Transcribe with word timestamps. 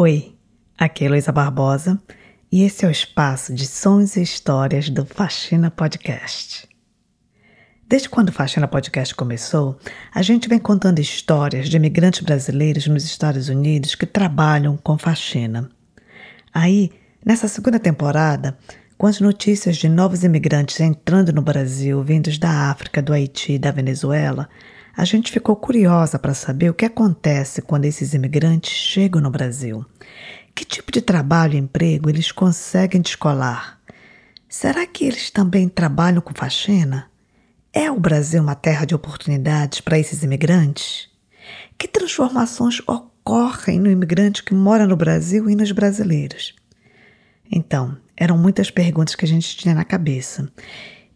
Oi, 0.00 0.32
aqui 0.78 1.06
é 1.06 1.08
Luísa 1.08 1.32
Barbosa 1.32 2.00
e 2.52 2.62
esse 2.62 2.84
é 2.84 2.88
o 2.88 2.90
espaço 2.92 3.52
de 3.52 3.66
sons 3.66 4.14
e 4.14 4.22
histórias 4.22 4.88
do 4.88 5.04
Faxina 5.04 5.72
Podcast. 5.72 6.68
Desde 7.84 8.08
quando 8.08 8.28
o 8.28 8.32
Faxina 8.32 8.68
Podcast 8.68 9.12
começou, 9.12 9.76
a 10.14 10.22
gente 10.22 10.48
vem 10.48 10.60
contando 10.60 11.00
histórias 11.00 11.68
de 11.68 11.76
imigrantes 11.76 12.20
brasileiros 12.20 12.86
nos 12.86 13.02
Estados 13.04 13.48
Unidos 13.48 13.96
que 13.96 14.06
trabalham 14.06 14.76
com 14.76 14.96
faxina. 14.96 15.68
Aí, 16.54 16.92
nessa 17.26 17.48
segunda 17.48 17.80
temporada, 17.80 18.56
com 18.96 19.08
as 19.08 19.18
notícias 19.18 19.76
de 19.76 19.88
novos 19.88 20.22
imigrantes 20.22 20.78
entrando 20.78 21.32
no 21.32 21.42
Brasil, 21.42 22.00
vindos 22.04 22.38
da 22.38 22.70
África, 22.70 23.02
do 23.02 23.12
Haiti 23.12 23.54
e 23.54 23.58
da 23.58 23.72
Venezuela, 23.72 24.48
a 24.98 25.04
gente 25.04 25.30
ficou 25.30 25.54
curiosa 25.54 26.18
para 26.18 26.34
saber 26.34 26.70
o 26.70 26.74
que 26.74 26.84
acontece 26.84 27.62
quando 27.62 27.84
esses 27.84 28.14
imigrantes 28.14 28.72
chegam 28.72 29.20
no 29.20 29.30
Brasil. 29.30 29.86
Que 30.52 30.64
tipo 30.64 30.90
de 30.90 31.00
trabalho 31.00 31.54
e 31.54 31.56
emprego 31.56 32.10
eles 32.10 32.32
conseguem 32.32 33.00
descolar? 33.00 33.78
Será 34.48 34.84
que 34.88 35.04
eles 35.04 35.30
também 35.30 35.68
trabalham 35.68 36.20
com 36.20 36.34
faxina? 36.34 37.08
É 37.72 37.88
o 37.88 38.00
Brasil 38.00 38.42
uma 38.42 38.56
terra 38.56 38.84
de 38.84 38.92
oportunidades 38.92 39.80
para 39.80 40.00
esses 40.00 40.24
imigrantes? 40.24 41.08
Que 41.78 41.86
transformações 41.86 42.80
ocorrem 42.84 43.78
no 43.78 43.92
imigrante 43.92 44.42
que 44.42 44.52
mora 44.52 44.84
no 44.84 44.96
Brasil 44.96 45.48
e 45.48 45.54
nos 45.54 45.70
brasileiros? 45.70 46.56
Então, 47.48 47.96
eram 48.16 48.36
muitas 48.36 48.68
perguntas 48.68 49.14
que 49.14 49.24
a 49.24 49.28
gente 49.28 49.56
tinha 49.56 49.76
na 49.76 49.84
cabeça. 49.84 50.50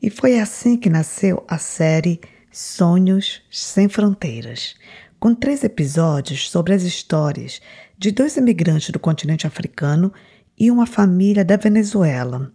E 0.00 0.08
foi 0.08 0.38
assim 0.38 0.76
que 0.76 0.88
nasceu 0.88 1.44
a 1.48 1.58
série 1.58 2.20
Sonhos 2.52 3.40
Sem 3.50 3.88
Fronteiras, 3.88 4.74
com 5.18 5.34
três 5.34 5.64
episódios 5.64 6.50
sobre 6.50 6.74
as 6.74 6.82
histórias 6.82 7.62
de 7.96 8.10
dois 8.10 8.36
imigrantes 8.36 8.90
do 8.90 8.98
continente 8.98 9.46
africano 9.46 10.12
e 10.58 10.70
uma 10.70 10.84
família 10.84 11.46
da 11.46 11.56
Venezuela, 11.56 12.52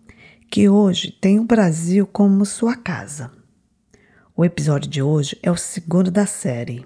que 0.52 0.70
hoje 0.70 1.12
tem 1.12 1.40
o 1.40 1.46
Brasil 1.46 2.06
como 2.06 2.46
sua 2.46 2.76
casa. 2.76 3.32
O 4.36 4.46
episódio 4.46 4.88
de 4.88 5.02
hoje 5.02 5.36
é 5.42 5.50
o 5.50 5.58
segundo 5.58 6.12
da 6.12 6.28
série. 6.28 6.86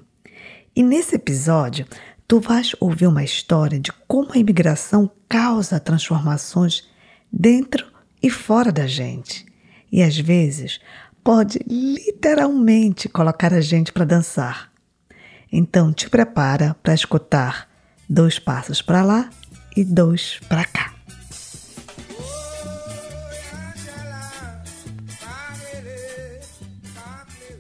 E 0.74 0.82
nesse 0.82 1.16
episódio, 1.16 1.86
tu 2.26 2.40
vais 2.40 2.74
ouvir 2.80 3.08
uma 3.08 3.26
história 3.26 3.78
de 3.78 3.92
como 4.08 4.32
a 4.32 4.38
imigração 4.38 5.12
causa 5.28 5.82
transformações 5.82 6.88
dentro 7.30 7.86
e 8.24 8.30
fora 8.30 8.72
da 8.72 8.88
gente. 8.88 9.46
E 9.92 10.02
às 10.02 10.18
vezes 10.18 10.80
pode 11.24 11.60
literalmente 11.68 13.08
colocar 13.08 13.54
a 13.54 13.62
gente 13.62 13.92
para 13.92 14.06
dançar. 14.06 14.72
Então 15.52 15.92
te 15.92 16.10
prepara 16.10 16.76
para 16.82 16.94
escutar 16.94 17.68
dois 18.10 18.40
passos 18.40 18.82
para 18.82 19.04
lá 19.04 19.30
e 19.76 19.84
dois 19.84 20.40
para 20.48 20.66
cá. 20.66 20.94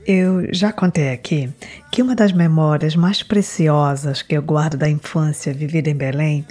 Eu 0.05 0.51
já 0.53 0.73
contei 0.73 1.11
aqui 1.11 1.49
que 1.91 2.01
uma 2.01 2.15
das 2.15 2.31
memórias 2.31 2.95
mais 2.95 3.21
preciosas 3.21 4.21
que 4.21 4.35
eu 4.35 4.41
guardo 4.41 4.75
da 4.75 4.89
infância 4.89 5.53
vivida 5.53 5.89
em 5.89 5.95
Belém 5.95 6.45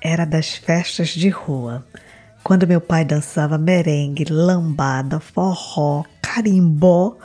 era 0.00 0.24
das 0.24 0.54
festas 0.54 1.10
de 1.10 1.28
rua 1.28 1.86
quando 2.46 2.64
meu 2.64 2.80
pai 2.80 3.04
dançava 3.04 3.58
merengue, 3.58 4.24
lambada, 4.30 5.18
forró, 5.18 6.04
carimbó. 6.36 7.16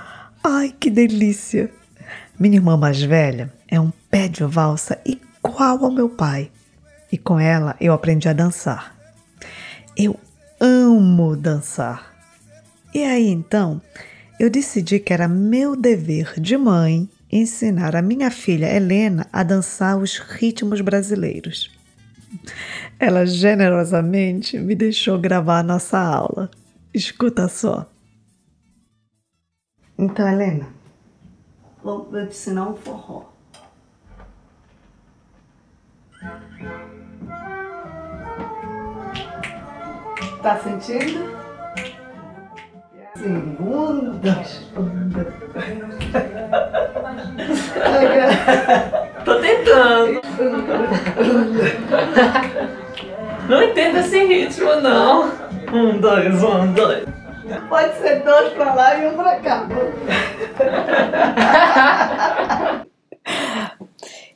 Ai, 0.42 0.73
que 0.80 0.90
delícia! 0.90 1.70
Minha 2.40 2.56
irmã 2.56 2.78
mais 2.78 3.02
velha 3.02 3.52
é 3.68 3.78
um 3.78 3.92
pé 4.09 4.30
de 4.30 4.44
valsa 4.45 4.98
igual 5.06 5.84
ao 5.84 5.92
meu 5.92 6.08
pai. 6.08 6.50
E 7.12 7.18
com 7.18 7.38
ela 7.38 7.76
eu 7.81 7.92
aprendi 7.92 8.30
a 8.30 8.34
dançar. 8.34 8.95
Eu 9.98 10.18
amo 10.62 11.36
dançar. 11.36 12.14
E 12.94 13.03
aí 13.03 13.28
então, 13.28 13.81
eu 14.40 14.50
decidi 14.50 14.97
que 14.97 15.12
era 15.12 15.28
meu 15.28 15.75
dever 15.75 16.40
de 16.40 16.56
mãe 16.56 17.09
ensinar 17.30 17.97
a 17.97 18.02
minha 18.02 18.31
filha 18.31 18.74
Helena 18.74 19.28
a 19.31 19.44
dançar 19.44 19.97
os 19.97 20.18
ritmos 20.18 20.80
brasileiros. 20.80 21.69
Ela 22.97 23.25
generosamente 23.25 24.58
me 24.58 24.74
deixou 24.74 25.19
gravar 25.19 25.59
a 25.59 25.64
nossa 25.64 26.00
aula. 26.00 26.50
Escuta 26.94 27.50
só. 27.50 27.91
Então, 30.01 30.28
Helena, 30.28 30.66
vou, 31.84 32.06
te 32.06 32.17
ensinar 32.29 32.69
um 32.69 32.75
forró. 32.75 33.25
Tá 40.41 40.57
sentindo? 40.57 41.38
Segundo, 43.16 44.13
dois, 44.13 44.72
Tô 49.23 49.35
tentando. 49.35 50.22
Não 53.47 53.61
entendo 53.61 53.97
esse 54.00 54.23
ritmo, 54.23 54.75
não. 54.78 55.31
Um, 55.72 56.00
dois, 56.00 56.44
um, 56.44 56.73
dois. 56.73 57.21
Pode 57.69 57.97
ser 57.97 58.23
dois 58.23 58.53
pra 58.53 58.73
lá 58.73 58.97
e 58.97 59.07
um 59.07 59.16
pra 59.16 59.39
cá. 59.39 59.67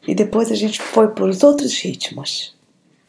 e 0.08 0.16
depois 0.16 0.52
a 0.52 0.56
gente 0.56 0.82
foi 0.82 1.10
pros 1.10 1.44
outros 1.44 1.80
ritmos. 1.82 2.56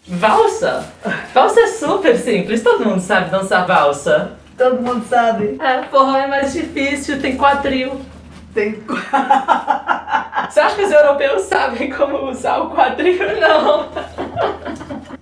Valsa? 0.07 0.87
Valsa 1.35 1.61
é 1.61 1.67
super 1.67 2.17
simples, 2.17 2.63
todo 2.63 2.85
mundo 2.85 3.01
sabe 3.01 3.31
dançar 3.31 3.67
valsa. 3.67 4.37
Todo 4.57 4.81
mundo 4.81 5.05
sabe. 5.07 5.59
É, 5.61 5.83
forró 5.85 6.17
é 6.17 6.27
mais 6.27 6.53
difícil, 6.53 7.21
tem 7.21 7.37
quadril. 7.37 8.01
Tem. 8.55 8.73
Você 10.49 10.61
acha 10.61 10.77
que 10.77 10.83
os 10.83 10.93
europeus 10.93 11.43
sabem 11.43 11.91
como 11.91 12.31
usar 12.31 12.59
o 12.59 12.71
quadril? 12.71 13.19
Não. 13.39 13.89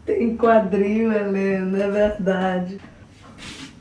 Tem 0.07 0.37
quadril, 0.37 1.13
Helena, 1.13 1.83
é 1.83 1.89
verdade. 1.91 2.81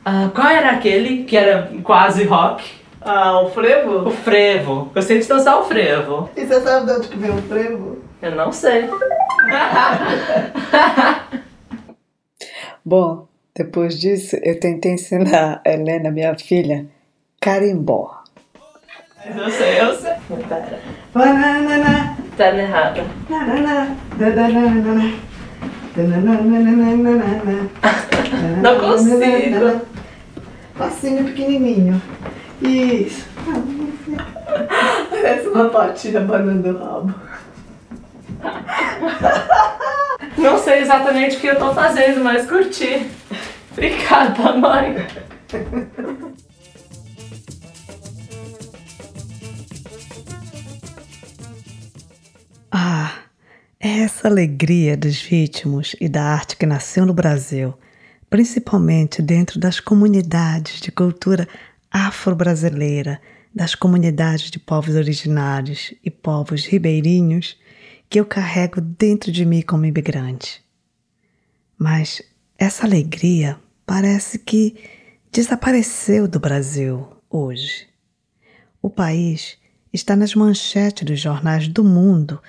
Ah, 0.05 0.29
qual 0.35 0.49
era 0.49 0.71
aquele 0.71 1.23
que 1.23 1.37
era 1.37 1.71
quase 1.81 2.25
rock? 2.25 2.69
Ah, 3.01 3.39
o 3.41 3.49
frevo? 3.49 4.09
O 4.09 4.11
frevo. 4.11 4.91
Eu 4.93 5.01
sei 5.01 5.19
de 5.19 5.27
dançar 5.27 5.57
o 5.59 5.63
frevo. 5.63 6.29
E 6.35 6.45
você 6.45 6.59
sabe 6.61 6.85
de 6.85 6.91
onde 6.91 7.07
que 7.07 7.17
vem 7.17 7.31
o 7.31 7.41
frevo? 7.43 7.99
Eu 8.21 8.35
não 8.35 8.51
sei. 8.51 8.89
Bom, 12.83 13.27
depois 13.55 13.97
disso 13.97 14.35
eu 14.43 14.59
tentei 14.59 14.91
ensinar 14.93 15.61
a 15.65 15.69
Helena, 15.69 16.11
minha 16.11 16.37
filha, 16.37 16.85
carimbó. 17.39 18.23
Mas 19.25 19.37
eu 19.37 19.49
sei, 19.49 19.79
eu 19.81 19.95
sei. 19.95 20.13
Pera. 20.49 20.79
Tá 21.13 21.19
danana, 21.19 22.17
Não 28.61 28.79
consigo. 28.79 29.92
Passinho 30.77 31.25
pequenininho. 31.25 32.01
Isso. 32.61 33.25
Parece 35.09 35.47
uma 35.47 35.69
patinha 35.69 36.19
banando 36.21 36.69
o 36.69 36.77
rabo. 36.77 37.13
Não 40.37 40.57
sei 40.57 40.79
exatamente 40.79 41.37
o 41.37 41.39
que 41.39 41.47
eu 41.47 41.57
tô 41.57 41.73
fazendo, 41.73 42.23
mas 42.23 42.47
curti. 42.47 43.09
Obrigada, 43.71 44.53
mãe. 44.53 44.95
Ah, 52.71 53.11
essa 53.79 54.27
alegria 54.27 54.97
dos 54.97 55.21
ritmos 55.21 55.95
e 56.01 56.09
da 56.09 56.23
arte 56.23 56.57
que 56.57 56.65
nasceu 56.65 57.05
no 57.05 57.13
Brasil, 57.13 57.73
principalmente 58.33 59.21
dentro 59.21 59.59
das 59.59 59.79
comunidades 59.79 60.81
de 60.81 60.91
cultura 60.91 61.47
afro-brasileira, 61.91 63.21
das 63.53 63.75
comunidades 63.75 64.49
de 64.49 64.57
povos 64.57 64.95
originários 64.95 65.93
e 66.03 66.09
povos 66.09 66.65
ribeirinhos, 66.65 67.55
que 68.09 68.19
eu 68.19 68.25
carrego 68.25 68.81
dentro 68.81 69.31
de 69.31 69.45
mim 69.45 69.61
como 69.61 69.85
imigrante. 69.85 70.63
Mas 71.77 72.23
essa 72.57 72.87
alegria 72.87 73.59
parece 73.85 74.39
que 74.39 74.77
desapareceu 75.31 76.27
do 76.27 76.39
Brasil 76.39 77.07
hoje. 77.29 77.87
O 78.81 78.89
país 78.89 79.59
está 79.93 80.15
nas 80.15 80.33
manchetes 80.33 81.05
dos 81.05 81.19
jornais 81.19 81.67
do 81.67 81.83
mundo 81.83 82.41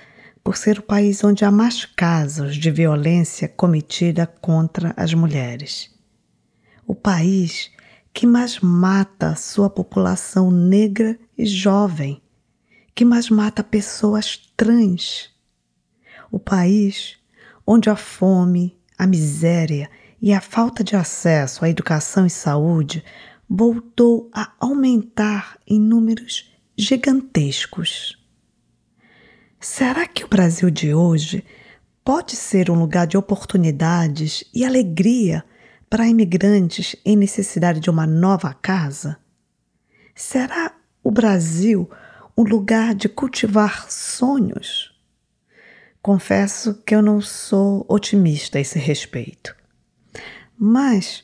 por 0.45 0.55
ser 0.57 0.77
o 0.77 0.83
país 0.83 1.23
onde 1.23 1.43
há 1.43 1.49
mais 1.49 1.85
casos 1.85 2.55
de 2.55 2.69
violência 2.69 3.47
cometida 3.47 4.27
contra 4.27 4.93
as 4.95 5.11
mulheres. 5.11 5.89
O 6.85 6.93
país 6.93 7.71
que 8.13 8.27
mais 8.27 8.59
mata 8.59 9.35
sua 9.35 9.71
população 9.71 10.51
negra 10.51 11.17
e 11.35 11.47
jovem, 11.47 12.21
que 12.93 13.03
mais 13.03 13.27
mata 13.27 13.63
pessoas 13.63 14.37
trans. 14.55 15.31
O 16.31 16.37
país 16.37 17.17
onde 17.65 17.89
a 17.89 17.95
fome, 17.95 18.77
a 18.99 19.07
miséria 19.07 19.89
e 20.21 20.31
a 20.31 20.39
falta 20.39 20.83
de 20.83 20.95
acesso 20.95 21.65
à 21.65 21.69
educação 21.71 22.23
e 22.23 22.29
saúde 22.29 23.03
voltou 23.49 24.29
a 24.31 24.53
aumentar 24.59 25.57
em 25.65 25.79
números 25.79 26.53
gigantescos. 26.77 28.23
Será 29.67 30.05
que 30.07 30.23
o 30.23 30.27
Brasil 30.27 30.69
de 30.69 30.93
hoje 30.93 31.43
pode 32.03 32.35
ser 32.35 32.69
um 32.69 32.75
lugar 32.75 33.07
de 33.07 33.17
oportunidades 33.17 34.43
e 34.53 34.63
alegria 34.63 35.43
para 35.89 36.07
imigrantes 36.07 36.95
em 37.03 37.17
necessidade 37.17 37.79
de 37.79 37.89
uma 37.89 38.05
nova 38.05 38.53
casa? 38.53 39.17
Será 40.13 40.71
o 41.03 41.09
Brasil 41.09 41.89
um 42.37 42.43
lugar 42.43 42.93
de 42.93 43.09
cultivar 43.09 43.89
sonhos? 43.89 44.95
Confesso 45.99 46.75
que 46.85 46.93
eu 46.93 47.01
não 47.01 47.19
sou 47.19 47.83
otimista 47.89 48.59
a 48.59 48.61
esse 48.61 48.77
respeito. 48.77 49.55
Mas 50.55 51.23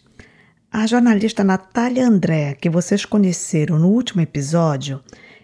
a 0.71 0.87
jornalista 0.87 1.43
Natália 1.43 2.07
André, 2.07 2.55
que 2.55 2.71
vocês 2.71 3.05
conheceram 3.05 3.77
no 3.77 3.89
último 3.89 4.19
episódio, 4.19 4.99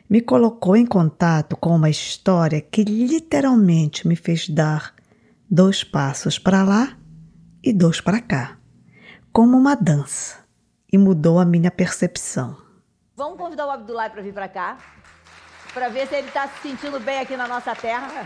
me 0.09 0.21
colocou 0.21 0.75
em 0.75 0.85
contato 0.85 1.57
com 1.57 1.75
uma 1.75 1.89
história 1.89 2.61
que 2.61 2.83
literalmente 2.83 4.07
me 4.07 4.15
fez 4.15 4.47
dar 4.47 4.93
dois 5.49 5.83
passos 5.83 6.39
para 6.39 6.63
lá 6.63 6.97
e 7.63 7.73
dois 7.73 7.99
para 7.99 8.21
cá, 8.21 8.57
como 9.31 9.57
uma 9.57 9.75
dança, 9.75 10.37
e 10.91 10.97
mudou 10.97 11.39
a 11.39 11.45
minha 11.45 11.71
percepção. 11.71 12.57
Vamos 13.15 13.37
convidar 13.37 13.65
o 13.65 13.71
Abdullah 13.71 14.09
para 14.09 14.21
vir 14.21 14.33
para 14.33 14.47
cá? 14.47 14.77
para 15.77 15.89
ver 15.89 16.07
se 16.07 16.15
ele 16.15 16.27
está 16.27 16.47
se 16.47 16.67
sentindo 16.67 16.99
bem 16.99 17.19
aqui 17.19 17.37
na 17.37 17.47
nossa 17.47 17.75
terra. 17.75 18.25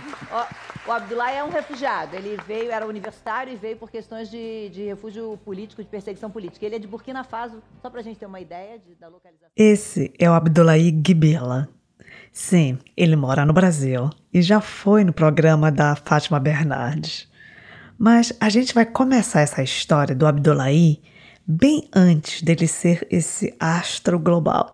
O 0.88 0.92
Abdullah 0.92 1.31
é 1.31 1.44
um 1.44 1.50
refugiado. 1.50 2.16
Ele 2.16 2.38
veio, 2.48 2.72
era 2.72 2.88
universitário 2.88 3.54
e 3.54 3.56
veio 3.56 3.78
por 3.78 3.92
questões 3.92 4.30
de, 4.31 4.69
de 4.69 4.86
refúgio 4.86 5.38
político, 5.45 5.83
de 5.83 5.88
perseguição 5.88 6.31
política. 6.31 6.66
Ele 6.66 6.75
é 6.75 6.80
de 6.80 6.88
Burkina 6.88 7.24
Faso, 7.24 7.62
só 7.81 7.89
para 7.89 8.00
a 8.00 8.04
gente 8.04 8.18
ter 8.18 8.25
uma 8.25 8.39
ideia 8.39 8.80
de, 8.80 8.95
da 8.95 9.07
localização. 9.07 9.51
Esse 9.56 10.12
é 10.18 10.30
o 10.30 10.33
Abdullahi 10.33 10.92
Gibela. 11.06 11.69
Sim, 12.31 12.80
ele 12.98 13.16
mora 13.16 13.45
no 13.45 13.54
Brasil 13.54 14.10
e 14.33 14.42
já 14.42 14.60
foi 14.60 15.04
no 15.04 15.13
programa 15.13 15.72
da 15.72 15.95
Fátima 15.95 16.39
Bernardes. 16.39 17.30
Mas 17.98 18.34
a 18.39 18.50
gente 18.50 18.74
vai 18.74 18.86
começar 18.86 19.42
essa 19.42 19.62
história 19.62 20.16
do 20.16 20.25
Abdullahi 20.25 21.01
bem 21.45 21.88
antes 21.94 22.42
dele 22.42 22.68
ser 22.68 23.06
esse 23.12 23.56
astro 23.60 24.18
global. 24.18 24.74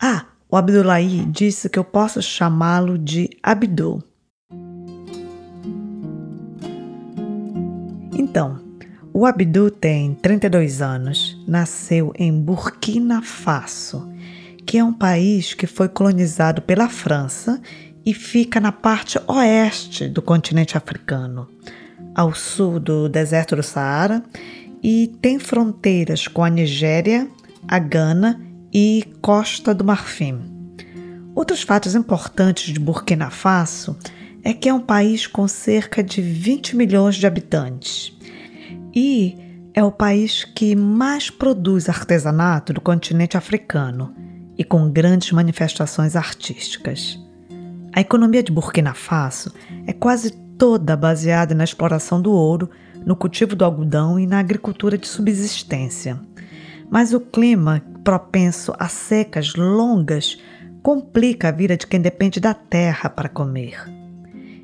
Ah, 0.00 0.26
o 0.48 0.56
Abdullahi 0.56 1.24
disse 1.24 1.68
que 1.68 1.78
eu 1.78 1.84
posso 1.84 2.22
chamá-lo 2.22 2.96
de 2.96 3.28
Abdul. 3.42 4.02
Então, 8.18 8.58
o 9.14 9.24
Abdul 9.24 9.70
tem 9.70 10.12
32 10.14 10.82
anos, 10.82 11.40
nasceu 11.46 12.12
em 12.18 12.32
Burkina 12.32 13.22
Faso, 13.22 14.12
que 14.66 14.76
é 14.76 14.82
um 14.82 14.92
país 14.92 15.54
que 15.54 15.68
foi 15.68 15.88
colonizado 15.88 16.60
pela 16.60 16.88
França 16.88 17.62
e 18.04 18.12
fica 18.12 18.58
na 18.58 18.72
parte 18.72 19.20
oeste 19.28 20.08
do 20.08 20.20
continente 20.20 20.76
africano, 20.76 21.46
ao 22.12 22.34
sul 22.34 22.80
do 22.80 23.08
deserto 23.08 23.54
do 23.54 23.62
Saara, 23.62 24.20
e 24.82 25.16
tem 25.22 25.38
fronteiras 25.38 26.26
com 26.26 26.42
a 26.42 26.50
Nigéria, 26.50 27.28
a 27.68 27.78
Gana 27.78 28.40
e 28.74 29.04
Costa 29.22 29.72
do 29.72 29.84
Marfim. 29.84 30.40
Outros 31.36 31.62
fatos 31.62 31.94
importantes 31.94 32.74
de 32.74 32.80
Burkina 32.80 33.30
Faso 33.30 33.96
é 34.44 34.52
que 34.52 34.68
é 34.68 34.74
um 34.74 34.80
país 34.80 35.26
com 35.26 35.46
cerca 35.46 36.02
de 36.02 36.20
20 36.22 36.76
milhões 36.76 37.16
de 37.16 37.26
habitantes 37.26 38.16
e 38.94 39.36
é 39.74 39.84
o 39.84 39.92
país 39.92 40.44
que 40.44 40.74
mais 40.74 41.30
produz 41.30 41.88
artesanato 41.88 42.72
do 42.72 42.80
continente 42.80 43.36
africano 43.36 44.14
e 44.56 44.64
com 44.64 44.90
grandes 44.90 45.30
manifestações 45.30 46.16
artísticas. 46.16 47.18
A 47.92 48.00
economia 48.00 48.42
de 48.42 48.50
Burkina 48.50 48.94
Faso 48.94 49.52
é 49.86 49.92
quase 49.92 50.32
toda 50.58 50.96
baseada 50.96 51.54
na 51.54 51.64
exploração 51.64 52.20
do 52.20 52.32
ouro, 52.32 52.68
no 53.06 53.14
cultivo 53.14 53.54
do 53.54 53.64
algodão 53.64 54.18
e 54.18 54.26
na 54.26 54.40
agricultura 54.40 54.98
de 54.98 55.06
subsistência. 55.06 56.18
Mas 56.90 57.12
o 57.12 57.20
clima 57.20 57.82
propenso 58.02 58.72
a 58.78 58.88
secas 58.88 59.54
longas 59.54 60.38
complica 60.82 61.48
a 61.48 61.52
vida 61.52 61.76
de 61.76 61.86
quem 61.86 62.00
depende 62.00 62.40
da 62.40 62.54
terra 62.54 63.08
para 63.08 63.28
comer. 63.28 63.97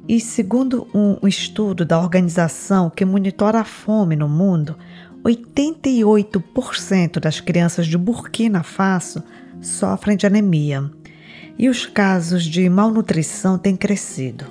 E 0.07 0.21
segundo 0.21 0.87
um 0.95 1.27
estudo 1.27 1.85
da 1.85 1.99
organização 1.99 2.91
que 2.91 3.05
monitora 3.05 3.61
a 3.61 3.65
fome 3.65 4.15
no 4.15 4.29
mundo, 4.29 4.77
88% 5.25 7.19
das 7.19 7.41
crianças 7.41 7.87
de 7.87 7.97
Burkina 7.97 8.63
Faso 8.63 9.23
sofrem 9.63 10.17
de 10.17 10.27
anemia 10.27 10.91
e 11.59 11.71
os 11.71 11.87
casos 11.87 12.45
de 12.45 12.69
malnutrição 12.69 13.57
têm 13.57 13.77
crescido. 13.77 14.45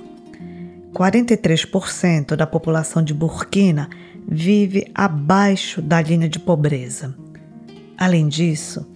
43% 0.92 2.34
da 2.34 2.46
população 2.46 3.02
de 3.02 3.14
Burkina 3.14 3.88
vive 4.26 4.90
abaixo 4.94 5.80
da 5.80 6.00
linha 6.02 6.28
de 6.28 6.40
pobreza. 6.40 7.14
Além 7.96 8.26
disso, 8.26 8.86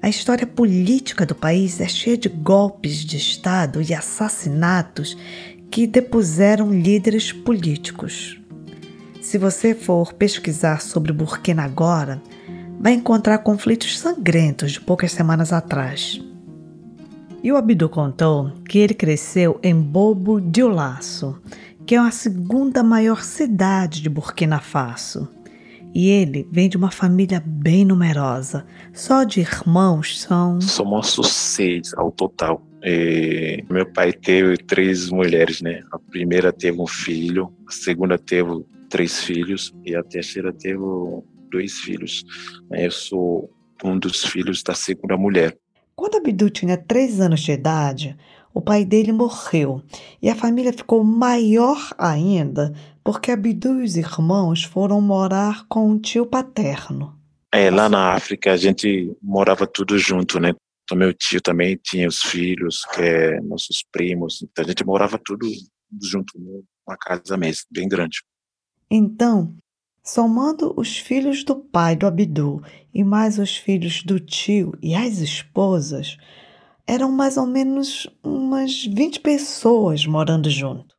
a 0.00 0.08
história 0.08 0.46
política 0.46 1.26
do 1.26 1.34
país 1.34 1.80
é 1.80 1.88
cheia 1.88 2.16
de 2.16 2.28
golpes 2.28 3.04
de 3.04 3.16
Estado 3.16 3.82
e 3.82 3.92
assassinatos 3.92 5.16
que 5.70 5.86
depuseram 5.86 6.72
líderes 6.72 7.32
políticos. 7.32 8.40
Se 9.20 9.36
você 9.36 9.74
for 9.74 10.12
pesquisar 10.14 10.80
sobre 10.80 11.12
Burkina 11.12 11.64
agora, 11.64 12.22
vai 12.80 12.94
encontrar 12.94 13.38
conflitos 13.38 13.98
sangrentos 13.98 14.72
de 14.72 14.80
poucas 14.80 15.12
semanas 15.12 15.52
atrás. 15.52 16.20
E 17.42 17.52
o 17.52 17.56
Abdu 17.56 17.88
contou 17.88 18.52
que 18.68 18.78
ele 18.78 18.94
cresceu 18.94 19.60
em 19.62 19.74
Bobo 19.74 20.40
Dioulasso, 20.40 21.40
que 21.86 21.94
é 21.94 21.98
a 21.98 22.10
segunda 22.10 22.82
maior 22.82 23.22
cidade 23.22 24.02
de 24.02 24.08
Burkina 24.08 24.60
Faso. 24.60 25.28
E 25.94 26.08
ele 26.08 26.46
vem 26.52 26.68
de 26.68 26.76
uma 26.76 26.90
família 26.90 27.42
bem 27.44 27.84
numerosa. 27.84 28.66
Só 28.92 29.24
de 29.24 29.40
irmãos 29.40 30.20
são. 30.20 30.60
Somos 30.60 31.18
seis 31.26 31.94
ao 31.94 32.10
total. 32.10 32.67
E 32.82 33.64
meu 33.68 33.86
pai 33.92 34.12
teve 34.12 34.56
três 34.56 35.10
mulheres, 35.10 35.60
né? 35.60 35.82
A 35.90 35.98
primeira 35.98 36.52
teve 36.52 36.80
um 36.80 36.86
filho, 36.86 37.52
a 37.66 37.72
segunda 37.72 38.18
teve 38.18 38.64
três 38.88 39.22
filhos 39.22 39.74
e 39.84 39.94
a 39.94 40.02
terceira 40.02 40.52
teve 40.52 40.78
dois 41.50 41.78
filhos. 41.80 42.24
Eu 42.70 42.90
sou 42.90 43.50
um 43.84 43.98
dos 43.98 44.24
filhos 44.24 44.62
da 44.62 44.74
segunda 44.74 45.16
mulher. 45.16 45.56
Quando 45.94 46.16
Abdu 46.16 46.48
tinha 46.50 46.76
três 46.76 47.20
anos 47.20 47.40
de 47.40 47.52
idade, 47.52 48.16
o 48.54 48.60
pai 48.60 48.84
dele 48.84 49.12
morreu 49.12 49.82
e 50.22 50.28
a 50.28 50.34
família 50.34 50.72
ficou 50.72 51.02
maior 51.02 51.94
ainda 51.98 52.72
porque 53.02 53.30
Abdu 53.30 53.80
e 53.80 53.84
os 53.84 53.96
irmãos 53.96 54.64
foram 54.64 55.00
morar 55.00 55.64
com 55.68 55.90
um 55.90 55.98
tio 55.98 56.26
paterno. 56.26 57.14
É, 57.50 57.70
lá 57.70 57.88
na 57.88 58.12
África 58.12 58.52
a 58.52 58.56
gente 58.56 59.16
morava 59.22 59.66
tudo 59.66 59.98
junto, 59.98 60.38
né? 60.38 60.54
O 60.90 60.96
meu 60.96 61.12
tio 61.12 61.40
também 61.40 61.78
tinha 61.82 62.08
os 62.08 62.22
filhos, 62.22 62.84
que 62.94 63.02
é 63.02 63.40
nossos 63.40 63.84
primos, 63.92 64.42
então 64.42 64.64
a 64.64 64.68
gente 64.68 64.84
morava 64.84 65.20
tudo 65.22 65.46
junto 66.02 66.38
numa 66.38 66.96
casa 66.98 67.36
mesmo, 67.36 67.64
bem 67.70 67.88
grande. 67.88 68.22
Então, 68.90 69.54
somando 70.02 70.72
os 70.78 70.96
filhos 70.96 71.44
do 71.44 71.56
pai 71.56 71.94
do 71.94 72.06
Abdu 72.06 72.62
e 72.92 73.04
mais 73.04 73.38
os 73.38 73.56
filhos 73.56 74.02
do 74.02 74.18
tio 74.18 74.72
e 74.82 74.94
as 74.94 75.18
esposas, 75.18 76.16
eram 76.86 77.12
mais 77.12 77.36
ou 77.36 77.46
menos 77.46 78.08
umas 78.22 78.84
20 78.84 79.20
pessoas 79.20 80.06
morando 80.06 80.48
junto. 80.48 80.96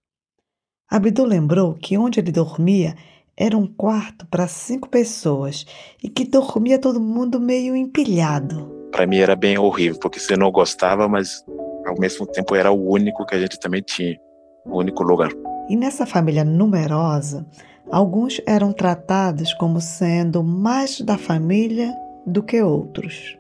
Abdu 0.88 1.26
lembrou 1.26 1.74
que 1.74 1.98
onde 1.98 2.20
ele 2.20 2.32
dormia 2.32 2.96
era 3.36 3.58
um 3.58 3.66
quarto 3.66 4.28
para 4.28 4.48
cinco 4.48 4.88
pessoas 4.90 5.66
e 6.04 6.10
que 6.10 6.26
dormia 6.26 6.78
todo 6.78 7.00
mundo 7.00 7.40
meio 7.40 7.76
empilhado. 7.76 8.79
Para 8.92 9.06
mim 9.06 9.18
era 9.18 9.36
bem 9.36 9.58
horrível, 9.58 10.00
porque 10.00 10.20
você 10.20 10.36
não 10.36 10.52
gostava, 10.52 11.08
mas 11.08 11.44
ao 11.86 11.98
mesmo 12.00 12.26
tempo 12.26 12.56
era 12.56 12.72
o 12.72 12.92
único 12.92 13.26
que 13.26 13.36
a 13.36 13.40
gente 13.40 13.60
também 13.60 13.82
tinha, 13.82 14.20
o 14.66 14.78
único 14.78 15.04
lugar. 15.04 15.32
E 15.70 15.76
nessa 15.76 16.06
família 16.06 16.44
numerosa, 16.44 17.46
alguns 17.92 18.42
eram 18.46 18.74
tratados 18.74 19.54
como 19.54 19.80
sendo 19.80 20.44
mais 20.44 21.02
da 21.02 21.18
família 21.18 21.94
do 22.26 22.44
que 22.44 22.62
outros 22.62 23.40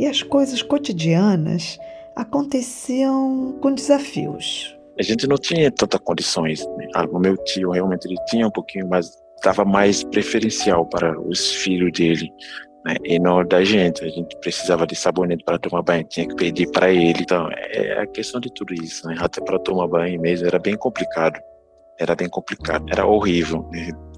e 0.00 0.06
as 0.06 0.22
coisas 0.22 0.62
cotidianas 0.62 1.78
aconteciam 2.16 3.58
com 3.60 3.74
desafios. 3.74 4.74
A 4.98 5.02
gente 5.02 5.26
não 5.26 5.36
tinha 5.36 5.70
tantas 5.70 6.00
condições. 6.00 6.66
Né? 6.78 6.88
O 7.12 7.18
meu 7.18 7.36
tio 7.44 7.70
realmente 7.70 8.06
ele 8.06 8.16
tinha 8.26 8.46
um 8.46 8.50
pouquinho, 8.50 8.88
mas 8.88 9.10
estava 9.36 9.62
mais 9.62 10.02
preferencial 10.02 10.86
para 10.86 11.20
os 11.20 11.52
filhos 11.56 11.92
dele. 11.92 12.32
Né? 12.84 12.96
E 13.04 13.18
não 13.18 13.44
da 13.44 13.62
gente. 13.64 14.04
A 14.04 14.08
gente 14.08 14.36
precisava 14.40 14.86
de 14.86 14.94
sabonete 14.96 15.44
para 15.44 15.58
tomar 15.58 15.82
banho, 15.82 16.04
tinha 16.04 16.26
que 16.26 16.34
pedir 16.34 16.70
para 16.70 16.90
ele. 16.90 17.20
Então, 17.20 17.48
é 17.52 18.00
a 18.00 18.06
questão 18.06 18.40
de 18.40 18.52
tudo 18.54 18.72
isso. 18.74 19.06
Né? 19.06 19.16
Até 19.18 19.40
para 19.40 19.58
tomar 19.58 19.88
banho 19.88 20.20
mesmo 20.20 20.46
era 20.46 20.58
bem 20.58 20.76
complicado. 20.76 21.38
era 21.98 22.14
bem 22.14 22.28
complicado, 22.30 22.86
era 22.90 23.04
horrível. 23.06 23.68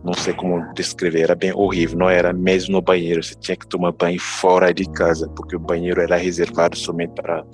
Não 0.04 0.14
sei 0.14 0.32
como 0.32 0.72
descrever, 0.74 1.22
era 1.22 1.34
bem 1.34 1.52
horrível. 1.52 1.98
Não 1.98 2.08
era 2.08 2.32
mesmo 2.32 2.72
no 2.72 2.80
banheiro, 2.82 3.22
você 3.22 3.34
tinha 3.34 3.56
que 3.56 3.66
tomar 3.66 3.92
banho 3.92 4.20
fora 4.20 4.72
de 4.72 4.88
casa, 4.92 5.28
porque 5.30 5.56
o 5.56 5.60
banheiro 5.60 6.00
era 6.00 6.16
reservado 6.16 6.76
somente 6.76 7.12
para 7.14 7.44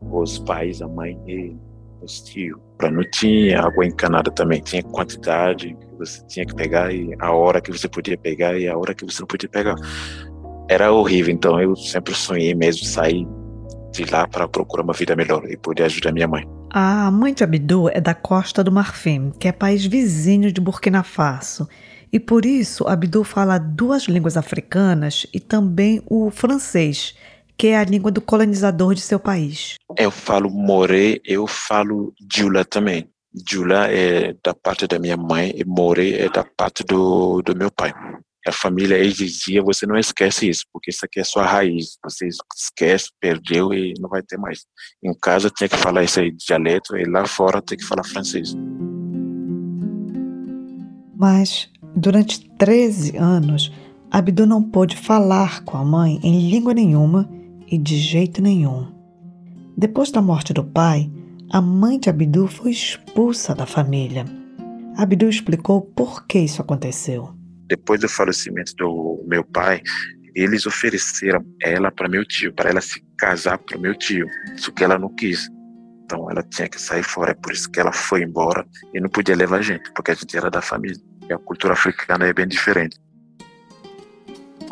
os 0.00 0.38
pais, 0.38 0.80
a 0.80 0.88
mãe 0.88 1.18
e 1.26 1.56
os 2.00 2.20
tios. 2.22 2.58
Não 2.80 3.02
tinha 3.10 3.60
água 3.60 3.86
encanada 3.86 4.30
também, 4.30 4.60
tinha 4.60 4.82
quantidade 4.82 5.74
que 5.74 5.96
você 5.96 6.24
tinha 6.26 6.44
que 6.44 6.54
pegar 6.54 6.92
e 6.92 7.14
a 7.20 7.32
hora 7.32 7.60
que 7.60 7.70
você 7.70 7.88
podia 7.88 8.18
pegar 8.18 8.58
e 8.58 8.68
a 8.68 8.76
hora 8.76 8.94
que 8.94 9.04
você 9.04 9.20
não 9.20 9.26
podia 9.26 9.48
pegar. 9.48 9.74
Era 10.68 10.92
horrível, 10.92 11.34
então 11.34 11.60
eu 11.60 11.76
sempre 11.76 12.14
sonhei 12.14 12.54
mesmo 12.54 12.84
sair 12.84 13.26
de 13.92 14.04
lá 14.10 14.26
para 14.26 14.48
procurar 14.48 14.82
uma 14.82 14.92
vida 14.92 15.14
melhor 15.14 15.44
e 15.48 15.56
poder 15.56 15.84
ajudar 15.84 16.12
minha 16.12 16.26
mãe. 16.26 16.44
A 16.70 17.10
mãe 17.10 17.34
de 17.34 17.44
Abdu 17.44 17.88
é 17.90 18.00
da 18.00 18.14
Costa 18.14 18.64
do 18.64 18.72
Marfim, 18.72 19.30
que 19.38 19.46
é 19.46 19.52
país 19.52 19.84
vizinho 19.84 20.50
de 20.50 20.60
Burkina 20.60 21.02
Faso. 21.02 21.68
E 22.10 22.18
por 22.18 22.46
isso, 22.46 22.88
Abdu 22.88 23.24
fala 23.24 23.58
duas 23.58 24.04
línguas 24.04 24.36
africanas 24.36 25.26
e 25.34 25.40
também 25.40 26.02
o 26.06 26.30
francês, 26.30 27.14
que 27.58 27.68
é 27.68 27.78
a 27.78 27.84
língua 27.84 28.10
do 28.10 28.22
colonizador 28.22 28.94
de 28.94 29.02
seu 29.02 29.20
país. 29.20 29.76
Eu 29.98 30.10
falo 30.10 30.50
Moré, 30.50 31.18
eu 31.24 31.46
falo 31.46 32.14
Djula 32.20 32.64
também. 32.64 33.08
Djula 33.34 33.88
é 33.90 34.34
da 34.42 34.54
parte 34.54 34.86
da 34.86 34.98
minha 34.98 35.16
mãe 35.16 35.52
e 35.54 35.64
Moré 35.64 36.10
é 36.12 36.28
da 36.28 36.44
parte 36.44 36.82
do, 36.84 37.42
do 37.42 37.54
meu 37.54 37.70
pai 37.70 37.92
a 38.48 38.52
família 38.52 38.98
exigia, 38.98 39.62
você 39.62 39.86
não 39.86 39.96
esquece 39.96 40.48
isso, 40.48 40.64
porque 40.72 40.90
isso 40.90 41.04
aqui 41.04 41.20
é 41.20 41.24
sua 41.24 41.46
raiz. 41.46 41.96
Você 42.02 42.28
esquece, 42.56 43.10
perdeu 43.20 43.72
e 43.72 43.94
não 44.00 44.08
vai 44.08 44.22
ter 44.22 44.36
mais. 44.36 44.66
Em 45.02 45.14
casa 45.14 45.48
tinha 45.48 45.68
que 45.68 45.76
falar 45.76 46.02
esse 46.02 46.30
dialeto 46.32 46.96
e 46.96 47.04
lá 47.04 47.24
fora 47.26 47.62
tem 47.62 47.78
que 47.78 47.84
falar 47.84 48.04
francês. 48.04 48.54
Mas 51.16 51.70
durante 51.94 52.48
13 52.56 53.16
anos, 53.16 53.72
Abdu 54.10 54.44
não 54.44 54.62
pôde 54.62 54.96
falar 54.96 55.62
com 55.64 55.76
a 55.76 55.84
mãe 55.84 56.18
em 56.22 56.50
língua 56.50 56.74
nenhuma 56.74 57.30
e 57.68 57.78
de 57.78 57.96
jeito 57.96 58.42
nenhum. 58.42 58.92
Depois 59.76 60.10
da 60.10 60.20
morte 60.20 60.52
do 60.52 60.64
pai, 60.64 61.08
a 61.48 61.60
mãe 61.60 61.98
de 61.98 62.10
Abdu 62.10 62.48
foi 62.48 62.72
expulsa 62.72 63.54
da 63.54 63.66
família. 63.66 64.24
Abdu 64.96 65.28
explicou 65.28 65.80
por 65.80 66.26
que 66.26 66.40
isso 66.40 66.60
aconteceu 66.60 67.41
depois 67.72 67.98
do 67.98 68.08
falecimento 68.08 68.74
do 68.76 69.24
meu 69.26 69.42
pai, 69.42 69.80
eles 70.34 70.66
ofereceram 70.66 71.42
ela 71.62 71.90
para 71.90 72.06
meu 72.06 72.22
tio, 72.22 72.52
para 72.52 72.68
ela 72.68 72.82
se 72.82 73.02
casar 73.16 73.56
para 73.56 73.78
meu 73.78 73.96
tio, 73.96 74.26
só 74.58 74.70
que 74.70 74.84
ela 74.84 74.98
não 74.98 75.08
quis. 75.14 75.48
Então 76.04 76.30
ela 76.30 76.42
tinha 76.42 76.68
que 76.68 76.78
sair 76.78 77.02
fora, 77.02 77.30
é 77.30 77.34
por 77.34 77.50
isso 77.50 77.70
que 77.70 77.80
ela 77.80 77.90
foi 77.90 78.24
embora 78.24 78.66
e 78.92 79.00
não 79.00 79.08
podia 79.08 79.34
levar 79.34 79.60
a 79.60 79.62
gente, 79.62 79.90
porque 79.94 80.10
a 80.10 80.14
gente 80.14 80.36
era 80.36 80.50
da 80.50 80.60
família. 80.60 81.00
E 81.26 81.32
a 81.32 81.38
cultura 81.38 81.72
africana 81.72 82.26
é 82.26 82.34
bem 82.34 82.46
diferente. 82.46 82.98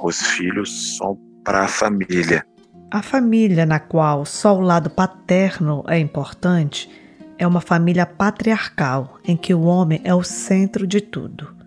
Os 0.02 0.21
filhos 0.21 0.99
são 0.99 1.19
para 1.42 1.62
a 1.62 1.69
família. 1.69 2.45
A 2.90 3.00
família 3.00 3.64
na 3.64 3.80
qual 3.80 4.26
só 4.26 4.54
o 4.54 4.61
lado 4.61 4.90
paterno 4.90 5.85
é 5.88 5.99
importante 5.99 6.90
é 7.38 7.47
uma 7.47 7.62
família 7.62 8.04
patriarcal, 8.04 9.19
em 9.25 9.38
que 9.38 9.54
o 9.54 9.62
homem 9.62 10.02
é 10.04 10.14
o 10.14 10.23
centro 10.23 10.87
de 10.87 11.00
tudo. 11.00 11.59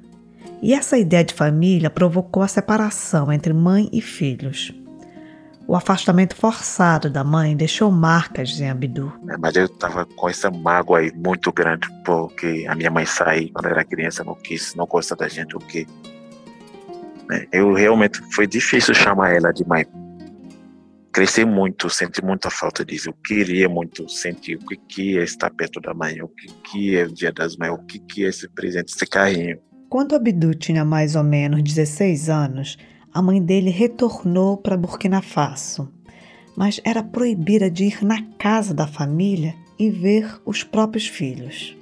E 0.64 0.74
essa 0.74 0.98
ideia 0.98 1.26
de 1.26 1.34
família 1.34 1.90
provocou 1.90 2.42
a 2.42 2.48
separação 2.48 3.30
entre 3.34 3.52
mãe 3.52 3.90
e 3.92 4.00
filhos. 4.00 4.74
O 5.68 5.76
afastamento 5.76 6.38
forçado 6.38 7.10
da 7.10 7.22
mãe 7.22 7.54
deixou 7.54 7.92
marcas 7.92 8.62
em 8.62 8.70
Abdu. 8.70 9.12
É, 9.28 9.36
mas 9.38 9.58
eu 9.58 9.66
estava 9.66 10.06
com 10.06 10.30
essa 10.30 10.50
mágoa 10.50 11.00
aí 11.00 11.12
muito 11.14 11.52
grande, 11.52 11.90
porque 12.06 12.66
a 12.70 12.76
minha 12.76 12.90
mãe 12.90 13.06
saiu 13.06 13.50
quando 13.54 13.66
era 13.66 13.84
criança, 13.84 14.24
não 14.24 14.36
quis, 14.36 14.74
não 14.74 14.86
gosta 14.86 15.18
da 15.18 15.28
gente, 15.28 15.54
o 15.54 15.60
quê? 15.60 15.86
É, 17.30 17.46
eu 17.52 17.74
realmente, 17.74 18.22
foi 18.32 18.48
difícil 18.48 18.94
chamar 18.94 19.36
ela 19.36 19.52
de 19.52 19.68
mãe. 19.68 19.86
Cresci 21.12 21.44
muito, 21.44 21.90
senti 21.90 22.24
muita 22.24 22.50
falta 22.50 22.86
disso. 22.86 23.10
Eu 23.10 23.14
queria 23.26 23.68
muito 23.68 24.08
sentir 24.08 24.56
o 24.56 24.66
que, 24.66 24.78
que 24.78 25.18
é 25.18 25.24
estar 25.24 25.50
perto 25.50 25.82
da 25.82 25.94
mãe, 25.94 26.22
o 26.22 26.30
que, 26.30 26.48
que 26.64 26.96
é 26.96 27.04
o 27.04 27.14
dia 27.14 27.34
das 27.34 27.58
mães, 27.58 27.72
o 27.74 27.80
que, 27.80 28.00
que 28.00 28.24
é 28.24 28.30
esse 28.30 28.48
presente, 28.48 28.94
esse 28.94 29.06
carinho. 29.06 29.60
Quando 29.94 30.16
Abdu 30.16 30.56
tinha 30.56 30.84
mais 30.84 31.16
ou 31.16 31.24
menos 31.24 31.62
16 31.62 32.28
anos, 32.28 32.80
a 33.14 33.22
mãe 33.22 33.40
dele 33.40 33.70
retornou 33.70 34.58
para 34.58 34.76
Burkina 34.76 35.22
Faso, 35.22 35.88
mas 36.58 36.82
era 36.84 37.04
proibida 37.04 37.70
de 37.70 37.84
ir 37.84 38.04
na 38.04 38.20
casa 38.40 38.74
da 38.74 38.88
família 38.88 39.54
e 39.78 39.92
ver 39.92 40.42
os 40.48 40.64
próprios 40.64 41.08
filhos. 41.08 41.78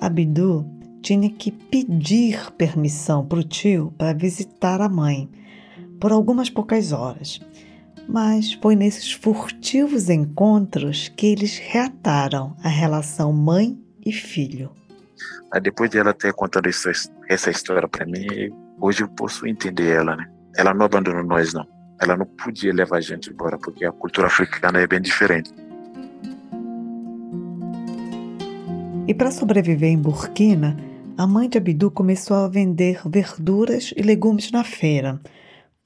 Abdu 0.00 0.66
tinha 1.00 1.30
que 1.30 1.52
pedir 1.52 2.50
permissão 2.58 3.24
para 3.24 3.38
o 3.38 3.44
tio 3.44 3.94
para 3.96 4.12
visitar 4.12 4.80
a 4.80 4.88
mãe 4.88 5.30
por 6.00 6.10
algumas 6.10 6.50
poucas 6.50 6.90
horas. 6.90 7.40
Mas 8.08 8.54
foi 8.54 8.74
nesses 8.74 9.12
furtivos 9.12 10.10
encontros 10.10 11.06
que 11.08 11.28
eles 11.28 11.56
reataram 11.56 12.56
a 12.64 12.68
relação 12.68 13.32
mãe 13.32 13.78
e 14.04 14.10
filho. 14.10 14.72
Depois 15.60 15.90
de 15.90 15.98
ela 15.98 16.12
ter 16.12 16.32
contado 16.32 16.68
isso, 16.68 16.90
essa 17.28 17.50
história 17.50 17.88
para 17.88 18.06
mim, 18.06 18.26
hoje 18.80 19.02
eu 19.02 19.08
posso 19.08 19.46
entender 19.46 19.96
ela, 19.96 20.16
né? 20.16 20.26
Ela 20.56 20.74
não 20.74 20.86
abandonou 20.86 21.22
nós, 21.24 21.52
não. 21.52 21.66
Ela 22.00 22.16
não 22.16 22.26
podia 22.26 22.72
levar 22.72 22.98
a 22.98 23.00
gente 23.00 23.30
embora, 23.30 23.58
porque 23.58 23.84
a 23.84 23.92
cultura 23.92 24.26
africana 24.26 24.80
é 24.80 24.86
bem 24.86 25.00
diferente. 25.00 25.52
E 29.06 29.14
para 29.14 29.30
sobreviver 29.30 29.90
em 29.90 29.98
Burkina, 29.98 30.76
a 31.16 31.26
mãe 31.26 31.48
de 31.48 31.58
Abdu 31.58 31.90
começou 31.90 32.36
a 32.36 32.48
vender 32.48 33.00
verduras 33.04 33.92
e 33.96 34.02
legumes 34.02 34.50
na 34.50 34.64
feira, 34.64 35.20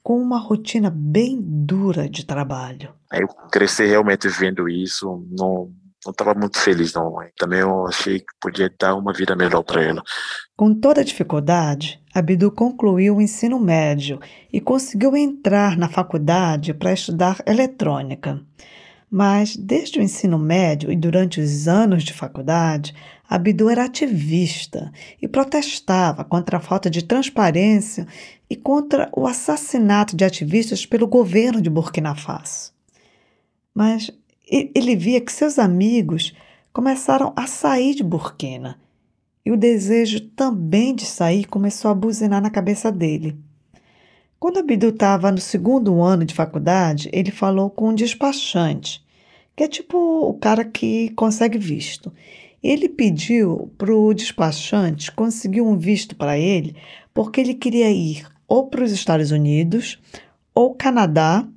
com 0.01 0.21
uma 0.21 0.39
rotina 0.39 0.89
bem 0.89 1.39
dura 1.41 2.07
de 2.07 2.25
trabalho. 2.25 2.93
Eu 3.11 3.27
cresci 3.51 3.85
realmente 3.85 4.27
vendo 4.29 4.69
isso, 4.69 5.25
não 5.37 5.71
não 6.07 6.11
estava 6.11 6.33
muito 6.33 6.57
feliz 6.59 6.93
não. 6.93 7.15
Também 7.37 7.59
eu 7.59 7.85
achei 7.85 8.19
que 8.19 8.33
podia 8.39 8.71
dar 8.79 8.95
uma 8.95 9.13
vida 9.13 9.35
melhor 9.35 9.63
para 9.63 9.83
ela. 9.83 10.01
Com 10.55 10.73
toda 10.73 11.01
a 11.01 11.03
dificuldade, 11.03 12.01
Abdu 12.13 12.51
concluiu 12.51 13.17
o 13.17 13.21
ensino 13.21 13.59
médio 13.59 14.19
e 14.51 14.59
conseguiu 14.59 15.15
entrar 15.15 15.77
na 15.77 15.89
faculdade 15.89 16.73
para 16.73 16.93
estudar 16.93 17.41
eletrônica. 17.45 18.41
Mas 19.09 19.55
desde 19.55 19.99
o 19.99 20.01
ensino 20.01 20.37
médio 20.37 20.91
e 20.91 20.95
durante 20.95 21.39
os 21.39 21.67
anos 21.67 22.03
de 22.03 22.13
faculdade, 22.13 22.93
Abdu 23.29 23.69
era 23.69 23.85
ativista 23.85 24.91
e 25.21 25.27
protestava 25.27 26.23
contra 26.23 26.57
a 26.57 26.61
falta 26.61 26.89
de 26.89 27.03
transparência 27.03 28.07
e 28.49 28.55
contra 28.55 29.09
o 29.15 29.27
assassinato 29.27 30.15
de 30.15 30.25
ativistas 30.25 30.85
pelo 30.85 31.07
governo 31.07 31.61
de 31.61 31.69
Burkina 31.69 32.15
Faso. 32.15 32.73
Mas 33.73 34.11
ele 34.49 34.95
via 34.95 35.21
que 35.21 35.31
seus 35.31 35.59
amigos 35.59 36.33
começaram 36.71 37.33
a 37.35 37.47
sair 37.47 37.95
de 37.95 38.03
Burkina 38.03 38.79
e 39.47 39.51
o 39.51 39.55
desejo 39.55 40.19
também 40.19 40.93
de 40.93 41.05
sair 41.05 41.45
começou 41.45 41.89
a 41.89 41.95
buzinar 41.95 42.41
na 42.41 42.49
cabeça 42.49 42.91
dele. 42.91 43.37
Quando 44.39 44.59
Abdu 44.59 44.89
estava 44.89 45.31
no 45.31 45.39
segundo 45.39 46.01
ano 46.01 46.25
de 46.25 46.33
faculdade, 46.33 47.09
ele 47.13 47.31
falou 47.31 47.69
com 47.69 47.89
um 47.89 47.95
despachante, 47.95 49.01
que 49.55 49.63
é 49.63 49.67
tipo 49.67 49.97
o 49.97 50.33
cara 50.33 50.65
que 50.65 51.11
consegue 51.11 51.57
visto. 51.57 52.11
Ele 52.61 52.89
pediu 52.89 53.71
para 53.77 53.95
o 53.95 54.13
despachante 54.13 55.13
conseguir 55.13 55.61
um 55.61 55.77
visto 55.77 56.13
para 56.13 56.37
ele, 56.37 56.75
porque 57.13 57.39
ele 57.39 57.53
queria 57.53 57.89
ir 57.89 58.27
ou 58.47 58.67
para 58.67 58.83
os 58.83 58.91
Estados 58.91 59.31
Unidos, 59.31 59.97
ou 60.53 60.75
Canadá, 60.75 61.47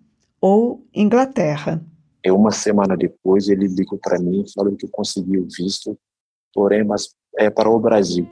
ou 0.40 0.86
Inglaterra. 0.94 1.84
E 2.24 2.30
uma 2.30 2.50
semana 2.50 2.96
depois 2.96 3.48
ele 3.48 3.66
ligou 3.66 3.98
para 3.98 4.18
mim 4.18 4.44
falando 4.54 4.76
que 4.76 4.86
conseguiu 4.88 5.46
visto, 5.56 5.98
porém, 6.52 6.84
mas 6.84 7.14
é 7.38 7.48
para 7.48 7.68
o 7.68 7.80
Brasil. 7.80 8.30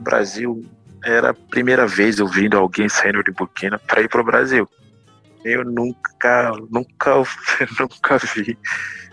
Brasil 0.00 0.62
era 1.04 1.30
a 1.30 1.34
primeira 1.34 1.86
vez 1.86 2.18
eu 2.18 2.26
alguém 2.58 2.88
saindo 2.88 3.22
de 3.22 3.30
Burkina 3.30 3.78
para 3.78 4.02
ir 4.02 4.08
para 4.08 4.20
o 4.20 4.24
Brasil. 4.24 4.68
Eu 5.44 5.64
nunca, 5.64 6.52
nunca, 6.70 7.14
nunca 7.78 8.18
vi. 8.18 8.58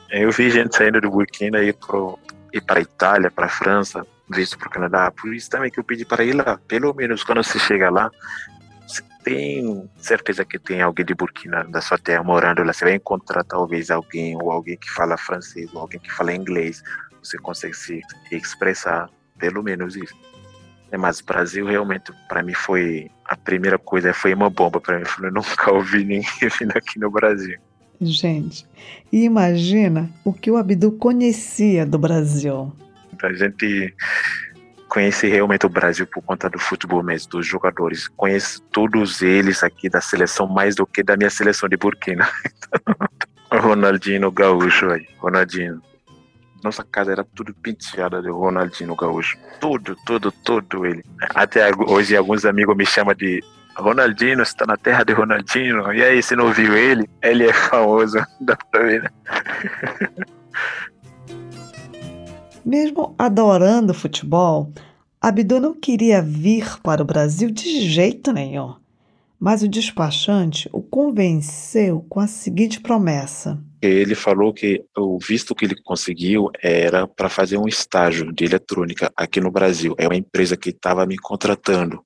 Eu 0.09 0.31
vi 0.31 0.49
gente 0.49 0.75
saindo 0.75 0.99
de 0.99 1.07
Burkina 1.07 1.61
e 1.61 1.69
ir 1.69 2.61
para 2.65 2.81
Itália, 2.81 3.31
para 3.31 3.47
França, 3.47 4.05
visto 4.29 4.57
para 4.57 4.67
o 4.67 4.71
Canadá. 4.71 5.11
Por 5.11 5.33
isso 5.33 5.49
também 5.49 5.71
que 5.71 5.79
eu 5.79 5.83
pedi 5.83 6.05
para 6.05 6.23
ir 6.23 6.33
lá. 6.33 6.59
Pelo 6.67 6.93
menos 6.93 7.23
quando 7.23 7.43
você 7.43 7.59
chega 7.59 7.89
lá, 7.89 8.09
você 8.87 9.01
tem 9.23 9.89
certeza 9.97 10.45
que 10.45 10.59
tem 10.59 10.81
alguém 10.81 11.05
de 11.05 11.13
Burkina 11.13 11.63
da 11.65 11.81
sua 11.81 11.97
terra 11.97 12.23
morando 12.23 12.63
lá. 12.63 12.73
Você 12.73 12.85
vai 12.85 12.95
encontrar 12.95 13.43
talvez 13.43 13.89
alguém, 13.89 14.35
ou 14.41 14.51
alguém 14.51 14.77
que 14.77 14.89
fala 14.89 15.17
francês, 15.17 15.73
ou 15.73 15.81
alguém 15.81 15.99
que 15.99 16.11
fala 16.11 16.33
inglês. 16.33 16.81
Você 17.23 17.37
consegue 17.37 17.75
se 17.75 18.01
expressar, 18.31 19.09
pelo 19.37 19.63
menos 19.63 19.95
isso. 19.95 20.15
É, 20.91 20.97
mas 20.97 21.19
o 21.19 21.25
Brasil 21.25 21.65
realmente, 21.65 22.11
para 22.27 22.41
mim, 22.41 22.53
foi 22.53 23.11
a 23.25 23.35
primeira 23.35 23.77
coisa, 23.77 24.13
foi 24.13 24.33
uma 24.33 24.49
bomba 24.49 24.81
para 24.81 24.99
mim. 24.99 25.05
Eu 25.21 25.31
nunca 25.31 25.71
ouvi 25.71 26.03
ninguém 26.03 26.23
vindo 26.59 26.75
aqui 26.75 26.99
no 26.99 27.11
Brasil. 27.11 27.59
Gente, 28.01 28.65
imagina 29.11 30.09
o 30.23 30.31
que 30.31 30.49
o 30.49 30.55
Abdu 30.55 30.93
conhecia 30.93 31.85
do 31.85 31.99
Brasil. 31.99 32.71
A 33.23 33.33
gente 33.33 33.93
conhece 34.87 35.27
realmente 35.27 35.65
o 35.65 35.69
Brasil 35.69 36.07
por 36.07 36.21
conta 36.23 36.49
do 36.49 36.59
futebol 36.59 37.03
mesmo, 37.03 37.29
dos 37.29 37.45
jogadores. 37.45 38.07
Conheço 38.07 38.61
todos 38.71 39.21
eles 39.21 39.63
aqui 39.63 39.89
da 39.89 40.01
seleção 40.01 40.47
mais 40.47 40.75
do 40.75 40.85
que 40.85 41.03
da 41.03 41.15
minha 41.15 41.29
seleção 41.29 41.69
de 41.69 41.77
Burkina. 41.77 42.27
Ronaldinho 43.51 44.31
Gaúcho 44.31 44.89
aí, 44.91 45.07
Ronaldinho. 45.17 45.81
Nossa 46.63 46.83
casa 46.83 47.11
era 47.11 47.23
tudo 47.23 47.53
penteada 47.53 48.21
de 48.21 48.29
Ronaldinho 48.29 48.95
Gaúcho. 48.95 49.37
Tudo, 49.59 49.95
tudo, 50.05 50.31
tudo 50.31 50.85
ele. 50.85 51.03
Até 51.33 51.69
hoje 51.87 52.15
alguns 52.15 52.45
amigos 52.45 52.75
me 52.75 52.85
chamam 52.85 53.15
de 53.15 53.41
Ronaldinho, 53.75 54.41
está 54.41 54.65
na 54.65 54.75
terra 54.75 55.03
de 55.03 55.13
Ronaldinho. 55.13 55.91
E 55.93 56.03
aí, 56.03 56.21
você 56.21 56.35
não 56.35 56.51
viu 56.51 56.75
ele? 56.75 57.09
Ele 57.21 57.47
é 57.47 57.53
famoso, 57.53 58.17
dá 58.41 58.57
pra 58.71 58.81
ver, 58.81 59.03
né? 59.03 59.09
Mesmo 62.69 63.15
adorando 63.17 63.95
futebol, 63.95 64.71
Abdu 65.19 65.59
não 65.59 65.73
queria 65.73 66.21
vir 66.21 66.79
para 66.83 67.01
o 67.01 67.05
Brasil 67.05 67.49
de 67.49 67.81
jeito 67.81 68.31
nenhum. 68.31 68.75
Mas 69.39 69.63
o 69.63 69.67
despachante 69.67 70.69
o 70.71 70.79
convenceu 70.79 72.05
com 72.07 72.19
a 72.19 72.27
seguinte 72.27 72.79
promessa: 72.79 73.59
ele 73.81 74.13
falou 74.13 74.53
que 74.53 74.85
o 74.95 75.17
visto 75.17 75.55
que 75.55 75.65
ele 75.65 75.81
conseguiu 75.81 76.51
era 76.61 77.07
para 77.07 77.27
fazer 77.27 77.57
um 77.57 77.67
estágio 77.67 78.31
de 78.31 78.45
eletrônica 78.45 79.11
aqui 79.15 79.41
no 79.41 79.49
Brasil. 79.49 79.95
É 79.97 80.05
uma 80.05 80.15
empresa 80.15 80.55
que 80.55 80.69
estava 80.69 81.07
me 81.07 81.17
contratando. 81.17 82.03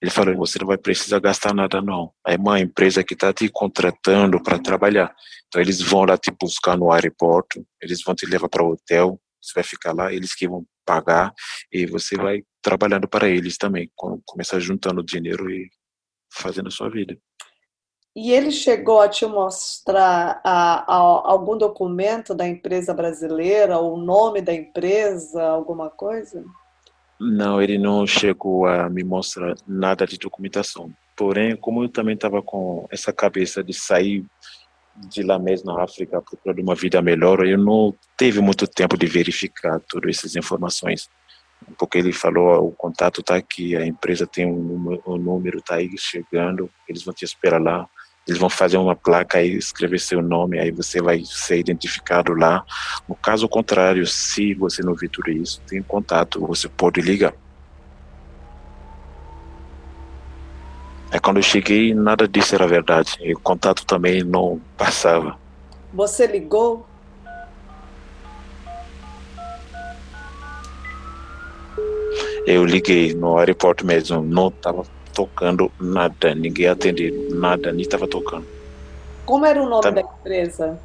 Ele 0.00 0.10
falou: 0.10 0.34
você 0.36 0.58
não 0.58 0.66
vai 0.66 0.78
precisar 0.78 1.20
gastar 1.20 1.52
nada, 1.52 1.82
não. 1.82 2.12
É 2.26 2.36
uma 2.36 2.60
empresa 2.60 3.04
que 3.04 3.12
está 3.12 3.30
te 3.30 3.46
contratando 3.50 4.42
para 4.42 4.58
trabalhar. 4.58 5.14
Então, 5.48 5.62
eles 5.62 5.80
vão 5.80 6.04
lá 6.04 6.16
te 6.16 6.30
buscar 6.30 6.76
no 6.76 6.92
aeroporto, 6.92 7.66
eles 7.82 8.02
vão 8.04 8.14
te 8.14 8.26
levar 8.26 8.48
para 8.48 8.62
o 8.62 8.72
hotel, 8.72 9.18
você 9.42 9.52
vai 9.54 9.64
ficar 9.64 9.92
lá, 9.94 10.12
eles 10.12 10.34
que 10.34 10.46
vão 10.46 10.64
pagar, 10.84 11.32
e 11.72 11.86
você 11.86 12.16
vai 12.16 12.42
trabalhando 12.62 13.08
para 13.08 13.28
eles 13.28 13.56
também. 13.56 13.90
Começar 14.26 14.58
juntando 14.60 15.02
dinheiro 15.02 15.50
e 15.50 15.68
fazendo 16.32 16.68
a 16.68 16.70
sua 16.70 16.90
vida. 16.90 17.16
E 18.16 18.32
ele 18.32 18.50
chegou 18.50 19.00
a 19.00 19.08
te 19.08 19.24
mostrar 19.26 20.40
a, 20.42 20.92
a, 20.92 20.96
algum 20.96 21.56
documento 21.56 22.34
da 22.34 22.46
empresa 22.48 22.92
brasileira, 22.92 23.78
o 23.78 23.96
nome 23.96 24.42
da 24.42 24.52
empresa, 24.52 25.42
alguma 25.44 25.88
coisa? 25.88 26.44
Não, 27.20 27.62
ele 27.62 27.78
não 27.78 28.06
chegou 28.06 28.66
a 28.66 28.88
me 28.88 29.04
mostrar 29.04 29.54
nada 29.66 30.06
de 30.06 30.18
documentação. 30.18 30.92
Porém, 31.16 31.56
como 31.56 31.84
eu 31.84 31.88
também 31.88 32.14
estava 32.14 32.42
com 32.42 32.86
essa 32.90 33.12
cabeça 33.12 33.62
de 33.62 33.72
sair 33.72 34.24
de 35.08 35.22
lá 35.22 35.38
mesmo 35.38 35.72
na 35.72 35.82
África 35.82 36.22
procurando 36.22 36.60
uma 36.60 36.74
vida 36.74 37.00
melhor, 37.00 37.46
eu 37.46 37.58
não 37.58 37.94
teve 38.16 38.40
muito 38.40 38.66
tempo 38.66 38.96
de 38.96 39.06
verificar 39.06 39.80
todas 39.88 40.16
essas 40.18 40.36
informações. 40.36 41.08
Porque 41.76 41.98
ele 41.98 42.12
falou, 42.12 42.68
o 42.68 42.72
contato 42.72 43.20
está 43.20 43.36
aqui, 43.36 43.76
a 43.76 43.84
empresa 43.84 44.26
tem 44.26 44.46
um, 44.46 45.00
um 45.06 45.16
número, 45.16 45.58
está 45.58 45.76
aí 45.76 45.90
chegando, 45.98 46.70
eles 46.88 47.02
vão 47.02 47.12
te 47.12 47.24
esperar 47.24 47.60
lá 47.60 47.88
eles 48.28 48.38
vão 48.38 48.50
fazer 48.50 48.76
uma 48.76 48.94
placa 48.94 49.42
e 49.42 49.56
escrever 49.56 49.98
seu 49.98 50.20
nome, 50.20 50.58
aí 50.58 50.70
você 50.70 51.00
vai 51.00 51.22
ser 51.24 51.60
identificado 51.60 52.34
lá. 52.34 52.62
No 53.08 53.14
caso 53.14 53.48
contrário, 53.48 54.06
se 54.06 54.52
você 54.52 54.82
não 54.82 54.94
viu 54.94 55.08
tudo 55.08 55.30
isso, 55.30 55.62
tem 55.66 55.82
contato, 55.82 56.38
você 56.46 56.68
pode 56.68 57.00
ligar. 57.00 57.32
É 61.10 61.18
quando 61.18 61.38
eu 61.38 61.42
cheguei, 61.42 61.94
nada 61.94 62.28
disso 62.28 62.54
era 62.54 62.66
verdade. 62.66 63.16
E 63.20 63.32
o 63.32 63.40
contato 63.40 63.84
também 63.86 64.22
não 64.22 64.60
passava. 64.76 65.38
Você 65.92 66.26
ligou? 66.26 66.86
Eu 72.46 72.64
liguei 72.64 73.14
no 73.14 73.38
aeroporto 73.38 73.86
mesmo, 73.86 74.22
não 74.22 74.48
estava 74.48 74.84
tocando 75.14 75.70
nada, 75.80 76.34
ninguém 76.34 76.66
atendendo, 76.66 77.34
nada, 77.34 77.72
nem 77.72 77.82
estava 77.82 78.06
tocando. 78.06 78.46
Como 79.26 79.44
era 79.44 79.62
o 79.62 79.68
nome 79.68 79.82
tá... 79.82 79.90
da 79.90 80.00
empresa? 80.00 80.78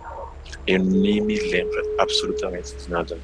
Eu 0.68 0.84
nem 0.84 1.22
me 1.22 1.40
lembro 1.40 1.82
absolutamente 1.98 2.76
de 2.76 2.90
nada. 2.90 3.18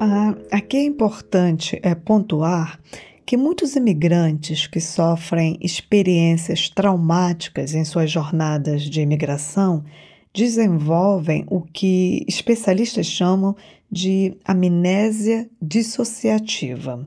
Ah, 0.00 0.36
aqui 0.52 0.76
é 0.76 0.84
importante 0.84 1.80
é, 1.82 1.92
pontuar 1.92 2.78
que 3.26 3.36
muitos 3.36 3.74
imigrantes 3.74 4.68
que 4.68 4.80
sofrem 4.80 5.58
experiências 5.60 6.68
traumáticas 6.68 7.74
em 7.74 7.84
suas 7.84 8.08
jornadas 8.08 8.82
de 8.82 9.00
imigração 9.00 9.84
desenvolvem 10.32 11.44
o 11.48 11.62
que 11.62 12.24
especialistas 12.28 13.06
chamam 13.06 13.56
de 13.90 14.36
amnésia 14.44 15.50
dissociativa, 15.60 17.04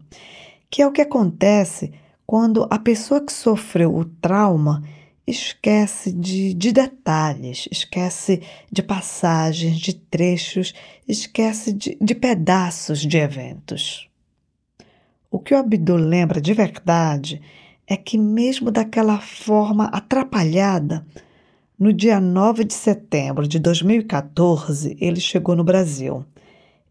que 0.70 0.82
é 0.82 0.88
o 0.88 0.92
que 0.92 1.02
acontece 1.02 1.94
quando 2.28 2.68
a 2.70 2.78
pessoa 2.78 3.26
que 3.26 3.32
sofreu 3.32 3.96
o 3.96 4.04
trauma 4.04 4.84
esquece 5.32 6.12
de, 6.12 6.54
de 6.54 6.72
detalhes, 6.72 7.68
esquece 7.72 8.42
de 8.72 8.84
passagens, 8.84 9.78
de 9.78 9.94
trechos, 9.94 10.74
esquece 11.08 11.72
de, 11.74 11.98
de 12.00 12.14
pedaços 12.14 13.00
de 13.00 13.18
eventos. 13.18 14.10
O 15.30 15.40
que 15.40 15.54
o 15.54 15.58
Abdul 15.58 15.98
lembra 15.98 16.42
de 16.42 16.54
verdade 16.54 17.42
é 17.88 17.96
que, 17.96 18.18
mesmo 18.18 18.70
daquela 18.70 19.20
forma 19.20 19.86
atrapalhada, 19.86 21.06
no 21.80 21.92
dia 21.92 22.20
9 22.20 22.66
de 22.66 22.74
setembro 22.74 23.48
de 23.48 23.58
2014, 23.58 24.98
ele 25.00 25.20
chegou 25.20 25.56
no 25.56 25.64
Brasil. 25.64 26.26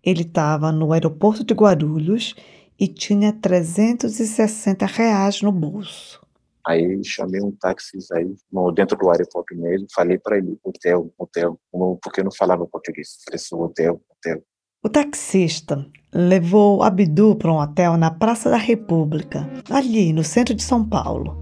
Ele 0.03 0.23
estava 0.23 0.73
no 0.73 0.93
aeroporto 0.93 1.45
de 1.45 1.55
Guarulhos 1.55 2.35
e 2.79 2.89
tinha 2.89 3.33
360 3.33 4.87
reais 4.87 5.43
no 5.43 5.53
bolso. 5.53 6.20
Aí 6.67 7.03
chamei 7.05 7.41
um 7.41 7.53
táxi 7.53 7.99
aí 8.13 8.35
no, 8.53 8.71
dentro 8.73 8.97
do 8.97 9.11
aeroporto 9.11 9.57
mesmo, 9.57 9.87
falei 9.95 10.19
para 10.19 10.39
ele, 10.39 10.59
hotel, 10.63 11.13
hotel, 11.19 11.59
porque 12.03 12.21
eu 12.21 12.25
não 12.25 12.33
falava 12.33 12.67
português. 12.67 13.19
Falei 13.25 13.65
hotel, 13.65 14.01
hotel. 14.11 14.43
O 14.83 14.89
taxista 14.89 15.87
levou 16.13 16.83
Abdu 16.83 17.37
para 17.37 17.53
um 17.53 17.59
hotel 17.59 17.97
na 17.97 18.11
Praça 18.11 18.49
da 18.51 18.57
República, 18.57 19.49
ali 19.69 20.13
no 20.13 20.25
centro 20.25 20.55
de 20.55 20.63
São 20.63 20.89
Paulo. 20.89 21.37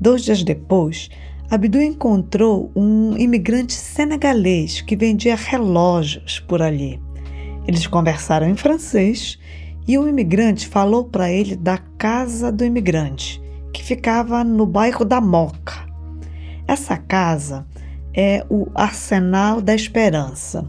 Dois 0.00 0.24
dias 0.24 0.42
depois, 0.42 1.08
Abdu 1.50 1.80
encontrou 1.80 2.72
um 2.74 3.16
imigrante 3.16 3.72
senegalês 3.72 4.80
que 4.80 4.96
vendia 4.96 5.36
relógios 5.36 6.40
por 6.40 6.60
ali. 6.60 7.00
Eles 7.66 7.86
conversaram 7.86 8.48
em 8.48 8.56
francês 8.56 9.38
e 9.86 9.96
o 9.98 10.08
imigrante 10.08 10.66
falou 10.66 11.04
para 11.04 11.30
ele 11.30 11.54
da 11.54 11.78
casa 11.78 12.50
do 12.50 12.64
imigrante, 12.64 13.40
que 13.74 13.82
ficava 13.82 14.44
no 14.44 14.64
bairro 14.64 15.04
da 15.04 15.20
Moca. 15.20 15.74
Essa 16.66 16.96
casa 16.96 17.66
é 18.14 18.46
o 18.48 18.68
Arsenal 18.72 19.60
da 19.60 19.74
Esperança, 19.74 20.64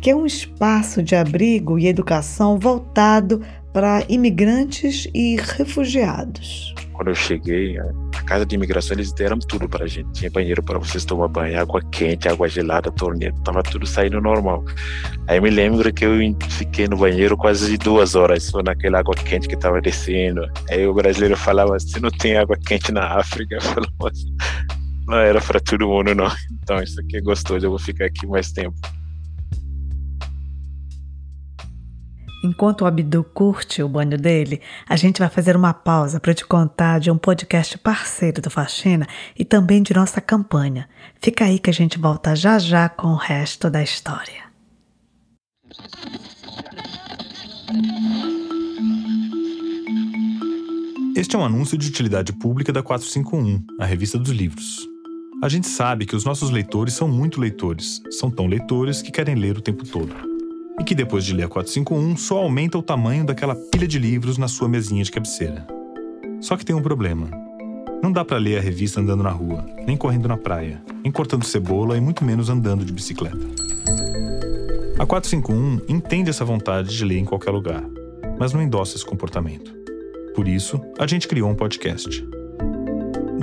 que 0.00 0.10
é 0.10 0.16
um 0.16 0.24
espaço 0.24 1.02
de 1.02 1.14
abrigo 1.14 1.78
e 1.78 1.86
educação 1.86 2.58
voltado 2.58 3.42
para 3.76 4.02
imigrantes 4.08 5.06
e 5.14 5.36
refugiados. 5.36 6.74
Quando 6.94 7.08
eu 7.08 7.14
cheguei, 7.14 7.78
a 7.78 8.22
casa 8.22 8.46
de 8.46 8.54
imigração 8.54 8.96
eles 8.96 9.12
deram 9.12 9.38
tudo 9.38 9.68
para 9.68 9.86
gente. 9.86 10.10
Tinha 10.12 10.30
banheiro 10.30 10.62
para 10.62 10.78
vocês 10.78 11.04
tomar 11.04 11.28
banho, 11.28 11.60
água 11.60 11.82
quente, 11.92 12.26
água 12.26 12.48
gelada, 12.48 12.90
torneira, 12.90 13.34
tava 13.44 13.62
tudo 13.62 13.86
saindo 13.86 14.18
normal. 14.18 14.64
Aí 15.28 15.38
me 15.42 15.50
lembro 15.50 15.92
que 15.92 16.06
eu 16.06 16.12
fiquei 16.48 16.88
no 16.88 16.96
banheiro 16.96 17.36
quase 17.36 17.76
duas 17.76 18.14
horas 18.14 18.44
só 18.44 18.62
naquela 18.62 19.00
água 19.00 19.14
quente 19.14 19.46
que 19.46 19.54
estava 19.54 19.78
descendo. 19.78 20.40
Aí 20.70 20.86
o 20.86 20.94
brasileiro 20.94 21.36
falava: 21.36 21.78
"Se 21.78 22.00
não 22.00 22.10
tem 22.10 22.38
água 22.38 22.56
quente 22.56 22.90
na 22.90 23.18
África", 23.18 23.56
eu 23.60 23.60
falava, 23.60 24.10
não 25.06 25.18
era 25.18 25.40
para 25.42 25.60
todo 25.60 25.86
mundo 25.86 26.14
não. 26.14 26.32
Então 26.62 26.82
isso 26.82 26.98
aqui 26.98 27.18
é 27.18 27.20
gostoso, 27.20 27.66
eu 27.66 27.70
vou 27.70 27.78
ficar 27.78 28.06
aqui 28.06 28.26
mais 28.26 28.50
tempo. 28.52 28.74
Enquanto 32.46 32.82
o 32.82 32.86
Abdu 32.86 33.24
curte 33.24 33.82
o 33.82 33.88
banho 33.88 34.16
dele, 34.16 34.60
a 34.88 34.94
gente 34.94 35.18
vai 35.18 35.28
fazer 35.28 35.56
uma 35.56 35.74
pausa 35.74 36.20
para 36.20 36.32
te 36.32 36.46
contar 36.46 37.00
de 37.00 37.10
um 37.10 37.18
podcast 37.18 37.76
parceiro 37.76 38.40
do 38.40 38.48
Faxina 38.48 39.04
e 39.36 39.44
também 39.44 39.82
de 39.82 39.92
nossa 39.92 40.20
campanha. 40.20 40.88
Fica 41.20 41.44
aí 41.44 41.58
que 41.58 41.70
a 41.70 41.72
gente 41.72 41.98
volta 41.98 42.36
já 42.36 42.56
já 42.56 42.88
com 42.88 43.08
o 43.08 43.16
resto 43.16 43.68
da 43.68 43.82
história. 43.82 44.46
Este 51.16 51.34
é 51.34 51.38
um 51.38 51.44
anúncio 51.44 51.76
de 51.76 51.88
utilidade 51.88 52.32
pública 52.32 52.72
da 52.72 52.80
451, 52.80 53.60
a 53.80 53.84
revista 53.84 54.18
dos 54.18 54.30
livros. 54.30 54.86
A 55.42 55.48
gente 55.48 55.66
sabe 55.66 56.06
que 56.06 56.14
os 56.14 56.24
nossos 56.24 56.50
leitores 56.50 56.94
são 56.94 57.08
muito 57.08 57.40
leitores, 57.40 58.00
são 58.12 58.30
tão 58.30 58.46
leitores 58.46 59.02
que 59.02 59.10
querem 59.10 59.34
ler 59.34 59.58
o 59.58 59.60
tempo 59.60 59.84
todo 59.84 60.35
e 60.80 60.84
que 60.84 60.94
depois 60.94 61.24
de 61.24 61.32
ler 61.32 61.44
a 61.44 61.48
451 61.48 62.16
só 62.16 62.38
aumenta 62.38 62.78
o 62.78 62.82
tamanho 62.82 63.24
daquela 63.24 63.54
pilha 63.54 63.86
de 63.86 63.98
livros 63.98 64.38
na 64.38 64.48
sua 64.48 64.68
mesinha 64.68 65.02
de 65.02 65.10
cabeceira. 65.10 65.66
Só 66.40 66.56
que 66.56 66.64
tem 66.64 66.76
um 66.76 66.82
problema. 66.82 67.28
Não 68.02 68.12
dá 68.12 68.24
para 68.24 68.38
ler 68.38 68.58
a 68.58 68.60
revista 68.60 69.00
andando 69.00 69.22
na 69.22 69.30
rua, 69.30 69.66
nem 69.86 69.96
correndo 69.96 70.28
na 70.28 70.36
praia, 70.36 70.82
nem 71.02 71.10
cortando 71.10 71.44
cebola 71.44 71.96
e 71.96 72.00
muito 72.00 72.24
menos 72.24 72.48
andando 72.48 72.84
de 72.84 72.92
bicicleta. 72.92 73.46
A 74.98 75.04
451 75.04 75.80
entende 75.88 76.30
essa 76.30 76.44
vontade 76.44 76.96
de 76.96 77.04
ler 77.04 77.18
em 77.18 77.24
qualquer 77.24 77.50
lugar, 77.50 77.84
mas 78.38 78.52
não 78.52 78.62
endossa 78.62 78.96
esse 78.96 79.04
comportamento. 79.04 79.74
Por 80.34 80.46
isso, 80.46 80.80
a 80.98 81.06
gente 81.06 81.26
criou 81.26 81.50
um 81.50 81.54
podcast. 81.54 82.26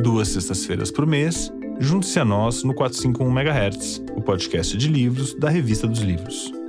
Duas 0.01 0.29
sextas-feiras 0.29 0.91
por 0.91 1.05
mês, 1.05 1.51
junte-se 1.79 2.19
a 2.19 2.25
nós 2.25 2.63
no 2.63 2.73
451 2.73 3.29
MHz, 3.39 4.01
o 4.15 4.21
podcast 4.21 4.77
de 4.77 4.87
livros 4.87 5.33
da 5.33 5.49
Revista 5.49 5.87
dos 5.87 6.01
Livros. 6.01 6.62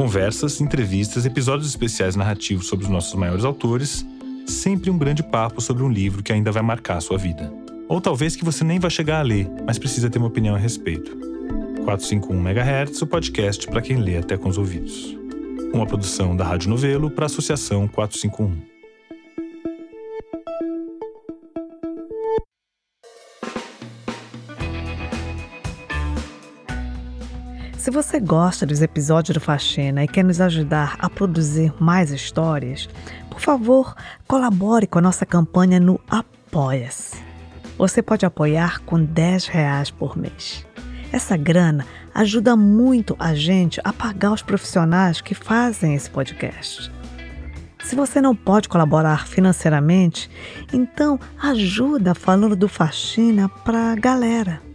Conversas, 0.00 0.62
entrevistas, 0.62 1.26
episódios 1.26 1.68
especiais 1.68 2.16
narrativos 2.16 2.68
sobre 2.68 2.86
os 2.86 2.90
nossos 2.90 3.12
maiores 3.12 3.44
autores 3.44 4.02
sempre 4.46 4.88
um 4.88 4.96
grande 4.96 5.22
papo 5.22 5.60
sobre 5.60 5.82
um 5.82 5.90
livro 5.90 6.22
que 6.22 6.32
ainda 6.32 6.50
vai 6.50 6.62
marcar 6.62 6.96
a 6.96 7.00
sua 7.02 7.18
vida. 7.18 7.52
Ou 7.86 8.00
talvez 8.00 8.34
que 8.34 8.42
você 8.42 8.64
nem 8.64 8.78
vai 8.78 8.90
chegar 8.90 9.18
a 9.18 9.22
ler, 9.22 9.46
mas 9.66 9.78
precisa 9.78 10.08
ter 10.08 10.16
uma 10.16 10.28
opinião 10.28 10.54
a 10.54 10.58
respeito. 10.58 11.14
451 11.84 12.34
MHz, 12.34 13.02
o 13.02 13.06
podcast 13.06 13.66
para 13.66 13.82
quem 13.82 13.98
lê 13.98 14.16
até 14.16 14.38
com 14.38 14.48
os 14.48 14.56
ouvidos. 14.56 15.14
Uma 15.70 15.84
produção 15.84 16.34
da 16.34 16.46
Rádio 16.46 16.70
Novelo 16.70 17.10
para 17.10 17.26
a 17.26 17.26
Associação 17.26 17.86
451. 17.86 18.79
Se 27.90 27.94
você 27.94 28.20
gosta 28.20 28.64
dos 28.64 28.82
episódios 28.82 29.34
do 29.34 29.40
Faxina 29.40 30.04
e 30.04 30.06
quer 30.06 30.22
nos 30.22 30.40
ajudar 30.40 30.94
a 31.00 31.10
produzir 31.10 31.74
mais 31.80 32.12
histórias, 32.12 32.88
por 33.28 33.40
favor, 33.40 33.96
colabore 34.28 34.86
com 34.86 35.00
a 35.00 35.02
nossa 35.02 35.26
campanha 35.26 35.80
no 35.80 36.00
Apoia-se. 36.08 37.16
Você 37.76 38.00
pode 38.00 38.24
apoiar 38.24 38.78
com 38.82 39.02
10 39.02 39.48
reais 39.48 39.90
por 39.90 40.16
mês. 40.16 40.64
Essa 41.10 41.36
grana 41.36 41.84
ajuda 42.14 42.54
muito 42.54 43.16
a 43.18 43.34
gente 43.34 43.80
a 43.82 43.92
pagar 43.92 44.34
os 44.34 44.42
profissionais 44.42 45.20
que 45.20 45.34
fazem 45.34 45.96
esse 45.96 46.08
podcast. 46.08 46.92
Se 47.82 47.96
você 47.96 48.20
não 48.20 48.36
pode 48.36 48.68
colaborar 48.68 49.26
financeiramente, 49.26 50.30
então 50.72 51.18
ajuda 51.42 52.14
falando 52.14 52.54
do 52.54 52.68
Faxina 52.68 53.48
para 53.48 53.90
a 53.90 53.96
galera. 53.96 54.69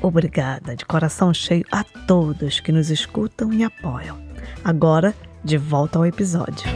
Obrigada 0.00 0.76
de 0.76 0.84
coração 0.84 1.34
cheio 1.34 1.64
a 1.72 1.82
todos 1.82 2.60
que 2.60 2.70
nos 2.70 2.90
escutam 2.90 3.52
e 3.52 3.64
apoiam. 3.64 4.18
Agora, 4.64 5.14
de 5.42 5.56
volta 5.56 5.98
ao 5.98 6.06
episódio. 6.06 6.68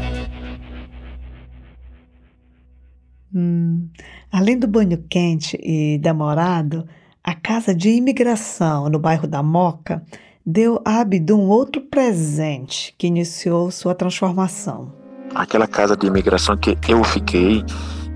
Hum, 3.35 3.89
além 4.31 4.59
do 4.59 4.67
banho 4.67 5.03
quente 5.09 5.59
e 5.63 5.99
demorado, 5.99 6.87
a 7.25 7.35
casa 7.35 7.75
de 7.75 7.91
imigração 7.91 8.89
no 8.89 8.99
bairro 8.99 9.27
da 9.27 9.43
Moca 9.43 10.03
deu 10.45 10.83
a 10.85 11.01
Abdu 11.01 11.39
um 11.39 11.49
outro 11.49 11.81
presente 11.81 12.95
que 12.99 13.07
iniciou 13.07 13.71
sua 13.71 13.95
transformação. 13.95 14.93
Aquela 15.35 15.67
casa 15.67 15.97
de 15.97 16.07
imigração 16.07 16.57
que 16.57 16.77
eu 16.89 17.03
fiquei, 17.05 17.65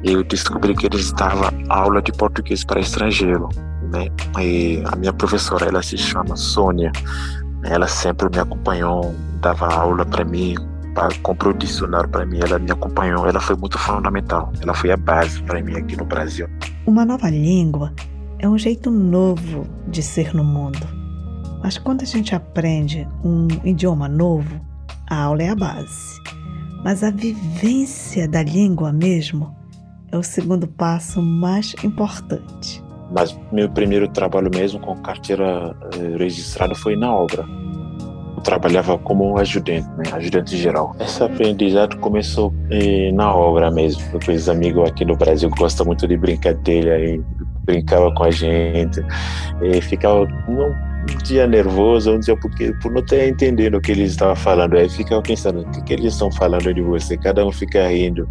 eu 0.04 0.22
descobri 0.22 0.74
que 0.74 0.86
eles 0.86 1.12
davam 1.12 1.50
aula 1.68 2.02
de 2.02 2.12
português 2.12 2.64
para 2.64 2.80
estrangeiro. 2.80 3.48
Né? 3.92 4.08
E 4.40 4.82
a 4.84 4.96
minha 4.96 5.12
professora, 5.12 5.66
ela 5.66 5.82
se 5.82 5.96
chama 5.96 6.36
Sônia, 6.36 6.92
ela 7.64 7.88
sempre 7.88 8.28
me 8.30 8.38
acompanhou, 8.38 9.14
dava 9.40 9.72
aula 9.72 10.04
para 10.04 10.24
mim, 10.24 10.54
comprou 11.22 11.52
o 11.52 11.56
dicionário 11.56 12.08
para 12.08 12.24
mim, 12.24 12.38
ela 12.40 12.58
me 12.58 12.70
acompanhou, 12.70 13.26
ela 13.26 13.40
foi 13.40 13.56
muito 13.56 13.78
fundamental. 13.78 14.52
Ela 14.60 14.74
foi 14.74 14.90
a 14.90 14.96
base 14.96 15.42
para 15.42 15.62
mim 15.62 15.76
aqui 15.76 15.96
no 15.96 16.04
Brasil. 16.04 16.48
Uma 16.86 17.04
nova 17.04 17.28
língua 17.28 17.92
é 18.38 18.48
um 18.48 18.58
jeito 18.58 18.90
novo 18.90 19.66
de 19.88 20.02
ser 20.02 20.34
no 20.34 20.44
mundo. 20.44 20.86
Mas 21.62 21.78
quando 21.78 22.02
a 22.02 22.06
gente 22.06 22.34
aprende 22.34 23.06
um 23.24 23.48
idioma 23.64 24.08
novo, 24.08 24.60
a 25.08 25.22
aula 25.22 25.42
é 25.42 25.48
a 25.48 25.56
base. 25.56 26.20
Mas 26.84 27.02
a 27.02 27.10
vivência 27.10 28.28
da 28.28 28.42
língua 28.42 28.92
mesmo 28.92 29.54
é 30.12 30.16
o 30.16 30.22
segundo 30.22 30.66
passo 30.66 31.20
mais 31.20 31.74
importante. 31.82 32.85
Mas 33.10 33.38
meu 33.52 33.68
primeiro 33.68 34.08
trabalho 34.08 34.50
mesmo 34.54 34.80
com 34.80 34.96
carteira 34.96 35.74
eh, 35.94 36.16
registrada 36.16 36.74
foi 36.74 36.96
na 36.96 37.14
obra 37.14 37.44
trabalhava 38.46 38.96
como 38.98 39.36
ajudante, 39.38 39.88
né? 39.96 40.04
ajudante 40.12 40.56
geral. 40.56 40.94
Esse 41.00 41.20
aprendizado 41.22 41.96
começou 41.98 42.54
eh, 42.70 43.10
na 43.12 43.34
obra 43.34 43.72
mesmo, 43.72 44.00
porque 44.12 44.30
os 44.30 44.48
amigos 44.48 44.88
aqui 44.88 45.04
no 45.04 45.16
Brasil 45.16 45.50
gostam 45.58 45.84
muito 45.84 46.06
de 46.06 46.16
brincadeira 46.16 46.96
e 47.00 47.20
brincava 47.64 48.14
com 48.14 48.22
a 48.22 48.30
gente, 48.30 49.04
e 49.60 49.80
ficava 49.80 50.24
um 51.14 51.18
dia 51.18 51.46
nervoso, 51.46 52.12
um 52.12 52.20
dia 52.20 52.36
porque 52.36 52.72
por 52.82 52.92
não 52.92 53.04
ter 53.04 53.28
entendido 53.28 53.76
o 53.76 53.80
que 53.80 53.92
eles 53.92 54.12
estavam 54.12 54.36
falando, 54.36 54.76
aí 54.76 54.88
ficava 54.88 55.22
pensando 55.22 55.60
o 55.60 55.70
que, 55.70 55.82
que 55.82 55.92
eles 55.92 56.12
estão 56.12 56.30
falando 56.32 56.72
de 56.72 56.80
você, 56.80 57.16
cada 57.16 57.46
um 57.46 57.52
fica 57.52 57.88
rindo. 57.88 58.28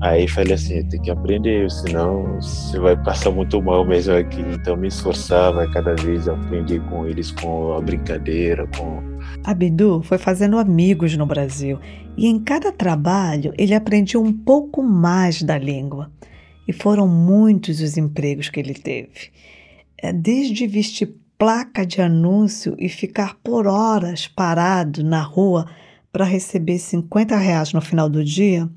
Aí 0.00 0.26
falei 0.28 0.54
assim, 0.54 0.86
tem 0.88 1.00
que 1.00 1.10
aprender, 1.10 1.70
senão 1.70 2.40
você 2.40 2.78
vai 2.78 2.96
passar 2.96 3.30
muito 3.30 3.60
mal 3.62 3.84
mesmo 3.84 4.14
aqui. 4.14 4.40
Então 4.52 4.76
me 4.76 4.88
esforçava 4.88 5.70
cada 5.72 5.94
vez, 5.96 6.28
aprendi 6.28 6.80
com 6.80 7.06
eles 7.06 7.30
com 7.30 7.74
a 7.74 7.80
brincadeira, 7.80 8.66
com 8.76 9.16
Abdu 9.44 10.02
foi 10.02 10.18
fazendo 10.18 10.58
amigos 10.58 11.16
no 11.16 11.26
Brasil 11.26 11.78
e 12.16 12.26
em 12.26 12.38
cada 12.38 12.72
trabalho 12.72 13.52
ele 13.56 13.74
aprendia 13.74 14.18
um 14.20 14.32
pouco 14.32 14.82
mais 14.82 15.42
da 15.42 15.58
língua. 15.58 16.10
E 16.66 16.72
foram 16.72 17.06
muitos 17.06 17.80
os 17.80 17.96
empregos 17.96 18.48
que 18.48 18.58
ele 18.58 18.74
teve. 18.74 19.30
É, 19.98 20.12
desde 20.12 20.66
vestir 20.66 21.14
placa 21.38 21.84
de 21.84 22.00
anúncio 22.00 22.74
e 22.78 22.88
ficar 22.88 23.36
por 23.42 23.66
horas 23.66 24.26
parado 24.26 25.04
na 25.04 25.20
rua 25.20 25.66
para 26.10 26.24
receber 26.24 26.78
50 26.78 27.36
reais 27.36 27.72
no 27.72 27.80
final 27.80 28.08
do 28.08 28.24
dia, 28.24 28.68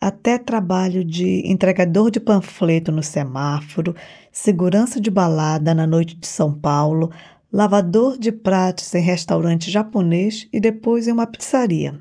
até 0.00 0.38
trabalho 0.38 1.04
de 1.04 1.42
entregador 1.46 2.10
de 2.10 2.18
panfleto 2.18 2.90
no 2.90 3.02
semáforo, 3.02 3.94
segurança 4.32 5.00
de 5.00 5.10
balada 5.10 5.72
na 5.72 5.86
noite 5.86 6.16
de 6.16 6.26
São 6.26 6.52
Paulo, 6.52 7.10
lavador 7.52 8.18
de 8.18 8.32
pratos 8.32 8.92
em 8.94 9.02
restaurante 9.02 9.70
japonês 9.70 10.48
e 10.52 10.58
depois 10.58 11.06
em 11.06 11.12
uma 11.12 11.26
pizzaria. 11.26 12.00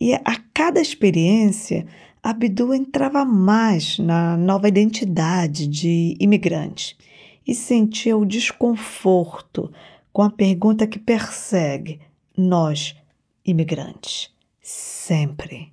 E 0.00 0.12
a 0.14 0.36
cada 0.52 0.80
experiência, 0.80 1.86
Abdu 2.22 2.74
entrava 2.74 3.24
mais 3.24 3.98
na 3.98 4.36
nova 4.36 4.68
identidade 4.68 5.66
de 5.66 6.16
imigrante 6.20 6.96
e 7.48 7.54
sentia 7.54 8.14
o 8.14 8.26
desconforto 8.26 9.72
com 10.12 10.20
a 10.20 10.28
pergunta 10.28 10.86
que 10.86 10.98
persegue 10.98 11.98
nós, 12.36 12.94
imigrantes, 13.42 14.30
sempre. 14.60 15.72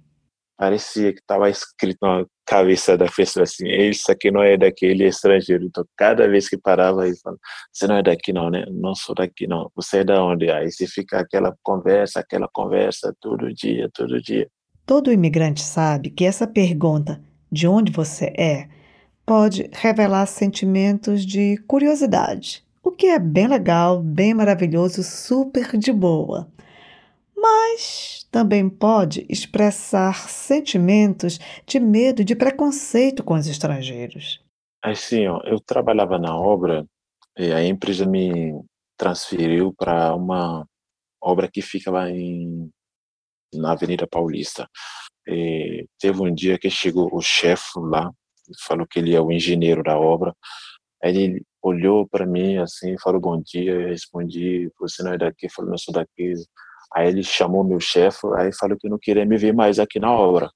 Parecia 0.58 1.12
que 1.12 1.20
estava 1.20 1.50
escrito 1.50 1.98
na 2.02 2.26
cabeça 2.46 2.98
da 2.98 3.08
pessoa 3.08 3.44
assim, 3.44 3.68
isso 3.68 4.10
aqui 4.10 4.32
não 4.32 4.42
é 4.42 4.56
daquele 4.56 5.06
estrangeiro. 5.06 5.66
Então, 5.66 5.86
cada 5.98 6.30
vez 6.30 6.48
que 6.48 6.58
parava, 6.58 7.06
ele 7.06 7.18
falava, 7.18 7.42
você 7.74 7.88
não 7.88 7.98
é 7.98 8.04
daqui 8.04 8.32
não, 8.32 8.50
né? 8.50 8.66
Não 8.72 8.96
sou 8.96 9.14
daqui 9.14 9.46
não. 9.46 9.70
Você 9.76 9.98
é 9.98 10.04
da 10.06 10.24
onde? 10.24 10.50
Aí 10.50 10.72
você 10.72 10.88
fica 10.88 11.20
aquela 11.20 11.54
conversa, 11.62 12.22
aquela 12.22 12.48
conversa 12.48 13.14
todo 13.20 13.54
dia, 13.54 13.90
todo 13.94 14.22
dia. 14.22 14.48
Todo 14.86 15.12
imigrante 15.12 15.62
sabe 15.62 16.10
que 16.10 16.24
essa 16.24 16.48
pergunta, 16.48 17.22
de 17.52 17.68
onde 17.68 17.92
você 17.92 18.32
é, 18.38 18.70
pode 19.26 19.70
revelar 19.74 20.26
sentimentos 20.26 21.26
de 21.26 21.58
curiosidade, 21.68 22.64
o 22.84 22.92
que 22.92 23.08
é 23.08 23.20
bem 23.20 23.48
legal, 23.48 24.02
bem 24.02 24.34
maravilhoso, 24.34 25.04
super 25.04 25.78
de 25.78 25.92
boa 25.92 26.48
mas 27.46 28.28
também 28.32 28.68
pode 28.68 29.24
expressar 29.30 30.28
sentimentos 30.28 31.38
de 31.68 31.80
medo 31.80 32.24
de 32.24 32.36
preconceito 32.36 33.24
com 33.24 33.36
os 33.36 33.46
estrangeiros. 33.46 34.44
Assim, 34.84 35.28
ó, 35.28 35.40
eu 35.44 35.60
trabalhava 35.60 36.18
na 36.18 36.36
obra 36.36 36.86
e 37.38 37.52
a 37.52 37.64
empresa 37.64 38.04
me 38.04 38.60
transferiu 38.98 39.72
para 39.78 40.16
uma 40.16 40.66
obra 41.22 41.48
que 41.52 41.62
fica 41.62 41.92
lá 41.92 42.10
em, 42.10 42.68
na 43.54 43.74
Avenida 43.74 44.08
Paulista. 44.08 44.68
E 45.28 45.86
teve 46.00 46.20
um 46.20 46.34
dia 46.34 46.58
que 46.58 46.70
chegou 46.70 47.10
o 47.14 47.22
chefe 47.22 47.78
lá, 47.78 48.12
falou 48.68 48.88
que 48.88 49.00
ele 49.00 49.16
é 49.16 49.22
o 49.22 49.32
engenheiro 49.32 49.84
da 49.84 49.98
obra. 49.98 50.36
Aí 51.04 51.16
ele 51.18 51.44
olhou 51.62 52.08
para 52.08 52.26
mim 52.26 52.58
assim, 52.58 52.96
falou 53.00 53.20
bom 53.20 53.42
dia, 53.42 53.74
eu 53.74 53.88
respondi, 53.88 54.72
você 54.80 55.04
não 55.04 55.14
é 55.14 55.18
daqui? 55.18 55.50
Falou, 55.50 55.72
não 55.72 55.78
sou 55.78 55.94
daqui. 55.94 56.34
Aí 56.94 57.08
ele 57.08 57.24
chamou 57.24 57.64
meu 57.64 57.80
chefe, 57.80 58.20
aí 58.38 58.54
falou 58.54 58.78
que 58.78 58.90
não 58.90 58.98
queria 59.00 59.26
me 59.26 59.38
ver 59.38 59.54
mais 59.54 59.80
aqui 59.80 60.00
na 60.00 60.12
obra. 60.12 60.52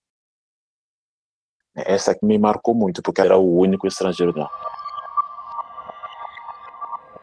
Essa 1.75 2.15
que 2.15 2.25
me 2.25 2.37
marcou 2.37 2.73
muito, 2.73 3.01
porque 3.01 3.21
era 3.21 3.37
o 3.37 3.57
único 3.57 3.87
estrangeiro 3.87 4.37
lá. 4.37 4.49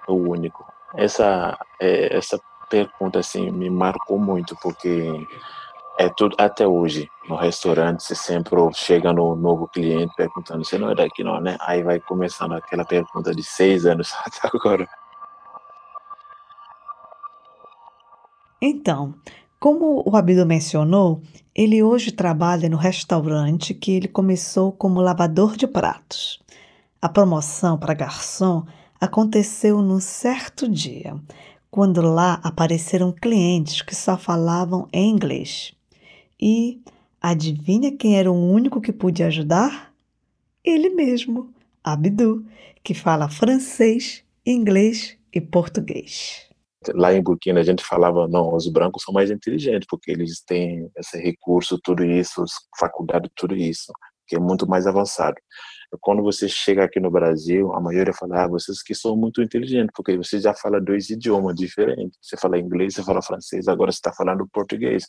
O 0.09 0.15
único. 0.15 0.65
Essa, 0.95 1.59
é, 1.81 2.17
essa 2.17 2.41
pergunta 2.71 3.19
assim 3.19 3.51
me 3.51 3.69
marcou 3.69 4.19
muito, 4.19 4.57
porque 4.63 5.13
É 5.99 6.09
tudo 6.11 6.37
até 6.39 6.67
hoje. 6.67 7.09
No 7.29 7.37
restaurante, 7.37 8.03
você 8.03 8.15
sempre 8.15 8.57
chega 8.75 9.13
no 9.13 9.35
novo 9.35 9.67
cliente 9.69 10.15
perguntando: 10.15 10.65
você 10.65 10.79
não 10.79 10.91
é 10.91 10.95
daqui, 10.95 11.25
não, 11.25 11.41
né? 11.41 11.57
Aí 11.61 11.83
vai 11.83 11.99
começando 11.99 12.53
aquela 12.53 12.85
pergunta 12.85 13.35
de 13.35 13.43
seis 13.43 13.87
anos 13.87 14.13
até 14.25 14.47
agora. 14.47 14.87
Então, 18.61 19.15
como 19.59 20.03
o 20.07 20.17
Abdo 20.17 20.45
mencionou, 20.47 21.23
ele 21.55 21.83
hoje 21.83 22.13
trabalha 22.13 22.69
no 22.69 22.77
restaurante 22.77 23.73
que 23.73 23.93
ele 23.93 24.09
começou 24.09 24.73
como 24.73 25.01
lavador 25.01 25.57
de 25.57 25.67
pratos. 25.67 26.43
A 27.01 27.09
promoção 27.09 27.79
para 27.79 27.95
garçom 27.95 28.67
aconteceu 29.01 29.81
num 29.83 30.01
certo 30.01 30.69
dia, 30.69 31.15
quando 31.71 32.01
lá 32.01 32.41
apareceram 32.43 33.13
clientes 33.13 33.83
que 33.83 33.95
só 33.95 34.17
falavam 34.17 34.89
em 34.93 35.11
inglês. 35.11 35.76
E 36.41 36.81
adivinha 37.21 37.97
quem 37.97 38.19
era 38.19 38.31
o 38.31 38.51
único 38.51 38.81
que 38.81 38.93
podia 38.93 39.27
ajudar? 39.27 39.93
Ele 40.65 40.91
mesmo, 40.91 41.53
Abdu, 41.83 42.45
que 42.83 42.95
fala 42.95 43.29
francês, 43.29 44.25
inglês 44.45 45.17
e 45.33 45.41
português. 45.41 46.47
Lá 46.95 47.13
em 47.13 47.23
Burkina 47.23 47.61
a 47.61 47.65
gente 47.65 47.85
falava, 47.85 48.29
não, 48.29 48.55
os 48.55 48.69
brancos 48.69 49.03
são 49.03 49.13
mais 49.13 49.31
inteligentes, 49.31 49.87
porque 49.89 50.11
eles 50.11 50.41
têm 50.41 50.89
esse 50.97 51.19
recurso, 51.19 51.81
tudo 51.83 52.05
isso, 52.05 52.45
faculdade, 52.79 53.31
tudo 53.35 53.57
isso, 53.57 53.93
que 54.27 54.37
é 54.37 54.39
muito 54.39 54.69
mais 54.69 54.87
avançado. 54.87 55.37
Quando 56.01 56.23
você 56.23 56.49
chega 56.49 56.85
aqui 56.85 57.01
no 57.01 57.11
Brasil, 57.11 57.73
a 57.73 57.81
maioria 57.81 58.13
fala, 58.13 58.45
ah, 58.45 58.49
vocês 58.49 58.83
que 58.83 58.95
são 58.95 59.17
muito 59.17 59.41
inteligentes, 59.41 59.93
porque 59.95 60.17
você 60.17 60.41
já 60.41 60.53
fala 60.53 60.81
dois 60.81 61.11
idiomas 61.11 61.55
diferentes. 61.55 62.19
Você 62.21 62.37
fala 62.37 62.59
inglês, 62.59 62.95
você 62.95 63.05
fala 63.05 63.23
francês, 63.23 63.69
agora 63.69 63.93
você 63.93 63.99
está 63.99 64.13
falando 64.13 64.49
português. 64.53 65.05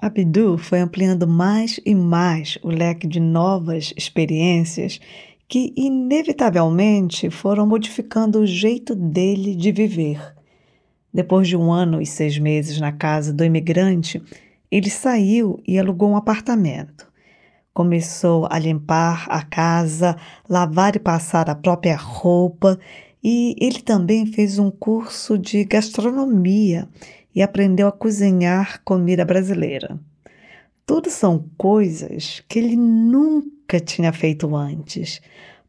Abdu 0.00 0.58
foi 0.58 0.80
ampliando 0.80 1.26
mais 1.26 1.80
e 1.84 1.94
mais 1.94 2.58
o 2.62 2.68
leque 2.68 3.06
de 3.06 3.18
novas 3.18 3.94
experiências 3.96 5.00
que, 5.48 5.72
inevitavelmente, 5.74 7.30
foram 7.30 7.66
modificando 7.66 8.40
o 8.40 8.46
jeito 8.46 8.94
dele 8.94 9.54
de 9.54 9.72
viver. 9.72 10.34
Depois 11.12 11.48
de 11.48 11.56
um 11.56 11.72
ano 11.72 12.02
e 12.02 12.06
seis 12.06 12.38
meses 12.38 12.78
na 12.78 12.92
casa 12.92 13.32
do 13.32 13.42
imigrante, 13.42 14.22
ele 14.70 14.90
saiu 14.90 15.62
e 15.66 15.78
alugou 15.78 16.10
um 16.10 16.16
apartamento. 16.16 17.10
Começou 17.72 18.46
a 18.50 18.58
limpar 18.58 19.26
a 19.30 19.42
casa, 19.42 20.16
lavar 20.48 20.94
e 20.94 20.98
passar 20.98 21.48
a 21.48 21.54
própria 21.54 21.96
roupa, 21.96 22.78
e 23.24 23.56
ele 23.58 23.80
também 23.80 24.26
fez 24.26 24.58
um 24.58 24.70
curso 24.70 25.38
de 25.38 25.64
gastronomia 25.64 26.86
e 27.36 27.42
aprendeu 27.42 27.86
a 27.86 27.92
cozinhar 27.92 28.80
comida 28.82 29.24
brasileira. 29.24 30.00
Tudo 30.86 31.10
são 31.10 31.48
coisas 31.58 32.42
que 32.48 32.58
ele 32.58 32.74
nunca 32.74 33.78
tinha 33.78 34.12
feito 34.12 34.56
antes, 34.56 35.20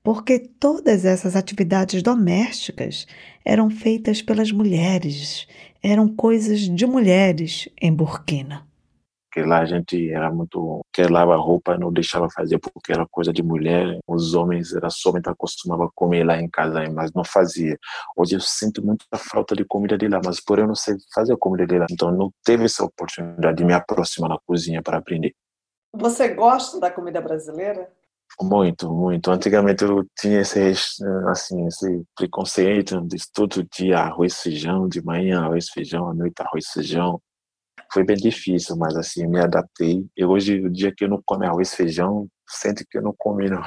porque 0.01 0.39
todas 0.39 1.03
essas 1.03 1.35
atividades 1.35 2.01
domésticas 2.01 3.05
eram 3.43 3.69
feitas 3.69 4.21
pelas 4.21 4.51
mulheres, 4.51 5.45
eram 5.83 6.07
coisas 6.07 6.61
de 6.61 6.85
mulheres 6.85 7.67
em 7.81 7.93
Burkina 7.93 8.66
porque 9.37 9.47
lá 9.47 9.59
a 9.59 9.65
gente 9.65 10.09
era 10.09 10.31
muito 10.31 10.81
quer 10.91 11.11
lavar 11.11 11.37
roupa 11.37 11.77
não 11.77 11.93
deixava 11.93 12.27
fazer 12.29 12.57
porque 12.57 12.91
era 12.91 13.05
coisa 13.05 13.31
de 13.31 13.43
mulher. 13.43 13.99
Os 14.07 14.33
homens 14.33 14.73
era 14.73 14.89
somente 14.89 15.29
acostumava 15.29 15.89
comer 15.93 16.23
lá 16.23 16.41
em 16.41 16.49
casa 16.49 16.89
mas 16.89 17.11
não 17.13 17.23
fazia. 17.23 17.77
Hoje 18.15 18.35
eu 18.35 18.39
sinto 18.39 18.83
muita 18.83 19.05
falta 19.15 19.55
de 19.55 19.63
comida 19.63 19.97
de 19.97 20.07
lá 20.07 20.19
mas 20.25 20.43
por 20.43 20.57
eu 20.57 20.67
não 20.67 20.75
sei 20.75 20.95
fazer 21.13 21.33
a 21.33 21.37
comida 21.37 21.67
de 21.67 21.77
lá. 21.77 21.85
Então 21.91 22.11
não 22.11 22.31
teve 22.43 22.65
essa 22.65 22.83
oportunidade 22.83 23.57
de 23.57 23.65
me 23.65 23.73
aproximar 23.73 24.29
na 24.29 24.39
cozinha 24.45 24.81
para 24.81 24.97
aprender. 24.97 25.33
Você 25.93 26.29
gosta 26.29 26.79
da 26.79 26.89
comida 26.89 27.21
brasileira? 27.21 27.87
Muito, 28.41 28.91
muito. 28.91 29.31
Antigamente 29.31 29.83
eu 29.83 30.05
tinha 30.19 30.41
esse, 30.41 30.59
assim, 31.29 31.65
esse 31.65 32.03
preconceito 32.15 33.01
de 33.01 33.17
todo 33.31 33.65
dia 33.71 33.99
arroz 33.99 34.41
feijão, 34.41 34.87
de 34.87 35.01
manhã 35.03 35.41
arroz 35.41 35.69
feijão, 35.69 36.09
à 36.09 36.13
noite 36.13 36.41
arroz 36.41 36.67
feijão 36.67 37.21
foi 37.91 38.03
bem 38.03 38.17
difícil, 38.17 38.75
mas 38.75 38.95
assim, 38.95 39.27
me 39.27 39.39
adaptei. 39.39 40.05
E 40.15 40.25
hoje, 40.25 40.59
o 40.59 40.69
dia 40.69 40.93
que 40.95 41.03
eu 41.03 41.09
não 41.09 41.21
como 41.25 41.43
arroz 41.43 41.71
e 41.71 41.75
feijão, 41.75 42.27
sente 42.47 42.85
que 42.89 42.97
eu 42.97 43.01
não 43.01 43.13
comi, 43.17 43.49
não. 43.49 43.63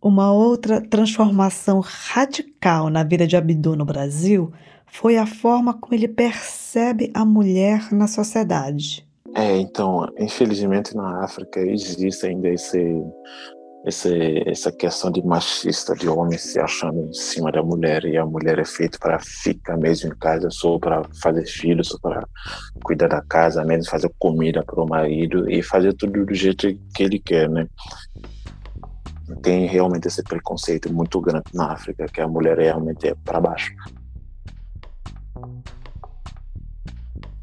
Uma 0.00 0.32
outra 0.32 0.82
transformação 0.82 1.80
radical 1.80 2.90
na 2.90 3.02
vida 3.02 3.26
de 3.26 3.36
Abdu 3.36 3.74
no 3.74 3.84
Brasil 3.86 4.52
foi 4.86 5.16
a 5.16 5.26
forma 5.26 5.72
como 5.72 5.94
ele 5.94 6.06
percebe 6.06 7.10
a 7.14 7.24
mulher 7.24 7.90
na 7.90 8.06
sociedade. 8.06 9.06
É, 9.34 9.56
então, 9.56 10.06
infelizmente 10.16 10.94
na 10.94 11.24
África 11.24 11.58
existe 11.58 12.24
ainda 12.26 12.48
esse 12.48 12.78
esse, 13.84 14.42
essa 14.46 14.72
questão 14.72 15.10
de 15.10 15.22
machista, 15.22 15.94
de 15.94 16.08
homem 16.08 16.38
se 16.38 16.58
achando 16.58 17.00
em 17.00 17.12
cima 17.12 17.52
da 17.52 17.62
mulher, 17.62 18.04
e 18.06 18.16
a 18.16 18.24
mulher 18.24 18.58
é 18.58 18.64
feita 18.64 18.98
para 18.98 19.18
ficar 19.18 19.76
mesmo 19.76 20.10
em 20.10 20.16
casa, 20.16 20.48
só 20.50 20.78
para 20.78 21.02
fazer 21.20 21.44
filhos, 21.46 21.88
só 21.88 21.98
para 21.98 22.26
cuidar 22.82 23.08
da 23.08 23.20
casa, 23.20 23.62
menos 23.64 23.86
fazer 23.88 24.10
comida 24.18 24.64
para 24.64 24.82
o 24.82 24.88
marido 24.88 25.50
e 25.50 25.62
fazer 25.62 25.92
tudo 25.92 26.24
do 26.24 26.34
jeito 26.34 26.66
que 26.94 27.02
ele 27.02 27.18
quer, 27.18 27.48
né? 27.48 27.66
Tem 29.42 29.66
realmente 29.66 30.08
esse 30.08 30.22
preconceito 30.22 30.92
muito 30.92 31.20
grande 31.20 31.44
na 31.52 31.72
África, 31.72 32.06
que 32.06 32.20
a 32.20 32.28
mulher 32.28 32.58
realmente 32.58 33.08
é 33.08 33.14
para 33.14 33.40
baixo. 33.40 33.74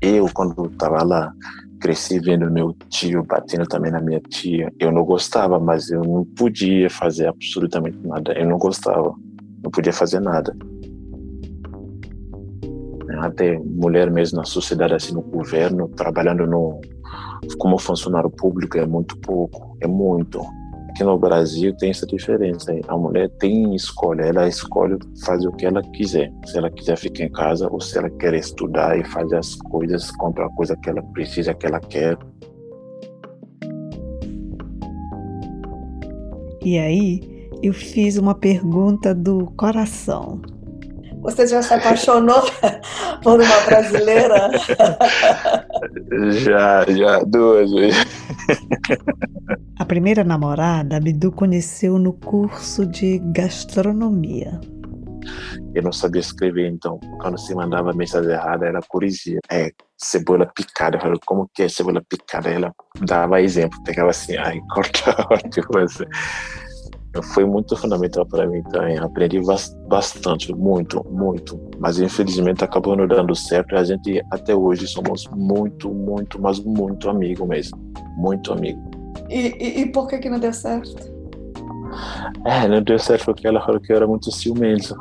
Eu, 0.02 0.28
quando 0.34 0.66
estava 0.66 1.04
lá, 1.04 1.32
cresci 1.82 2.20
vendo 2.20 2.50
meu 2.50 2.74
tio 2.90 3.24
batendo 3.24 3.66
também 3.66 3.92
na 3.92 4.00
minha 4.00 4.22
tia. 4.22 4.72
Eu 4.80 4.92
não 4.92 5.04
gostava, 5.04 5.60
mas 5.60 5.90
eu 5.90 6.04
não 6.04 6.24
podia 6.24 6.90
fazer 6.90 7.28
absolutamente 7.28 7.98
nada. 8.06 8.32
Eu 8.34 8.48
não 8.48 8.58
gostava, 8.58 9.14
não 9.64 9.72
podia 9.72 9.92
fazer 9.92 10.20
nada. 10.20 10.56
Até 13.20 13.60
mulher 13.60 14.10
mesmo 14.10 14.38
na 14.38 14.46
sociedade, 14.46 14.94
assim, 14.94 15.14
no 15.14 15.22
governo, 15.22 15.90
trabalhando 15.90 16.48
no, 16.48 16.80
como 17.58 17.78
funcionário 17.78 18.30
público 18.30 18.78
é 18.78 18.86
muito 18.86 19.18
pouco, 19.18 19.78
é 19.82 19.88
muito. 19.88 20.42
Aqui 20.92 21.06
no 21.06 21.18
Brasil 21.18 21.74
tem 21.78 21.92
essa 21.92 22.06
diferença. 22.06 22.78
A 22.90 22.98
mulher 22.98 23.30
tem 23.40 23.74
escolha, 23.74 24.24
ela 24.24 24.46
escolhe 24.46 25.00
fazer 25.24 25.48
o 25.48 25.54
que 25.54 25.66
ela 25.66 25.82
quiser. 25.82 26.30
Se 26.46 26.58
ela 26.58 26.70
quiser 26.70 26.98
ficar 26.98 27.24
em 27.24 27.32
casa 27.32 27.70
ou 27.72 27.80
se 27.80 27.98
ela 27.98 28.10
quer 28.10 28.34
estudar 28.34 29.00
e 29.00 29.04
fazer 29.06 29.38
as 29.38 29.56
coisas, 29.56 30.12
comprar 30.12 30.48
a 30.48 30.50
coisa 30.50 30.76
que 30.76 30.90
ela 30.90 31.02
precisa, 31.14 31.54
que 31.54 31.66
ela 31.66 31.80
quer. 31.80 32.18
E 36.62 36.78
aí, 36.78 37.48
eu 37.64 37.74
fiz 37.74 38.18
uma 38.18 38.36
pergunta 38.36 39.16
do 39.16 39.46
coração. 39.56 40.42
Você 41.22 41.46
já 41.46 41.62
se 41.62 41.74
apaixonou 41.74 42.42
por 43.24 43.40
uma 43.40 43.62
brasileira? 43.66 44.52
Já, 46.44 46.86
já, 46.86 47.20
duas 47.26 47.72
vezes. 47.72 48.06
A 49.80 49.86
primeira 49.86 50.24
namorada, 50.24 50.98
Abdu 50.98 51.32
conheceu 51.32 51.98
no 51.98 52.14
curso 52.14 52.86
de 52.86 53.20
gastronomia. 53.34 54.60
Eu 55.74 55.84
não 55.84 55.92
sabia 55.92 56.22
escrever, 56.22 56.70
então, 56.70 57.00
quando 57.20 57.38
se 57.38 57.56
mandava 57.56 57.94
mensagem 57.94 58.32
errada, 58.32 58.68
ela 58.68 58.82
corrigia. 58.88 59.40
É, 59.50 59.72
cebola 59.98 60.46
picada. 60.54 60.98
Eu 60.98 61.02
falei, 61.02 61.20
como 61.26 61.50
que 61.54 61.64
é 61.64 61.70
cebola 61.70 62.02
picada? 62.08 62.50
Ela 62.50 62.74
dava 63.00 63.42
exemplo, 63.42 63.82
pegava 63.84 64.10
assim, 64.10 64.38
ai, 64.38 64.60
cortava, 64.74 65.38
tipo 65.50 65.78
assim 65.78 66.06
foi 67.34 67.46
muito 67.46 67.76
fundamental 67.76 68.26
para 68.26 68.48
mim 68.48 68.64
também. 68.64 68.98
Aprendi 68.98 69.42
bastante, 69.88 70.54
muito, 70.56 71.06
muito. 71.10 71.60
Mas 71.80 72.00
infelizmente 72.00 72.64
acabou 72.64 72.96
não 72.96 73.08
dando 73.08 73.36
certo. 73.36 73.76
A 73.76 73.84
gente 73.84 74.24
até 74.32 74.56
hoje 74.56 74.88
somos 74.88 75.28
muito, 75.36 75.90
muito, 75.90 76.42
mas 76.42 76.60
muito 76.60 77.10
amigo 77.10 77.46
mesmo. 77.46 77.78
Muito 78.18 78.54
amigo. 78.54 78.80
E, 79.30 79.56
e, 79.60 79.82
e 79.82 79.86
por 79.92 80.08
que 80.08 80.20
que 80.20 80.30
não 80.30 80.40
deu 80.40 80.54
certo? 80.54 81.11
É, 82.46 82.68
não 82.68 82.82
deu 82.82 82.98
certo 82.98 83.26
porque 83.26 83.48
ela 83.48 83.62
falou 83.62 83.80
que 83.80 83.92
eu 83.92 83.98
era 83.98 84.08
muito 84.08 84.32
ciumento. 84.32 84.96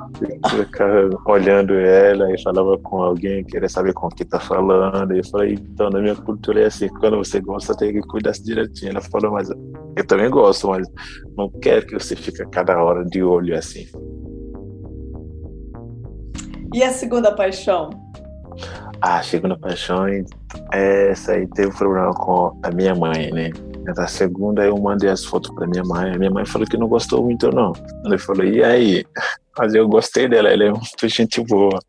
Ficava 0.48 1.11
olhando 1.26 1.74
ela 1.74 2.33
e 2.33 2.42
falava 2.42 2.79
com 2.79 3.03
alguém, 3.03 3.44
queria 3.44 3.68
saber 3.68 3.92
com 3.92 4.09
quem 4.09 4.26
tá 4.26 4.38
falando. 4.38 5.14
E 5.14 5.18
eu 5.18 5.24
falei, 5.24 5.55
então, 5.55 5.90
na 5.90 6.00
minha 6.00 6.16
cultura 6.16 6.61
é 6.61 6.66
assim, 6.66 6.88
quando 6.88 7.16
você 7.16 7.40
gosta, 7.40 7.76
tem 7.76 7.92
que 7.92 8.00
cuidar 8.03 8.33
direitinho. 8.33 8.90
Ela 8.90 9.00
falou, 9.00 9.33
mas 9.33 9.50
eu 9.50 10.07
também 10.07 10.31
gosto, 10.31 10.68
mas 10.68 10.88
não 11.37 11.48
quero 11.61 11.87
que 11.87 11.94
você 11.94 12.14
fique 12.16 12.44
cada 12.50 12.83
hora 12.83 13.05
de 13.05 13.22
olho 13.22 13.57
assim. 13.57 13.87
E 16.72 16.83
a 16.83 16.90
segunda 16.90 17.33
paixão? 17.33 17.90
A 19.00 19.22
segunda 19.22 19.59
paixão, 19.59 20.05
essa 20.72 21.33
aí 21.33 21.46
teve 21.48 21.68
um 21.68 21.74
problema 21.74 22.12
com 22.12 22.59
a 22.62 22.70
minha 22.70 22.94
mãe, 22.94 23.31
né? 23.33 23.50
A 23.98 24.07
segunda 24.07 24.64
eu 24.64 24.76
mandei 24.79 25.09
as 25.09 25.24
fotos 25.24 25.50
para 25.55 25.66
minha 25.66 25.85
mãe. 25.85 26.14
A 26.14 26.18
minha 26.18 26.31
mãe 26.31 26.44
falou 26.44 26.66
que 26.66 26.76
não 26.76 26.88
gostou 26.88 27.24
muito, 27.24 27.50
não. 27.50 27.72
Ele 28.05 28.18
falou, 28.18 28.44
e 28.44 28.62
aí? 28.62 29.05
Mas 29.59 29.74
eu 29.74 29.88
gostei 29.88 30.29
dela, 30.29 30.48
ela 30.48 30.64
é 30.64 30.70
muito 30.70 31.09
gente 31.09 31.40
boa. 31.42 31.81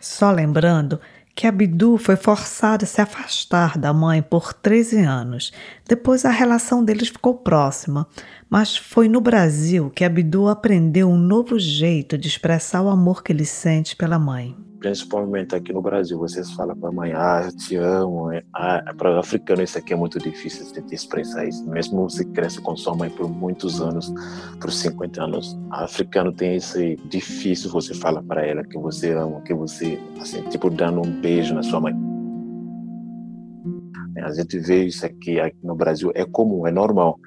Só 0.00 0.30
lembrando 0.30 1.00
que 1.34 1.46
Abdu 1.46 1.96
foi 1.96 2.16
forçado 2.16 2.84
a 2.84 2.88
se 2.88 3.00
afastar 3.00 3.78
da 3.78 3.92
mãe 3.92 4.20
por 4.20 4.52
13 4.52 5.04
anos. 5.04 5.52
Depois 5.86 6.24
a 6.24 6.30
relação 6.30 6.84
deles 6.84 7.08
ficou 7.08 7.34
próxima, 7.34 8.08
mas 8.50 8.76
foi 8.76 9.08
no 9.08 9.20
Brasil 9.20 9.88
que 9.90 10.04
Abdu 10.04 10.48
aprendeu 10.48 11.08
um 11.08 11.16
novo 11.16 11.58
jeito 11.58 12.18
de 12.18 12.26
expressar 12.26 12.82
o 12.82 12.88
amor 12.88 13.22
que 13.22 13.30
ele 13.30 13.44
sente 13.44 13.94
pela 13.94 14.18
mãe 14.18 14.67
principalmente 14.78 15.54
aqui 15.54 15.72
no 15.72 15.82
Brasil, 15.82 16.18
vocês 16.18 16.50
falam 16.52 16.76
para 16.76 16.88
a 16.88 16.92
mãe, 16.92 17.12
ah, 17.14 17.42
eu 17.44 17.56
te 17.56 17.76
amo. 17.76 18.30
É, 18.32 18.42
ah, 18.54 18.94
para 18.96 19.16
o 19.16 19.18
africano 19.18 19.62
isso 19.62 19.78
aqui 19.78 19.92
é 19.92 19.96
muito 19.96 20.18
difícil 20.18 20.64
de 20.84 20.94
expressar 20.94 21.46
isso. 21.46 21.68
Mesmo 21.68 22.08
você 22.08 22.24
cresce 22.24 22.60
com 22.60 22.76
sua 22.76 22.94
mãe 22.94 23.10
por 23.10 23.28
muitos 23.28 23.80
anos, 23.80 24.12
por 24.60 24.70
50 24.70 25.22
anos, 25.22 25.54
o 25.54 25.74
africano 25.74 26.32
tem 26.32 26.56
esse 26.56 26.96
difícil 27.08 27.70
você 27.70 27.94
falar 27.94 28.22
para 28.22 28.46
ela 28.46 28.64
que 28.64 28.78
você 28.78 29.12
ama, 29.12 29.40
que 29.42 29.54
você, 29.54 29.98
assim, 30.20 30.42
tipo, 30.48 30.70
dando 30.70 31.00
um 31.00 31.20
beijo 31.20 31.54
na 31.54 31.62
sua 31.62 31.80
mãe. 31.80 31.94
A 34.22 34.32
gente 34.32 34.58
vê 34.58 34.84
isso 34.84 35.06
aqui, 35.06 35.40
aqui 35.40 35.58
no 35.62 35.74
Brasil, 35.74 36.10
é 36.14 36.24
comum, 36.24 36.66
é 36.66 36.70
normal. 36.70 37.18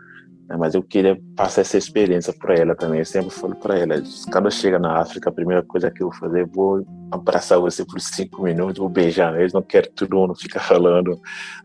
Né? 0.52 0.58
Mas 0.58 0.76
eu 0.76 0.84
queria 0.84 1.18
passar 1.36 1.62
essa 1.62 1.78
experiência 1.78 2.34
para 2.34 2.56
ela 2.56 2.76
também. 2.76 3.00
Eu 3.00 3.06
sempre 3.06 3.32
falo 3.32 3.56
para 3.56 3.80
ela: 3.80 3.96
quando 4.32 4.52
chega 4.52 4.78
na 4.78 5.00
África, 5.00 5.30
a 5.30 5.34
primeira 5.34 5.64
coisa 5.64 5.90
que 5.90 6.04
eu 6.04 6.10
vou 6.10 6.20
fazer, 6.20 6.46
vou 6.46 6.86
abraçar 7.10 7.60
você 7.60 7.86
por 7.86 8.00
cinco 8.02 8.44
minutos, 8.44 8.78
vou 8.78 8.90
beijar. 8.90 9.40
Eles 9.40 9.54
não 9.54 9.62
querem 9.62 9.90
todo 9.92 10.16
mundo 10.16 10.36
ficar 10.36 10.60
falando 10.68 11.20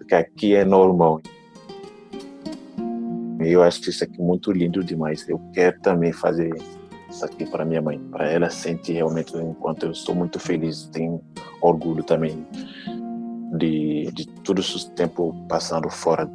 que 0.06 0.14
aqui 0.14 0.54
é 0.54 0.64
normal. 0.64 1.20
Eu 3.40 3.62
acho 3.62 3.90
isso 3.90 4.02
aqui 4.02 4.20
muito 4.20 4.50
lindo 4.52 4.82
demais. 4.82 5.28
Eu 5.28 5.40
quero 5.52 5.78
também 5.80 6.12
fazer 6.12 6.54
isso 7.10 7.24
aqui 7.24 7.44
para 7.44 7.64
minha 7.64 7.82
mãe, 7.82 7.98
para 8.10 8.28
ela 8.30 8.50
sentir 8.50 8.94
realmente 8.94 9.36
enquanto 9.36 9.84
eu 9.84 9.92
estou 9.92 10.14
muito 10.14 10.40
feliz, 10.40 10.88
tenho 10.88 11.20
orgulho 11.60 12.02
também 12.02 12.46
de, 13.56 14.10
de 14.12 14.26
todo 14.42 14.60
esse 14.60 14.90
tempo 14.92 15.34
passando 15.48 15.88
fora 15.88 16.28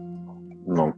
não 0.66 0.94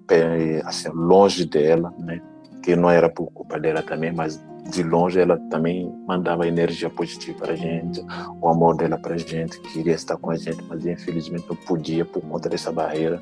assim, 0.66 0.90
longe 0.90 1.46
dela, 1.46 1.94
né? 2.00 2.22
Que 2.62 2.76
não 2.76 2.90
era 2.90 3.10
por 3.10 3.32
culpa 3.32 3.60
dela 3.60 3.82
também, 3.82 4.12
mas 4.14 4.42
de 4.72 4.84
longe 4.84 5.20
ela 5.20 5.38
também 5.50 5.92
mandava 6.08 6.48
energia 6.48 6.90
positiva 6.90 7.38
para 7.40 7.56
gente, 7.56 8.02
o 8.42 8.48
amor 8.48 8.78
dela 8.78 8.98
para 8.98 9.18
gente, 9.18 9.60
queria 9.60 9.94
estar 9.94 10.16
com 10.18 10.32
a 10.32 10.38
gente, 10.38 10.64
mas 10.70 10.86
infelizmente 10.86 11.46
não 11.48 11.56
podia 11.56 12.06
por 12.06 12.22
conta 12.22 12.50
dessa 12.50 12.72
barreira. 12.72 13.20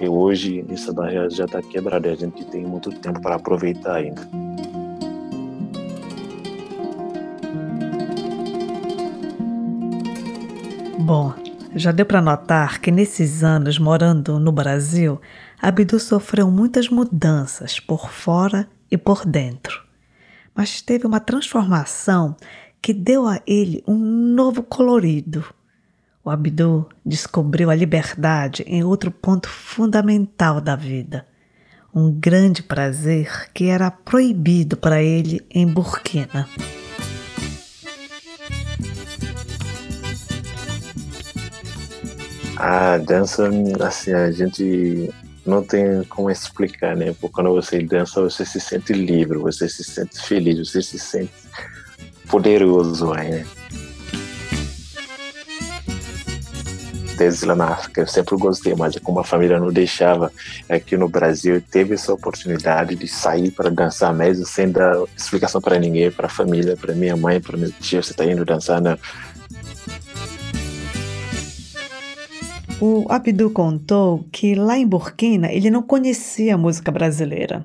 E 0.00 0.08
hoje 0.08 0.64
essa 0.68 0.92
barreira 0.92 1.30
já 1.30 1.44
está 1.44 1.62
quebrada, 1.62 2.10
a 2.10 2.14
gente 2.14 2.44
tem 2.46 2.64
muito 2.64 2.90
tempo 2.90 3.20
para 3.20 3.36
aproveitar 3.36 3.96
ainda. 3.96 4.28
Bom, 10.98 11.32
já 11.74 11.92
deu 11.92 12.06
para 12.06 12.22
notar 12.22 12.80
que 12.80 12.90
nesses 12.90 13.44
anos 13.44 13.78
morando 13.78 14.38
no 14.38 14.50
Brasil, 14.50 15.20
Abdu 15.60 15.98
sofreu 15.98 16.50
muitas 16.50 16.88
mudanças 16.88 17.80
por 17.80 18.10
fora 18.10 18.68
e 18.90 18.98
por 18.98 19.24
dentro, 19.24 19.82
mas 20.54 20.82
teve 20.82 21.06
uma 21.06 21.20
transformação 21.20 22.36
que 22.80 22.92
deu 22.92 23.26
a 23.26 23.40
ele 23.46 23.82
um 23.86 23.96
novo 23.96 24.62
colorido. 24.62 25.44
O 26.22 26.30
Abdu 26.30 26.88
descobriu 27.04 27.70
a 27.70 27.74
liberdade 27.74 28.62
em 28.66 28.84
outro 28.84 29.10
ponto 29.10 29.48
fundamental 29.48 30.60
da 30.60 30.76
vida, 30.76 31.26
um 31.94 32.12
grande 32.12 32.62
prazer 32.62 33.50
que 33.52 33.64
era 33.64 33.90
proibido 33.90 34.76
para 34.76 35.02
ele 35.02 35.40
em 35.50 35.66
Burkina. 35.66 36.48
A 42.56 42.98
dança, 42.98 43.48
assim, 43.80 44.12
a 44.12 44.30
gente 44.30 45.10
não 45.46 45.62
tem 45.62 46.02
como 46.04 46.30
explicar, 46.30 46.96
né? 46.96 47.14
Porque 47.20 47.34
quando 47.34 47.50
você 47.52 47.80
dança, 47.82 48.20
você 48.20 48.44
se 48.44 48.60
sente 48.60 48.92
livre, 48.92 49.38
você 49.38 49.68
se 49.68 49.84
sente 49.84 50.20
feliz, 50.20 50.58
você 50.58 50.82
se 50.82 50.98
sente 50.98 51.32
poderoso 52.28 53.12
né? 53.12 53.44
Desde 57.16 57.46
lá 57.46 57.54
na 57.54 57.66
África, 57.66 58.00
eu 58.00 58.06
sempre 58.08 58.36
gostei, 58.36 58.74
mas 58.74 58.96
como 58.96 59.20
a 59.20 59.24
família 59.24 59.60
não 59.60 59.72
deixava, 59.72 60.32
aqui 60.68 60.96
no 60.96 61.08
Brasil, 61.08 61.62
teve 61.70 61.94
essa 61.94 62.12
oportunidade 62.12 62.96
de 62.96 63.06
sair 63.06 63.52
para 63.52 63.70
dançar 63.70 64.12
mesmo, 64.12 64.44
sem 64.44 64.68
dar 64.68 64.96
explicação 65.16 65.60
para 65.60 65.78
ninguém, 65.78 66.10
para 66.10 66.26
a 66.26 66.30
família, 66.30 66.76
para 66.76 66.92
minha 66.92 67.16
mãe, 67.16 67.40
para 67.40 67.56
meu 67.56 67.70
tio, 67.70 68.02
você 68.02 68.10
está 68.10 68.24
indo 68.24 68.44
dançar, 68.44 68.80
né? 68.80 68.98
O 72.80 73.06
Abdu 73.08 73.50
contou 73.50 74.24
que 74.32 74.54
lá 74.54 74.76
em 74.76 74.86
Burkina 74.86 75.52
ele 75.52 75.70
não 75.70 75.82
conhecia 75.82 76.54
a 76.54 76.58
música 76.58 76.90
brasileira. 76.90 77.64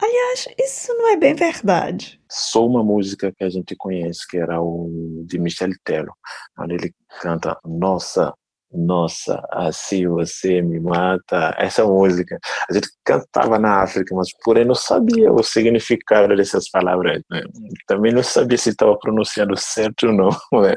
Aliás, 0.00 0.48
isso 0.58 0.92
não 0.94 1.08
é 1.12 1.16
bem 1.16 1.34
verdade. 1.34 2.20
Só 2.30 2.66
uma 2.66 2.84
música 2.84 3.32
que 3.32 3.42
a 3.42 3.48
gente 3.48 3.74
conhece, 3.76 4.26
que 4.28 4.36
era 4.36 4.60
o 4.60 5.24
de 5.26 5.38
Michel 5.38 5.70
Tello, 5.84 6.12
onde 6.58 6.74
ele 6.74 6.94
canta 7.20 7.58
Nossa, 7.64 8.34
nossa, 8.74 9.40
assim 9.52 10.06
você 10.08 10.60
me 10.60 10.80
mata. 10.80 11.54
Essa 11.56 11.84
música. 11.86 12.38
A 12.68 12.72
gente 12.74 12.88
cantava 13.04 13.58
na 13.58 13.82
África, 13.82 14.14
mas 14.14 14.28
porém 14.44 14.64
não 14.64 14.74
sabia 14.74 15.32
o 15.32 15.42
significado 15.42 16.34
dessas 16.36 16.68
palavras. 16.68 17.22
Né? 17.30 17.42
Também 17.86 18.12
não 18.12 18.22
sabia 18.22 18.58
se 18.58 18.70
estava 18.70 18.98
pronunciando 18.98 19.56
certo 19.56 20.08
ou 20.08 20.12
não. 20.12 20.30
Né? 20.60 20.74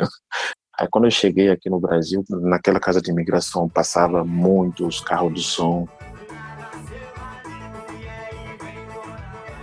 Aí 0.78 0.88
quando 0.90 1.06
eu 1.06 1.12
cheguei 1.12 1.50
aqui 1.50 1.70
no 1.70 1.80
Brasil, 1.80 2.24
naquela 2.30 2.80
casa 2.80 3.02
de 3.02 3.10
imigração 3.10 3.68
passava 3.68 4.24
muitos 4.24 5.00
carros 5.00 5.34
de 5.34 5.42
som. 5.42 5.88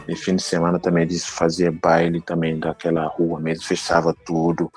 E 0.08 0.16
fim 0.16 0.34
de 0.36 0.42
semana 0.42 0.78
também 0.78 1.04
eles 1.04 1.24
fazia 1.24 1.70
baile 1.70 2.20
também 2.20 2.58
daquela 2.58 3.06
rua 3.06 3.38
mesmo, 3.38 3.64
fechava 3.64 4.14
tudo. 4.26 4.70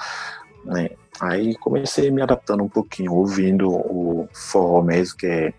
Né? 0.64 0.90
Aí 1.20 1.56
comecei 1.56 2.12
me 2.12 2.22
adaptando 2.22 2.64
um 2.64 2.70
pouquinho, 2.70 3.14
ouvindo 3.14 3.70
o 3.70 4.30
forró 4.32 4.84
mesmo, 4.84 5.18
que 5.18 5.26
é 5.26 5.54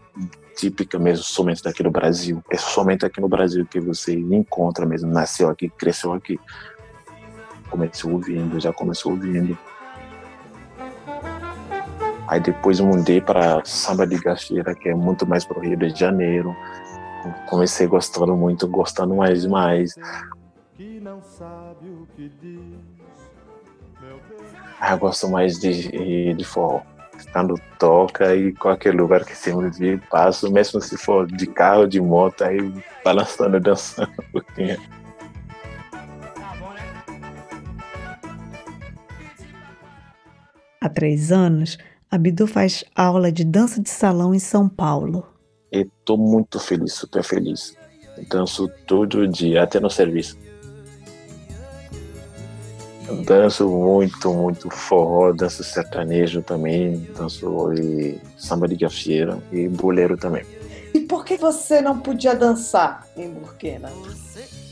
típica 0.56 0.98
mesmo 0.98 1.24
somente 1.24 1.62
daqui 1.62 1.82
do 1.82 1.90
Brasil. 1.90 2.42
É 2.50 2.56
somente 2.56 3.04
aqui 3.04 3.20
no 3.20 3.28
Brasil 3.28 3.66
que 3.66 3.80
você 3.80 4.14
encontra 4.14 4.86
mesmo, 4.86 5.10
nasceu 5.10 5.50
aqui, 5.50 5.68
cresceu 5.68 6.12
aqui. 6.12 6.38
Comecei 7.68 8.10
ouvindo, 8.10 8.60
já 8.60 8.72
começou 8.72 9.12
ouvindo. 9.12 9.58
Aí 12.28 12.40
depois 12.40 12.78
mudei 12.78 13.22
para 13.22 13.64
samba 13.64 14.06
de 14.06 14.18
gafeira, 14.18 14.74
que 14.74 14.90
é 14.90 14.94
muito 14.94 15.26
mais 15.26 15.46
para 15.46 15.58
o 15.58 15.62
Rio 15.62 15.78
de 15.78 15.88
Janeiro. 15.88 16.54
Comecei 17.48 17.86
gostando 17.86 18.36
muito, 18.36 18.68
gostando 18.68 19.14
mais 19.16 19.44
e 19.44 19.48
mais. 19.48 19.96
Aí 24.78 24.92
eu 24.92 24.98
gosto 24.98 25.28
mais 25.28 25.58
de, 25.58 26.34
de 26.34 26.44
forró. 26.44 26.82
Quando 27.32 27.58
toca 27.78 28.36
e 28.36 28.52
qualquer 28.52 28.94
lugar 28.94 29.24
que 29.24 29.34
você 29.34 29.52
me 29.52 29.70
vir, 29.70 30.00
passo, 30.08 30.52
mesmo 30.52 30.80
se 30.80 30.96
for 30.96 31.26
de 31.26 31.46
carro, 31.46 31.88
de 31.88 32.00
moto, 32.00 32.44
aí 32.44 32.58
balançando, 33.02 33.58
dançando 33.58 34.12
um 34.12 34.32
pouquinho. 34.32 34.78
Há 40.80 40.88
três 40.88 41.32
anos, 41.32 41.76
Abdu 42.10 42.46
faz 42.46 42.84
aula 42.96 43.30
de 43.30 43.44
dança 43.44 43.82
de 43.82 43.90
salão 43.90 44.34
em 44.34 44.38
São 44.38 44.66
Paulo. 44.66 45.26
Estou 45.70 46.16
muito 46.16 46.58
feliz, 46.58 46.94
super 46.94 47.22
feliz. 47.22 47.76
Danço 48.30 48.66
todo 48.86 49.28
dia, 49.28 49.62
até 49.62 49.78
no 49.78 49.90
serviço. 49.90 50.38
Danço 53.26 53.68
muito, 53.68 54.32
muito 54.32 54.70
forró, 54.70 55.32
danço 55.32 55.62
sertanejo 55.62 56.42
também, 56.42 57.06
danço 57.16 57.72
e 57.74 58.18
samba 58.38 58.66
de 58.66 58.76
gafieira 58.76 59.38
e 59.52 59.68
boleiro 59.68 60.16
também. 60.16 60.44
E 60.94 61.00
por 61.00 61.26
que 61.26 61.36
você 61.36 61.82
não 61.82 62.00
podia 62.00 62.34
dançar 62.34 63.06
em 63.16 63.30
Burkina? 63.30 63.90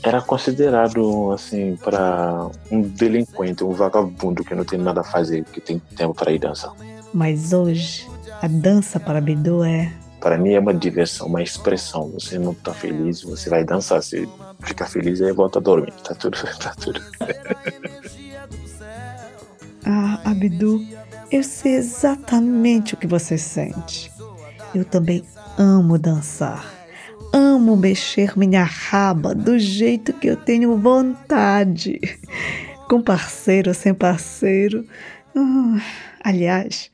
Era 0.03 0.21
considerado 0.21 1.31
assim 1.31 1.75
para 1.75 2.49
um 2.71 2.81
delinquente, 2.81 3.63
um 3.63 3.71
vagabundo 3.71 4.43
que 4.43 4.55
não 4.55 4.63
tem 4.63 4.79
nada 4.79 5.01
a 5.01 5.03
fazer, 5.03 5.43
que 5.45 5.61
tem 5.61 5.79
tempo 5.95 6.15
para 6.15 6.31
ir 6.31 6.39
dançar. 6.39 6.73
Mas 7.13 7.53
hoje, 7.53 8.07
a 8.41 8.47
dança 8.47 8.99
para 8.99 9.21
Bidu 9.21 9.63
é. 9.63 9.91
Para 10.19 10.37
mim 10.37 10.53
é 10.53 10.59
uma 10.59 10.73
diversão, 10.73 11.27
uma 11.27 11.41
expressão. 11.41 12.09
Você 12.11 12.37
não 12.37 12.51
está 12.51 12.73
feliz, 12.73 13.21
você 13.21 13.49
vai 13.49 13.63
dançar. 13.63 14.01
Você 14.01 14.27
fica 14.61 14.85
feliz 14.85 15.19
e 15.19 15.31
volta 15.31 15.59
a 15.59 15.61
dormir. 15.61 15.93
Tá 16.03 16.13
tudo, 16.15 16.37
tá 16.59 16.73
tudo. 16.75 17.01
ah, 19.85 20.19
Abdu, 20.25 20.85
eu 21.31 21.43
sei 21.43 21.75
exatamente 21.75 22.93
o 22.93 22.97
que 22.97 23.07
você 23.07 23.37
sente. 23.37 24.11
Eu 24.73 24.83
também 24.85 25.23
amo 25.57 25.97
dançar. 25.97 26.65
Amo 27.33 27.75
mexer 27.75 28.37
minha 28.37 28.63
raba 28.63 29.35
do 29.35 29.59
jeito 29.59 30.13
que 30.13 30.27
eu 30.27 30.37
tenho 30.37 30.77
vontade. 30.77 31.99
Com 32.89 33.01
parceiro 33.01 33.69
ou 33.69 33.73
sem 33.73 33.93
parceiro. 33.93 34.85
Uh, 35.35 35.79
Aliás, 36.27 36.91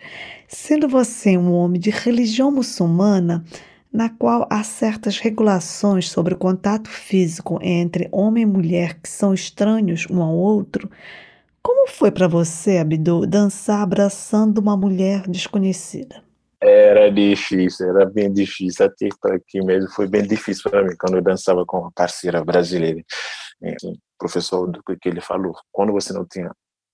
Sendo 0.56 0.88
você 0.88 1.36
um 1.36 1.52
homem 1.52 1.82
de 1.82 1.90
religião 1.90 2.52
muçulmana, 2.52 3.44
na 3.92 4.08
qual 4.08 4.48
há 4.52 4.64
certas 4.64 5.18
regulações 5.18 6.10
sobre 6.12 6.36
o 6.36 6.38
contato 6.38 6.88
físico 6.90 7.58
entre 7.60 8.08
homem 8.12 8.44
e 8.44 8.46
mulher 8.46 9.00
que 9.02 9.10
são 9.10 9.34
estranhos 9.34 10.06
um 10.12 10.22
ao 10.22 10.32
outro, 10.32 10.88
como 11.60 11.88
foi 11.88 12.12
para 12.12 12.28
você, 12.28 12.78
Abdu, 12.78 13.26
dançar 13.26 13.82
abraçando 13.82 14.60
uma 14.60 14.78
mulher 14.78 15.24
desconhecida? 15.28 16.24
Era 16.62 17.12
difícil, 17.12 17.90
era 17.90 18.06
bem 18.06 18.32
difícil. 18.32 18.86
Até 18.86 19.10
aqui 19.34 19.60
mesmo 19.66 19.90
foi 19.90 20.08
bem 20.08 20.22
difícil 20.22 20.70
para 20.70 20.84
mim 20.84 20.96
quando 21.00 21.16
eu 21.16 21.24
dançava 21.24 21.66
com 21.66 21.80
uma 21.80 21.92
parceira 21.92 22.46
brasileira. 22.46 23.04
Assim, 23.64 23.98
professor, 24.20 24.70
do 24.70 24.84
que 24.84 25.10
ele 25.10 25.20
falou, 25.20 25.56
quando 25.72 25.92
você 25.92 26.14
não 26.14 26.26
tem 26.26 26.48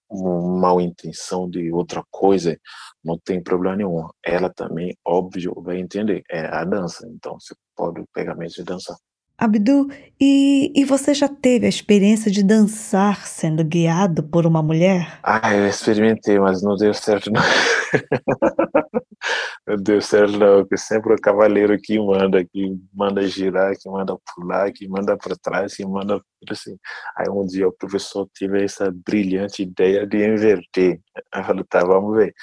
uma 0.10 0.60
mal 0.62 0.82
intenção 0.82 1.50
de 1.50 1.72
outra 1.72 2.04
coisa, 2.12 2.58
não 3.04 3.18
tem 3.20 3.42
problema 3.42 3.76
nenhum. 3.78 4.08
Ela 4.26 4.52
também, 4.54 4.96
óbvio, 5.06 5.54
vai 5.62 5.80
entender. 5.80 6.24
É 6.30 6.46
a 6.48 6.64
dança, 6.66 7.08
então 7.10 7.40
você 7.40 7.56
pode 7.76 8.04
pegar 8.14 8.36
mesmo 8.36 8.62
e 8.64 8.66
dançar. 8.66 8.98
Abdu, 9.40 9.88
e, 10.20 10.74
e 10.76 10.84
você 10.84 11.14
já 11.14 11.30
teve 11.30 11.66
a 11.66 11.70
experiência 11.70 12.30
de 12.30 12.44
dançar 12.44 13.26
sendo 13.26 13.64
guiado 13.64 14.22
por 14.22 14.46
uma 14.46 14.62
mulher? 14.62 15.18
Ah, 15.24 15.56
eu 15.56 15.66
experimentei, 15.66 16.38
mas 16.38 16.62
não 16.62 16.76
deu 16.76 16.94
certo 16.94 17.32
não. 17.32 17.42
não 19.66 19.78
deu 19.78 20.02
certo 20.02 20.38
não, 20.38 20.60
porque 20.60 20.76
sempre 20.76 21.14
o 21.14 21.22
cavaleiro 21.22 21.78
que 21.82 21.98
manda, 21.98 22.44
que 22.44 22.78
manda 22.94 23.26
girar, 23.30 23.74
que 23.80 23.90
manda 23.90 24.18
pular, 24.36 24.74
que 24.74 24.90
manda 24.90 25.18
para 25.18 25.38
trás, 25.42 25.74
que 25.74 25.86
manda 25.86 26.22
assim. 26.50 26.78
Aí 27.18 27.30
um 27.30 27.46
dia 27.46 27.70
o 27.70 27.72
professor 27.72 28.28
teve 28.38 28.66
essa 28.66 28.92
brilhante 29.06 29.64
ideia 29.64 30.06
de 30.06 30.18
inverter. 30.18 31.00
Eu 31.34 31.44
falei, 31.46 31.64
tá, 31.64 31.80
vamos 31.80 32.18
ver. 32.18 32.34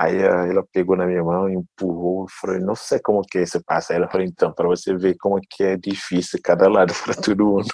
Aí 0.00 0.16
ela 0.16 0.64
pegou 0.72 0.96
na 0.96 1.06
minha 1.06 1.22
mão, 1.22 1.46
empurrou, 1.46 2.26
falou, 2.40 2.58
não 2.58 2.74
sei 2.74 2.98
como 3.00 3.20
que 3.20 3.36
é 3.36 3.42
esse 3.42 3.62
passo. 3.62 3.92
Aí 3.92 3.98
ela 3.98 4.08
falou, 4.08 4.26
então, 4.26 4.50
para 4.50 4.66
você 4.66 4.96
ver 4.96 5.14
como 5.18 5.38
que 5.38 5.62
é 5.62 5.76
difícil 5.76 6.40
cada 6.42 6.70
lado 6.70 6.94
para 7.04 7.14
todo 7.14 7.44
mundo. 7.44 7.68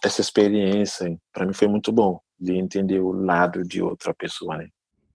Essa 0.00 0.20
experiência, 0.20 1.18
para 1.32 1.44
mim, 1.44 1.52
foi 1.52 1.66
muito 1.66 1.90
bom, 1.90 2.20
de 2.38 2.54
entender 2.54 3.00
o 3.00 3.10
lado 3.10 3.64
de 3.64 3.82
outra 3.82 4.14
pessoa, 4.14 4.58
né? 4.58 4.68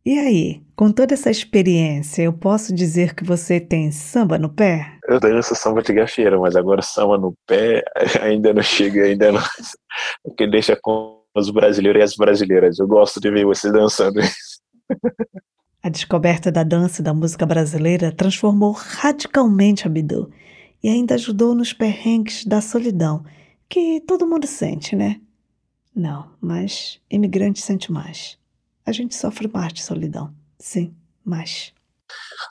E 0.06 0.20
aí, 0.20 0.62
com 0.76 0.92
toda 0.92 1.14
essa 1.14 1.32
experiência, 1.32 2.24
eu 2.24 2.34
posso 2.34 2.76
dizer 2.76 3.16
que 3.16 3.24
você 3.24 3.62
tem 3.62 3.90
samba 3.90 4.38
no 4.38 4.50
pé? 4.50 4.98
Eu 5.08 5.22
danço 5.22 5.56
samba 5.56 5.82
de 5.82 5.94
gafeira, 5.94 6.38
mas 6.38 6.58
agora 6.58 6.82
samba 6.82 7.18
no 7.18 7.34
pé 7.48 7.82
ainda 8.22 8.54
não 8.54 8.62
chega, 8.62 9.06
ainda 9.06 9.32
não. 9.32 9.42
Porque 10.22 10.46
deixa 10.48 10.78
com 10.82 11.24
os 11.34 11.50
brasileiros 11.50 12.02
e 12.02 12.04
as 12.04 12.16
brasileiras. 12.18 12.78
Eu 12.78 12.88
gosto 12.88 13.22
de 13.22 13.32
ver 13.32 13.46
você 13.46 13.72
dançando 13.72 14.20
isso. 14.20 14.60
A 15.86 15.90
descoberta 15.90 16.50
da 16.50 16.64
dança 16.64 17.02
e 17.02 17.04
da 17.04 17.14
música 17.14 17.46
brasileira 17.46 18.10
transformou 18.10 18.72
radicalmente 18.72 19.86
Abdu 19.86 20.32
e 20.82 20.88
ainda 20.88 21.16
ajudou 21.16 21.54
nos 21.54 21.74
perrengues 21.74 22.46
da 22.46 22.62
solidão, 22.62 23.26
que 23.68 24.00
todo 24.08 24.26
mundo 24.26 24.48
sente, 24.48 24.96
né? 24.96 25.20
Não, 25.94 26.32
mas 26.40 27.02
imigrante 27.12 27.60
sente 27.60 27.92
mais. 27.92 28.40
A 28.86 28.94
gente 28.94 29.14
sofre 29.14 29.50
mais 29.50 29.74
de 29.74 29.84
solidão, 29.84 30.34
sim, 30.58 30.96
mais. 31.22 31.74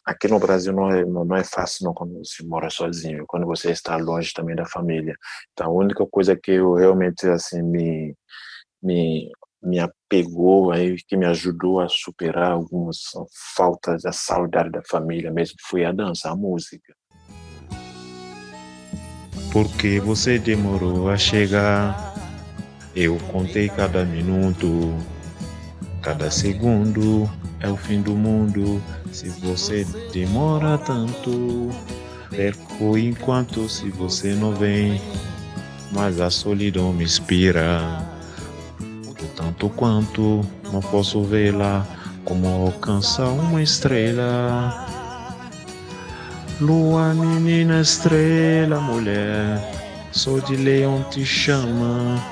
Aqui 0.05 0.28
no 0.28 0.39
Brasil 0.39 0.74
não 0.74 0.91
é, 0.91 1.03
não 1.03 1.35
é 1.35 1.43
fácil 1.43 1.87
não 1.87 1.95
quando 1.95 2.18
você 2.18 2.43
mora 2.45 2.68
sozinho, 2.68 3.24
quando 3.26 3.47
você 3.47 3.70
está 3.70 3.97
longe 3.97 4.35
também 4.35 4.55
da 4.55 4.66
família. 4.66 5.16
Então 5.55 5.68
a 5.68 5.74
única 5.74 6.05
coisa 6.07 6.37
que 6.37 6.51
eu 6.51 6.74
realmente 6.74 7.26
assim 7.28 7.62
me 7.62 8.14
me 8.83 9.30
me 9.63 9.79
apegou 9.79 10.73
aí 10.73 10.97
que 11.07 11.17
me 11.17 11.27
ajudou 11.27 11.81
a 11.81 11.89
superar 11.89 12.51
algumas 12.51 12.99
faltas 13.57 14.03
da 14.03 14.13
saudade 14.13 14.71
da 14.71 14.83
família 14.89 15.31
mesmo 15.31 15.57
foi 15.69 15.85
a 15.85 15.93
dança, 15.93 16.31
a 16.31 16.37
música. 16.37 16.95
Porque 19.53 20.01
você 20.01 20.39
demorou 20.39 21.11
a 21.11 21.17
chegar, 21.17 22.15
eu 22.97 23.19
contei 23.31 23.69
cada 23.69 24.05
minuto, 24.05 24.97
cada 26.01 26.31
segundo 26.31 27.31
é 27.61 27.69
o 27.69 27.77
fim 27.77 28.01
do 28.01 28.17
mundo. 28.17 28.83
Se 29.13 29.29
você 29.29 29.85
demora 30.11 30.79
tanto, 30.79 31.69
perco 32.31 32.97
enquanto 32.97 33.69
se 33.69 33.91
você 33.91 34.35
não 34.35 34.55
vem, 34.55 35.01
mas 35.93 36.19
a 36.19 36.31
solidão 36.31 36.93
me 36.95 37.05
inspira 37.05 38.12
tanto 39.43 39.68
quanto 39.70 40.47
não 40.72 40.80
posso 40.80 41.24
vê-la 41.24 41.84
como 42.24 42.47
alcança 42.47 43.24
uma 43.24 43.61
estrela. 43.61 44.86
Lua, 46.61 47.12
menina, 47.12 47.80
estrela, 47.80 48.80
mulher, 48.80 49.61
sou 50.12 50.40
de 50.40 50.55
leão, 50.55 51.05
te 51.11 51.24
chama. 51.24 52.22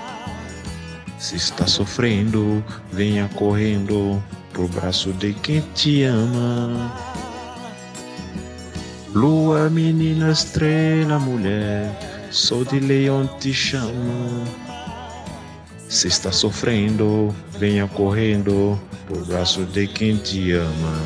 Se 1.19 1.35
está 1.35 1.67
sofrendo, 1.67 2.65
venha 2.93 3.29
correndo 3.35 4.23
pro 4.53 4.69
braço 4.69 5.13
de 5.15 5.33
quem 5.35 5.61
te 5.75 6.05
ama. 6.05 6.93
Lua, 9.13 9.69
menina, 9.69 10.31
estrela, 10.31 11.19
mulher, 11.19 11.91
sou 12.31 12.65
de 12.65 12.79
leão, 12.79 13.29
te 13.41 13.53
chama. 13.53 14.60
Se 15.91 16.07
está 16.07 16.31
sofrendo, 16.31 17.35
venha 17.59 17.89
correndo 17.89 18.81
por 19.09 19.27
braço 19.27 19.65
de 19.65 19.89
quem 19.89 20.17
te 20.17 20.53
ama. 20.53 20.97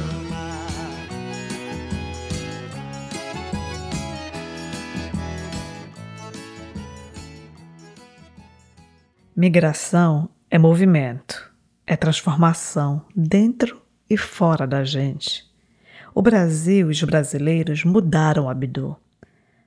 Migração 9.35 10.29
é 10.51 10.59
movimento, 10.59 11.51
é 11.87 11.97
transformação 11.97 13.07
dentro 13.17 13.81
e 14.09 14.19
fora 14.19 14.67
da 14.67 14.85
gente. 14.85 15.51
O 16.15 16.21
Brasil 16.21 16.89
e 16.89 16.93
os 16.93 17.03
brasileiros 17.03 17.85
mudaram 17.85 18.45
o 18.45 18.49
Abdu, 18.51 18.95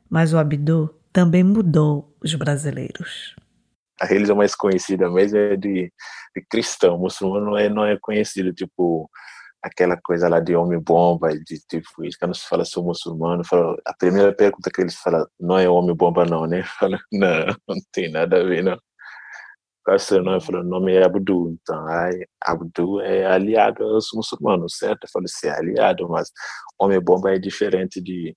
mas 0.07 0.31
o 0.31 0.37
Abdu 0.37 0.93
também 1.11 1.43
mudou 1.43 2.15
os 2.21 2.35
brasileiros 2.35 3.35
a 4.01 4.05
religião 4.05 4.37
mais 4.37 4.55
conhecida 4.55 5.09
mesmo 5.09 5.37
é 5.37 5.55
de, 5.57 5.91
de 6.35 6.45
cristão, 6.49 6.97
muçulmano 6.97 7.47
não 7.47 7.57
é, 7.57 7.69
não 7.69 7.85
é 7.85 7.97
conhecido, 7.99 8.53
tipo, 8.53 9.09
aquela 9.61 9.97
coisa 10.01 10.29
lá 10.29 10.39
de 10.39 10.55
homem-bomba, 10.55 11.29
de 11.37 11.59
tipo, 11.67 12.03
isso, 12.03 12.17
quando 12.19 12.35
se 12.35 12.47
fala 12.47 12.65
sou 12.65 12.83
muçulmano, 12.83 13.43
fala, 13.45 13.77
a 13.85 13.93
primeira 13.93 14.33
pergunta 14.33 14.69
que 14.73 14.81
eles 14.81 14.95
falam, 14.95 15.27
não 15.39 15.57
é 15.57 15.69
homem-bomba 15.69 16.25
não, 16.25 16.45
né? 16.47 16.63
Fala, 16.79 16.99
não, 17.11 17.45
não 17.67 17.77
tem 17.91 18.11
nada 18.11 18.41
a 18.41 18.43
ver, 18.43 18.63
não. 18.63 18.77
Qual 19.83 19.97
seu 19.99 20.21
nome? 20.21 20.41
Falou, 20.41 20.61
o 20.61 20.65
nome 20.65 20.93
é 20.93 21.03
Abdu, 21.05 21.57
então, 21.61 21.87
aí, 21.87 22.27
Abdu 22.41 22.99
é 23.01 23.25
aliado 23.25 23.83
aos 23.83 24.09
muçulmanos, 24.13 24.77
certo? 24.77 25.05
Eu 25.05 25.09
falei, 25.11 25.27
se 25.29 25.47
é 25.47 25.51
aliado, 25.51 26.07
mas 26.09 26.29
homem-bomba 26.79 27.33
é 27.33 27.39
diferente 27.39 28.01
de 28.01 28.35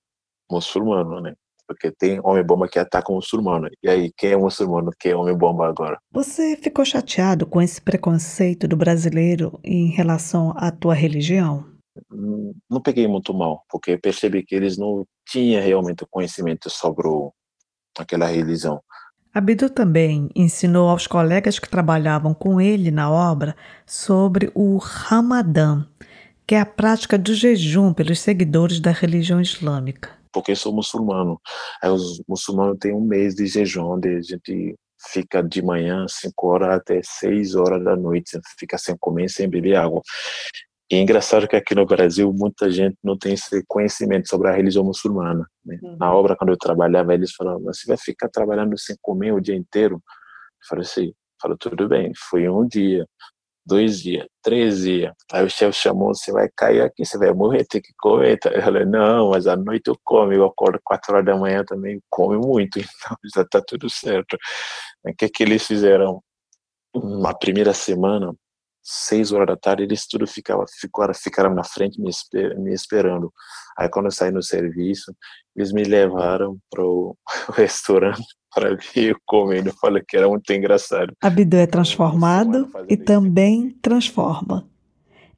muçulmano, 0.50 1.20
né? 1.20 1.34
Porque 1.70 1.92
tem 1.92 2.18
homem-bomba 2.24 2.66
que 2.68 2.80
ataca 2.80 3.12
o 3.12 3.14
muçulmano. 3.14 3.68
E 3.80 3.88
aí, 3.88 4.12
quem 4.16 4.32
é 4.32 4.36
muçulmano, 4.36 4.90
quem 4.98 5.12
é 5.12 5.16
homem-bomba 5.16 5.68
agora? 5.68 6.00
Você 6.10 6.56
ficou 6.56 6.84
chateado 6.84 7.46
com 7.46 7.62
esse 7.62 7.80
preconceito 7.80 8.66
do 8.66 8.76
brasileiro 8.76 9.60
em 9.62 9.86
relação 9.86 10.52
à 10.56 10.72
tua 10.72 10.94
religião? 10.94 11.64
Hum, 12.12 12.52
não 12.68 12.80
peguei 12.80 13.06
muito 13.06 13.32
mal, 13.32 13.62
porque 13.70 13.96
percebi 13.96 14.42
que 14.42 14.52
eles 14.52 14.76
não 14.76 15.06
tinham 15.24 15.62
realmente 15.62 16.04
conhecimento 16.10 16.68
sobre 16.68 17.06
o, 17.06 17.32
aquela 17.96 18.26
religião. 18.26 18.80
Abdu 19.32 19.70
também 19.70 20.28
ensinou 20.34 20.88
aos 20.88 21.06
colegas 21.06 21.60
que 21.60 21.70
trabalhavam 21.70 22.34
com 22.34 22.60
ele 22.60 22.90
na 22.90 23.08
obra 23.08 23.54
sobre 23.86 24.50
o 24.56 24.76
Ramadã, 24.78 25.86
que 26.44 26.56
é 26.56 26.60
a 26.60 26.66
prática 26.66 27.16
do 27.16 27.32
jejum 27.32 27.94
pelos 27.94 28.18
seguidores 28.18 28.80
da 28.80 28.90
religião 28.90 29.40
islâmica 29.40 30.18
porque 30.32 30.54
sou 30.54 30.74
muçulmano. 30.74 31.40
Aí 31.82 31.90
os 31.90 32.22
muçulmanos 32.28 32.78
têm 32.78 32.92
um 32.92 33.00
mês 33.00 33.34
de 33.34 33.46
jejum, 33.46 33.92
onde 33.92 34.08
a 34.08 34.22
gente 34.22 34.76
fica 35.08 35.42
de 35.42 35.62
manhã, 35.62 36.06
5 36.08 36.46
horas 36.46 36.76
até 36.76 37.00
6 37.02 37.54
horas 37.54 37.82
da 37.82 37.96
noite, 37.96 38.38
fica 38.58 38.76
sem 38.76 38.96
comer, 38.98 39.28
sem 39.28 39.48
beber 39.48 39.76
água. 39.76 40.02
E 40.90 40.96
é 40.96 41.00
engraçado 41.00 41.46
que 41.46 41.54
aqui 41.54 41.74
no 41.74 41.86
Brasil 41.86 42.32
muita 42.32 42.68
gente 42.70 42.96
não 43.02 43.16
tem 43.16 43.34
esse 43.34 43.64
conhecimento 43.68 44.28
sobre 44.28 44.48
a 44.48 44.52
religião 44.52 44.84
muçulmana. 44.84 45.46
Né? 45.64 45.78
Uhum. 45.80 45.96
Na 45.98 46.12
obra, 46.12 46.36
quando 46.36 46.50
eu 46.50 46.58
trabalhava, 46.58 47.14
eles 47.14 47.32
falavam, 47.32 47.62
você 47.62 47.86
vai 47.86 47.96
ficar 47.96 48.28
trabalhando 48.28 48.76
sem 48.76 48.96
comer 49.00 49.32
o 49.32 49.40
dia 49.40 49.54
inteiro? 49.54 49.94
Eu 49.94 50.68
falei 50.68 50.84
assim, 50.84 51.12
falou, 51.40 51.56
tudo 51.56 51.88
bem, 51.88 52.12
foi 52.28 52.48
um 52.48 52.66
dia 52.66 53.06
dois 53.64 54.00
dias, 54.00 54.26
três 54.42 54.80
dias. 54.82 55.12
Aí 55.32 55.44
o 55.44 55.50
chefe 55.50 55.78
chamou, 55.78 56.14
você 56.14 56.32
vai 56.32 56.48
cair 56.56 56.82
aqui, 56.82 57.04
você 57.04 57.18
vai 57.18 57.32
morrer, 57.32 57.64
tem 57.64 57.80
que 57.80 57.92
comer. 57.98 58.38
Eu 58.44 58.62
falei, 58.62 58.84
não, 58.84 59.30
mas 59.30 59.46
à 59.46 59.56
noite 59.56 59.88
eu 59.88 59.96
como, 60.04 60.32
eu 60.32 60.44
acordo 60.44 60.80
quatro 60.84 61.14
horas 61.14 61.26
da 61.26 61.36
manhã 61.36 61.64
também, 61.64 62.00
come 62.10 62.36
muito, 62.38 62.78
então 62.80 63.16
já 63.34 63.42
está 63.42 63.60
tudo 63.66 63.88
certo. 63.90 64.36
O 65.04 65.14
que 65.14 65.28
que 65.28 65.42
eles 65.42 65.66
fizeram? 65.66 66.22
Na 66.94 67.34
primeira 67.34 67.72
semana, 67.72 68.34
seis 68.82 69.32
horas 69.32 69.46
da 69.46 69.56
tarde, 69.56 69.82
eles 69.82 70.06
tudo 70.06 70.26
ficavam, 70.26 70.64
ficaram, 70.80 71.14
ficaram 71.14 71.54
na 71.54 71.64
frente 71.64 72.00
me, 72.00 72.10
esper, 72.10 72.58
me 72.58 72.72
esperando. 72.72 73.32
Aí 73.78 73.88
quando 73.88 74.06
eu 74.06 74.10
saí 74.10 74.30
no 74.30 74.42
serviço, 74.42 75.14
eles 75.54 75.72
me 75.72 75.84
levaram 75.84 76.58
para 76.70 76.84
o 76.84 77.16
restaurante 77.54 78.24
para 78.54 78.76
ver 78.94 79.16
comendo. 79.26 79.70
Eu 79.70 79.74
falei 79.74 80.02
que 80.06 80.16
era 80.16 80.28
muito 80.28 80.50
engraçado. 80.52 81.12
Abdu 81.20 81.56
é 81.56 81.66
transformado 81.66 82.68
e 82.88 82.96
também 82.96 83.70
transforma. 83.82 84.68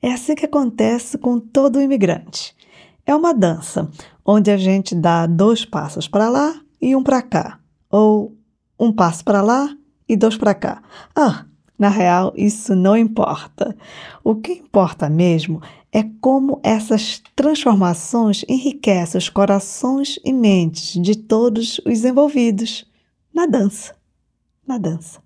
É 0.01 0.12
assim 0.12 0.34
que 0.34 0.47
acontece 0.47 1.16
com 1.18 1.38
todo 1.38 1.80
imigrante. 1.80 2.57
É 3.07 3.14
uma 3.14 3.34
dança, 3.34 3.90
onde 4.24 4.51
a 4.51 4.57
gente 4.57 4.95
dá 4.95 5.26
dois 5.26 5.64
passos 5.64 6.09
para 6.09 6.28
lá 6.28 6.61
e 6.80 6.95
um 6.97 7.03
para 7.03 7.22
cá, 7.22 7.59
ou 7.90 8.36
um 8.78 8.93
passo 8.93 9.24
para 9.24 9.43
lá 9.43 9.68
e 10.09 10.16
dois 10.16 10.36
para 10.36 10.55
cá. 10.55 10.82
Ah, 11.14 11.47
na 11.83 11.89
real, 11.89 12.33
isso 12.37 12.76
não 12.76 12.97
importa. 12.97 13.76
O 14.22 14.37
que 14.37 14.53
importa 14.53 15.11
mesmo 15.11 15.61
é 15.93 16.05
como 16.20 16.61
essas 16.62 17.20
transformações 17.35 18.45
enriquecem 18.49 19.18
os 19.18 19.28
corações 19.28 20.16
e 20.24 20.33
mentes 20.33 20.93
de 21.03 21.16
todos 21.16 21.80
os 21.85 22.05
envolvidos 22.05 22.87
na 23.35 23.47
dança. 23.47 23.97
Na 24.64 24.78
dança. 24.78 25.20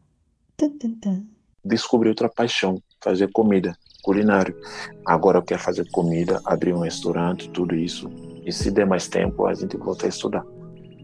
Tum, 0.56 0.70
tum, 0.70 0.94
tum. 0.94 1.26
Descobri 1.62 2.08
outra 2.08 2.30
paixão, 2.30 2.80
fazer 3.04 3.30
comida, 3.32 3.76
culinário. 4.02 4.56
Agora 5.04 5.36
eu 5.36 5.42
quero 5.42 5.60
fazer 5.60 5.86
comida, 5.90 6.40
abrir 6.42 6.72
um 6.72 6.80
restaurante, 6.80 7.50
tudo 7.50 7.74
isso. 7.74 8.10
E 8.46 8.50
se 8.50 8.70
der 8.70 8.86
mais 8.86 9.08
tempo, 9.08 9.46
a 9.46 9.52
gente 9.52 9.76
volta 9.76 10.06
a 10.06 10.08
estudar. 10.08 10.44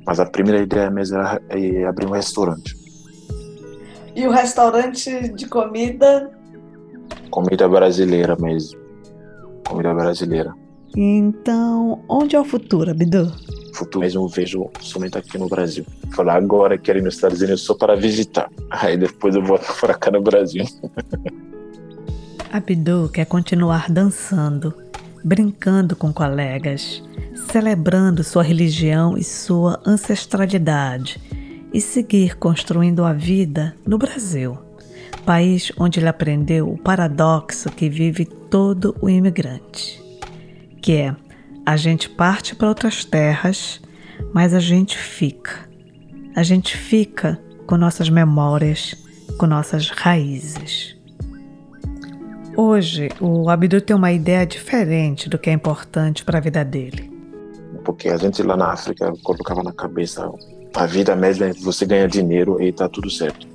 Mas 0.06 0.18
a 0.18 0.24
primeira 0.24 0.62
ideia 0.62 0.90
mesmo 0.90 1.18
é 1.50 1.84
abrir 1.84 2.06
um 2.06 2.12
restaurante. 2.12 2.81
E 4.14 4.26
o 4.26 4.30
restaurante 4.30 5.28
de 5.28 5.46
comida? 5.46 6.30
Comida 7.30 7.68
brasileira 7.68 8.36
mesmo. 8.36 8.78
Comida 9.66 9.94
brasileira. 9.94 10.54
Então, 10.94 12.04
onde 12.08 12.36
é 12.36 12.40
o 12.40 12.44
futuro, 12.44 12.90
Abdu? 12.90 13.32
Futuro 13.74 14.00
mesmo 14.00 14.28
vejo 14.28 14.70
somente 14.80 15.16
aqui 15.16 15.38
no 15.38 15.48
Brasil. 15.48 15.86
Falar 16.14 16.36
agora 16.36 16.76
quero 16.76 16.98
ir 16.98 17.02
nos 17.02 17.14
Estados 17.14 17.40
Unidos 17.40 17.62
só 17.62 17.74
para 17.74 17.96
visitar. 17.96 18.50
Aí 18.70 18.98
depois 18.98 19.34
eu 19.34 19.42
volto 19.42 19.64
para 19.80 19.94
cá 19.94 20.10
no 20.10 20.20
Brasil. 20.20 20.64
Abdu 22.52 23.08
quer 23.10 23.24
continuar 23.24 23.90
dançando, 23.90 24.74
brincando 25.24 25.96
com 25.96 26.12
colegas, 26.12 27.02
celebrando 27.50 28.22
sua 28.22 28.42
religião 28.42 29.16
e 29.16 29.24
sua 29.24 29.80
ancestralidade 29.86 31.18
e 31.72 31.80
seguir 31.80 32.36
construindo 32.36 33.04
a 33.04 33.12
vida 33.12 33.74
no 33.86 33.96
Brasil, 33.96 34.58
país 35.24 35.72
onde 35.78 36.00
ele 36.00 36.08
aprendeu 36.08 36.68
o 36.70 36.78
paradoxo 36.78 37.70
que 37.70 37.88
vive 37.88 38.24
todo 38.24 38.94
o 39.00 39.08
imigrante, 39.08 40.02
que 40.80 40.92
é 40.92 41.16
a 41.64 41.76
gente 41.76 42.08
parte 42.08 42.54
para 42.54 42.68
outras 42.68 43.04
terras, 43.04 43.80
mas 44.32 44.52
a 44.52 44.60
gente 44.60 44.98
fica. 44.98 45.68
A 46.34 46.42
gente 46.42 46.76
fica 46.76 47.40
com 47.66 47.76
nossas 47.76 48.10
memórias, 48.10 48.94
com 49.38 49.46
nossas 49.46 49.90
raízes. 49.90 50.96
Hoje, 52.56 53.08
o 53.20 53.48
Abdu 53.48 53.80
tem 53.80 53.96
uma 53.96 54.12
ideia 54.12 54.44
diferente 54.44 55.28
do 55.28 55.38
que 55.38 55.48
é 55.48 55.52
importante 55.52 56.24
para 56.24 56.38
a 56.38 56.40
vida 56.40 56.64
dele. 56.64 57.10
Porque 57.84 58.08
a 58.08 58.16
gente 58.16 58.42
lá 58.42 58.56
na 58.56 58.72
África 58.72 59.12
colocava 59.22 59.62
na 59.62 59.72
cabeça 59.72 60.30
a 60.74 60.86
vida 60.86 61.14
mesmo 61.14 61.44
é 61.44 61.52
você 61.52 61.84
ganhar 61.84 62.08
dinheiro 62.08 62.60
e 62.62 62.72
tá 62.72 62.88
tudo 62.88 63.10
certo. 63.10 63.46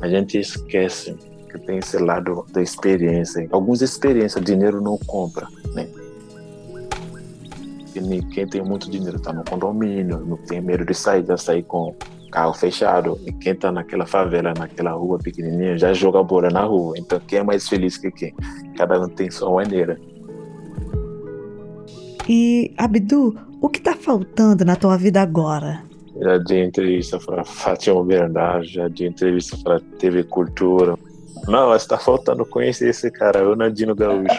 A 0.00 0.08
gente 0.08 0.38
esquece 0.38 1.14
que 1.50 1.58
tem 1.58 1.78
esse 1.78 1.98
lado 1.98 2.46
da 2.52 2.62
experiência. 2.62 3.46
Algumas 3.50 3.82
experiências 3.82 4.44
dinheiro 4.44 4.80
não 4.80 4.96
compra, 4.98 5.48
né? 5.74 5.88
Quem 8.32 8.46
tem 8.46 8.62
muito 8.62 8.88
dinheiro 8.88 9.16
está 9.16 9.32
no 9.32 9.44
condomínio, 9.44 10.20
não 10.20 10.36
tem 10.36 10.60
medo 10.60 10.84
de 10.84 10.94
sair, 10.94 11.26
já 11.26 11.36
sair 11.36 11.64
com 11.64 11.94
carro 12.30 12.54
fechado. 12.54 13.18
E 13.26 13.32
quem 13.32 13.52
está 13.52 13.72
naquela 13.72 14.06
favela, 14.06 14.54
naquela 14.56 14.92
rua 14.92 15.18
pequenininha, 15.18 15.76
já 15.76 15.92
joga 15.92 16.22
bola 16.22 16.48
na 16.50 16.62
rua. 16.62 16.94
Então 16.96 17.20
quem 17.26 17.40
é 17.40 17.42
mais 17.42 17.68
feliz 17.68 17.98
que 17.98 18.12
quem? 18.12 18.34
Cada 18.76 19.00
um 19.00 19.08
tem 19.08 19.28
sua 19.28 19.50
maneira. 19.50 20.00
E 22.28 22.72
Abdu, 22.78 23.36
o 23.60 23.68
que 23.68 23.80
está 23.80 23.96
faltando 23.96 24.64
na 24.64 24.76
tua 24.76 24.96
vida 24.96 25.20
agora? 25.20 25.89
Já 26.20 26.38
dei 26.38 26.64
entrevista 26.64 27.18
para 27.18 27.42
Fátima 27.44 28.02
Bernardo, 28.04 28.64
já 28.64 28.86
dei 28.88 29.08
entrevista 29.08 29.56
para 29.62 29.80
TV 29.98 30.24
Cultura. 30.24 30.96
Não, 31.46 31.74
está 31.74 31.98
faltando 31.98 32.44
conhecer 32.44 32.90
esse 32.90 33.10
cara, 33.10 33.48
o 33.48 33.56
Nadino 33.56 33.94
Gaúcho. 33.94 34.28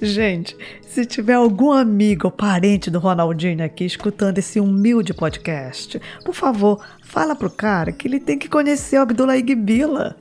Gente, 0.00 0.56
se 0.80 1.06
tiver 1.06 1.34
algum 1.34 1.70
amigo 1.70 2.26
ou 2.26 2.30
parente 2.30 2.90
do 2.90 2.98
Ronaldinho 2.98 3.64
aqui 3.64 3.84
escutando 3.84 4.38
esse 4.38 4.58
humilde 4.58 5.14
podcast, 5.14 6.00
por 6.24 6.34
favor, 6.34 6.82
fala 7.02 7.36
pro 7.36 7.50
cara 7.50 7.92
que 7.92 8.08
ele 8.08 8.18
tem 8.18 8.38
que 8.38 8.48
conhecer 8.48 8.98
o 8.98 9.02
Abdullah 9.02 9.36
Igbila. 9.36 10.16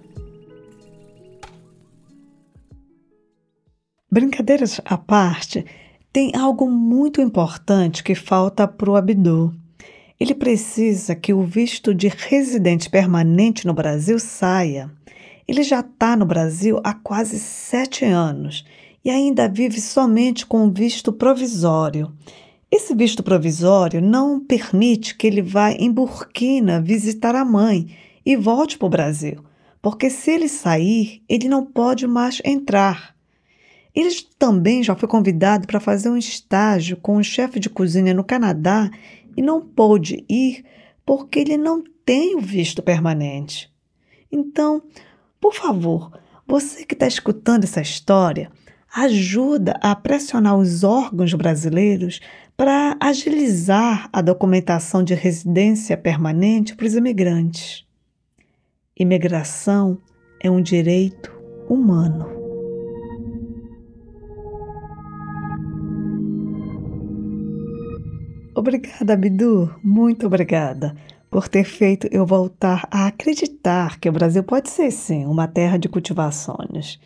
Brincadeiras 4.12 4.82
à 4.84 4.98
parte, 4.98 5.66
tem 6.14 6.36
algo 6.36 6.70
muito 6.70 7.22
importante 7.22 8.04
que 8.04 8.14
falta 8.14 8.68
para 8.68 8.90
o 8.90 8.98
Abdu. 8.98 9.54
Ele 10.20 10.36
precisa 10.36 11.16
que 11.16 11.34
o 11.34 11.42
visto 11.42 11.94
de 11.96 12.10
residente 12.10 12.90
permanente 12.90 13.66
no 13.66 13.74
Brasil 13.74 14.20
saia. 14.20 14.92
Ele 15.48 15.64
já 15.64 15.80
está 15.80 16.16
no 16.18 16.26
Brasil 16.26 16.82
há 16.84 16.94
quase 16.94 17.40
sete 17.40 18.04
anos 18.04 18.66
e 19.04 19.10
ainda 19.10 19.48
vive 19.48 19.80
somente 19.80 20.46
com 20.46 20.70
visto 20.70 21.14
provisório. 21.14 22.12
Esse 22.70 22.94
visto 22.94 23.24
provisório 23.24 24.02
não 24.02 24.40
permite 24.40 25.16
que 25.16 25.26
ele 25.26 25.42
vá 25.42 25.72
em 25.72 25.92
Burkina 25.92 26.82
visitar 26.82 27.36
a 27.36 27.46
mãe 27.46 27.88
e 28.26 28.36
volte 28.36 28.78
para 28.78 28.86
o 28.86 28.90
Brasil, 28.90 29.44
porque 29.82 30.10
se 30.10 30.30
ele 30.30 30.48
sair, 30.48 31.24
ele 31.28 31.48
não 31.48 31.66
pode 31.66 32.06
mais 32.06 32.42
entrar. 32.46 33.16
Ele 33.94 34.10
também 34.40 34.84
já 34.84 34.96
foi 34.96 35.08
convidado 35.08 35.68
para 35.68 35.80
fazer 35.80 36.10
um 36.10 36.18
estágio 36.18 36.98
com 36.98 37.18
um 37.18 37.24
chefe 37.24 37.60
de 37.60 37.70
cozinha 37.70 38.14
no 38.14 38.24
Canadá 38.24 38.90
e 39.36 39.42
não 39.42 39.62
pôde 39.62 40.26
ir 40.30 40.64
porque 41.06 41.40
ele 41.40 41.58
não 41.58 41.84
tem 42.06 42.36
o 42.36 42.40
visto 42.42 42.82
permanente. 42.82 43.72
Então, 44.32 44.82
por 45.40 45.54
favor, 45.54 46.12
você 46.48 46.86
que 46.86 46.94
está 46.94 47.08
escutando 47.08 47.64
essa 47.64 47.82
história, 47.82 48.52
ajuda 48.94 49.78
a 49.82 49.96
pressionar 49.96 50.58
os 50.58 50.84
órgãos 50.84 51.34
brasileiros 51.34 52.20
para 52.58 52.96
agilizar 53.00 54.10
a 54.12 54.22
documentação 54.22 55.04
de 55.04 55.14
residência 55.14 55.98
permanente 55.98 56.76
para 56.76 56.86
os 56.86 56.96
imigrantes. 56.96 57.86
Imigração 58.98 59.98
é 60.40 60.52
um 60.52 60.62
direito 60.62 61.32
humano. 61.70 62.41
Obrigada, 68.62 69.14
Abdu, 69.14 69.74
muito 69.84 70.28
obrigada 70.28 70.96
por 71.32 71.48
ter 71.48 71.64
feito 71.64 72.08
eu 72.12 72.28
voltar 72.28 72.88
a 72.92 73.08
acreditar 73.08 74.00
que 74.00 74.08
o 74.08 74.12
Brasil 74.12 74.44
pode 74.44 74.70
ser 74.70 74.92
sim 74.92 75.26
uma 75.26 75.48
terra 75.48 75.80
de 75.80 75.90
cultivar 75.90 76.32
sonhos. 76.32 77.00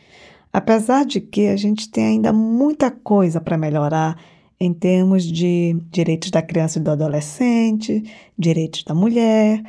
Apesar 0.51 1.05
de 1.05 1.21
que 1.21 1.47
a 1.47 1.55
gente 1.55 1.89
tem 1.89 2.07
ainda 2.07 2.33
muita 2.33 2.91
coisa 2.91 3.39
para 3.39 3.57
melhorar 3.57 4.21
em 4.59 4.73
termos 4.73 5.23
de 5.23 5.77
direitos 5.89 6.29
da 6.29 6.41
criança 6.41 6.77
e 6.77 6.81
do 6.81 6.91
adolescente, 6.91 8.03
direitos 8.37 8.83
da 8.83 8.93
mulher, 8.93 9.63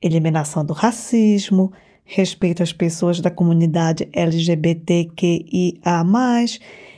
eliminação 0.00 0.64
do 0.64 0.72
racismo, 0.72 1.72
respeito 2.04 2.62
às 2.62 2.72
pessoas 2.72 3.20
da 3.20 3.32
comunidade 3.32 4.08
LGBTQIA, 4.12 6.04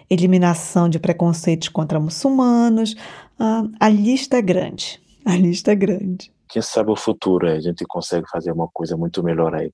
eliminação 0.09 0.89
de 0.89 0.99
preconceitos 0.99 1.69
contra 1.69 2.01
muçulmanos, 2.01 2.95
ah, 3.39 3.65
a 3.81 3.89
lista 3.89 4.39
é 4.39 4.43
grande. 4.43 5.03
A 5.27 5.37
lista 5.37 5.73
é 5.73 5.75
grande. 5.75 6.31
Quem 6.51 6.61
sabe 6.61 6.91
o 6.91 6.97
futuro, 6.97 7.49
a 7.49 7.59
gente 7.59 7.83
consegue 7.87 8.29
fazer 8.29 8.53
uma 8.53 8.69
coisa 8.69 8.95
muito 8.95 9.23
melhor 9.23 9.55
aí. 9.55 9.71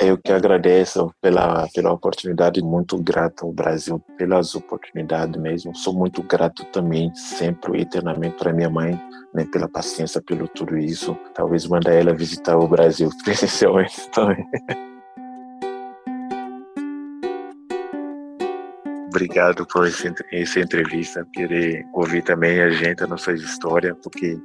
Eu 0.00 0.18
que 0.18 0.32
agradeço 0.32 1.12
pela, 1.20 1.68
pela 1.72 1.92
oportunidade, 1.92 2.62
muito 2.62 2.98
grato 2.98 3.44
ao 3.44 3.52
Brasil 3.52 4.00
pelas 4.18 4.54
oportunidades 4.54 5.40
mesmo. 5.40 5.76
Sou 5.76 5.94
muito 5.94 6.22
grato 6.22 6.64
também, 6.72 7.14
sempre 7.14 7.82
eternamente, 7.82 8.36
para 8.36 8.52
minha 8.52 8.70
mãe, 8.70 8.98
né, 9.32 9.44
pela 9.44 9.68
paciência, 9.68 10.20
pelo 10.20 10.48
tudo 10.48 10.76
isso. 10.76 11.16
Talvez 11.34 11.66
mandar 11.66 11.92
ela 11.92 12.12
visitar 12.12 12.56
o 12.56 12.66
Brasil 12.66 13.08
presencialmente 13.22 14.10
também. 14.10 14.44
Obrigado 19.14 19.64
por 19.66 19.86
essa 19.86 20.60
entrevista, 20.60 21.26
querer 21.32 21.86
ouvir 21.92 22.22
também 22.22 22.60
a 22.60 22.70
gente, 22.70 23.04
a 23.04 23.06
nossa 23.06 23.32
história, 23.32 23.94
porque 23.94 24.36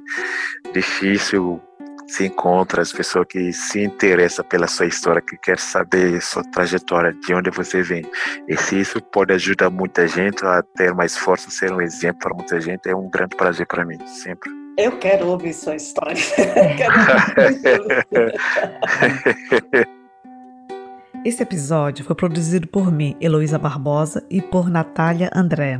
difícil 0.72 1.60
se 2.06 2.26
encontra, 2.26 2.80
as 2.80 2.92
pessoas 2.92 3.26
que 3.28 3.52
se 3.52 3.82
interessam 3.82 4.44
pela 4.44 4.68
sua 4.68 4.86
história, 4.86 5.20
que 5.20 5.36
quer 5.38 5.58
saber 5.58 6.22
sua 6.22 6.44
trajetória, 6.44 7.12
de 7.12 7.34
onde 7.34 7.50
você 7.50 7.82
vem. 7.82 8.04
E 8.48 8.56
se 8.56 8.80
isso 8.80 9.02
pode 9.02 9.32
ajudar 9.32 9.70
muita 9.70 10.06
gente 10.06 10.44
a 10.44 10.62
ter 10.62 10.94
mais 10.94 11.16
força, 11.16 11.50
ser 11.50 11.72
um 11.72 11.80
exemplo 11.80 12.20
para 12.20 12.34
muita 12.34 12.60
gente, 12.60 12.88
é 12.88 12.94
um 12.94 13.10
grande 13.10 13.34
prazer 13.36 13.66
para 13.66 13.84
mim, 13.84 13.98
sempre. 14.06 14.48
Eu 14.78 14.96
quero 14.98 15.26
ouvir 15.26 15.52
sua 15.52 15.74
história. 15.74 16.16
Esse 21.22 21.42
episódio 21.42 22.02
foi 22.02 22.16
produzido 22.16 22.66
por 22.66 22.90
mim, 22.90 23.14
Heloísa 23.20 23.58
Barbosa, 23.58 24.24
e 24.30 24.40
por 24.40 24.70
Natália 24.70 25.30
André. 25.34 25.78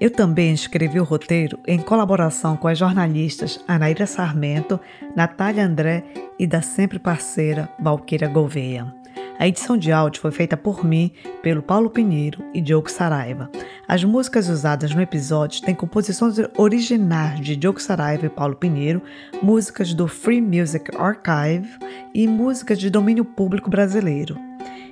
Eu 0.00 0.10
também 0.10 0.52
escrevi 0.52 0.98
o 0.98 1.04
roteiro 1.04 1.60
em 1.64 1.78
colaboração 1.78 2.56
com 2.56 2.66
as 2.66 2.76
jornalistas 2.76 3.62
Anaíra 3.68 4.04
Sarmento, 4.04 4.80
Natália 5.14 5.64
André 5.64 6.02
e 6.36 6.44
da 6.44 6.60
sempre 6.60 6.98
parceira 6.98 7.68
Valquíria 7.78 8.26
Gouveia. 8.26 8.92
A 9.38 9.46
edição 9.46 9.78
de 9.78 9.92
áudio 9.92 10.20
foi 10.20 10.32
feita 10.32 10.56
por 10.56 10.84
mim, 10.84 11.12
pelo 11.40 11.62
Paulo 11.62 11.88
Pinheiro 11.88 12.44
e 12.52 12.60
Diogo 12.60 12.90
Saraiva. 12.90 13.48
As 13.86 14.02
músicas 14.02 14.48
usadas 14.48 14.92
no 14.92 15.00
episódio 15.00 15.62
têm 15.62 15.74
composições 15.74 16.34
originais 16.58 17.40
de 17.40 17.54
Diogo 17.54 17.80
Saraiva 17.80 18.26
e 18.26 18.28
Paulo 18.28 18.56
Pinheiro, 18.56 19.00
músicas 19.40 19.94
do 19.94 20.08
Free 20.08 20.40
Music 20.40 20.90
Archive 20.96 21.78
e 22.12 22.26
músicas 22.26 22.76
de 22.76 22.90
domínio 22.90 23.24
público 23.24 23.70
brasileiro. 23.70 24.49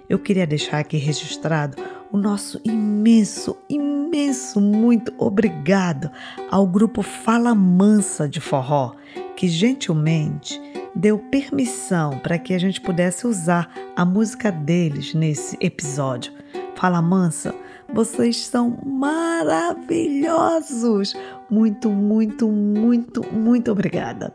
Eu 0.09 0.19
queria 0.19 0.47
deixar 0.47 0.79
aqui 0.79 0.97
registrado 0.97 1.77
o 2.11 2.17
nosso 2.17 2.59
imenso, 2.65 3.59
imenso 3.69 4.59
muito 4.59 5.13
obrigado 5.19 6.11
ao 6.51 6.67
grupo 6.67 7.03
Fala 7.03 7.55
Mansa 7.55 8.27
de 8.27 8.41
Forró, 8.41 8.95
que 9.37 9.47
gentilmente 9.47 10.59
deu 10.95 11.19
permissão 11.19 12.19
para 12.21 12.39
que 12.39 12.55
a 12.55 12.59
gente 12.59 12.81
pudesse 12.81 13.27
usar 13.27 13.71
a 13.95 14.07
música 14.07 14.51
deles 14.51 15.13
nesse 15.13 15.59
episódio. 15.61 16.33
Fala 16.75 17.03
Mansa, 17.03 17.55
vocês 17.93 18.47
são 18.47 18.79
maravilhosos! 18.85 21.15
Muito, 21.51 21.91
muito, 21.91 22.49
muito, 22.49 23.23
muito 23.33 23.71
obrigada. 23.71 24.33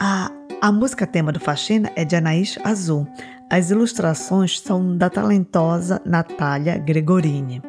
A, 0.00 0.32
a 0.60 0.72
música 0.72 1.06
tema 1.06 1.30
do 1.30 1.38
Faxina 1.38 1.92
é 1.94 2.04
de 2.04 2.16
Anaís 2.16 2.58
Azul. 2.64 3.06
As 3.48 3.70
ilustrações 3.70 4.58
são 4.58 4.96
da 4.96 5.08
talentosa 5.08 6.02
Natália 6.04 6.76
Gregorini. 6.78 7.62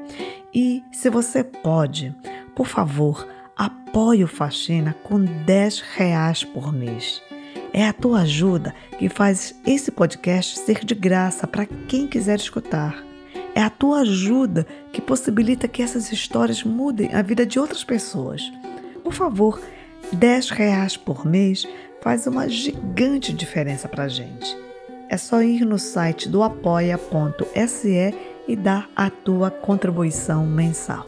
E 0.53 0.83
se 0.91 1.07
você 1.07 1.43
pode, 1.43 2.15
por 2.55 2.65
favor, 2.65 3.27
apoie 3.55 4.23
o 4.23 4.27
Faxina 4.27 4.95
com 5.03 5.23
10 5.23 5.81
reais 5.95 6.43
por 6.43 6.73
mês. 6.73 7.21
É 7.71 7.87
a 7.87 7.93
tua 7.93 8.21
ajuda 8.21 8.73
que 8.97 9.07
faz 9.07 9.53
esse 9.67 9.91
podcast 9.91 10.57
ser 10.57 10.83
de 10.83 10.95
graça 10.95 11.45
para 11.45 11.67
quem 11.67 12.07
quiser 12.07 12.39
escutar. 12.39 13.03
É 13.53 13.61
a 13.61 13.69
tua 13.69 13.99
ajuda 13.99 14.65
que 14.91 14.99
possibilita 14.99 15.67
que 15.67 15.83
essas 15.83 16.11
histórias 16.11 16.63
mudem 16.63 17.13
a 17.13 17.21
vida 17.21 17.45
de 17.45 17.59
outras 17.59 17.83
pessoas. 17.83 18.51
Por 19.03 19.13
favor, 19.13 19.61
10 20.11 20.49
reais 20.49 20.97
por 20.97 21.23
mês 21.23 21.67
faz 22.01 22.25
uma 22.25 22.49
gigante 22.49 23.31
diferença 23.31 23.87
para 23.87 24.05
a 24.05 24.07
gente. 24.07 24.66
É 25.09 25.17
só 25.17 25.41
ir 25.41 25.65
no 25.65 25.79
site 25.79 26.27
do 26.27 26.43
apoia.se 26.43 28.13
e 28.47 28.55
dar 28.55 28.89
a 28.95 29.09
tua 29.09 29.49
contribuição 29.51 30.45
mensal. 30.45 31.05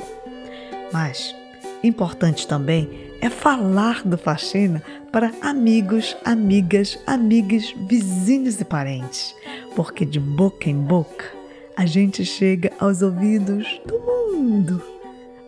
Mas, 0.91 1.35
importante 1.83 2.47
também 2.47 3.09
é 3.21 3.29
falar 3.29 4.03
do 4.03 4.17
Faxina 4.17 4.81
para 5.11 5.31
amigos, 5.41 6.15
amigas, 6.23 6.97
amigas, 7.05 7.73
vizinhos 7.87 8.59
e 8.59 8.65
parentes, 8.65 9.35
porque 9.75 10.05
de 10.05 10.19
boca 10.19 10.69
em 10.69 10.75
boca 10.75 11.25
a 11.75 11.85
gente 11.85 12.25
chega 12.25 12.71
aos 12.79 13.01
ouvidos 13.01 13.79
do 13.85 13.99
mundo. 13.99 14.83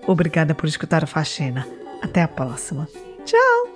Obrigada 0.08 0.56
por 0.56 0.68
escutar 0.68 1.04
a 1.04 1.08
Faxina. 1.08 1.68
Até 2.02 2.24
a 2.24 2.28
próxima. 2.28 2.88
Tchau! 3.26 3.68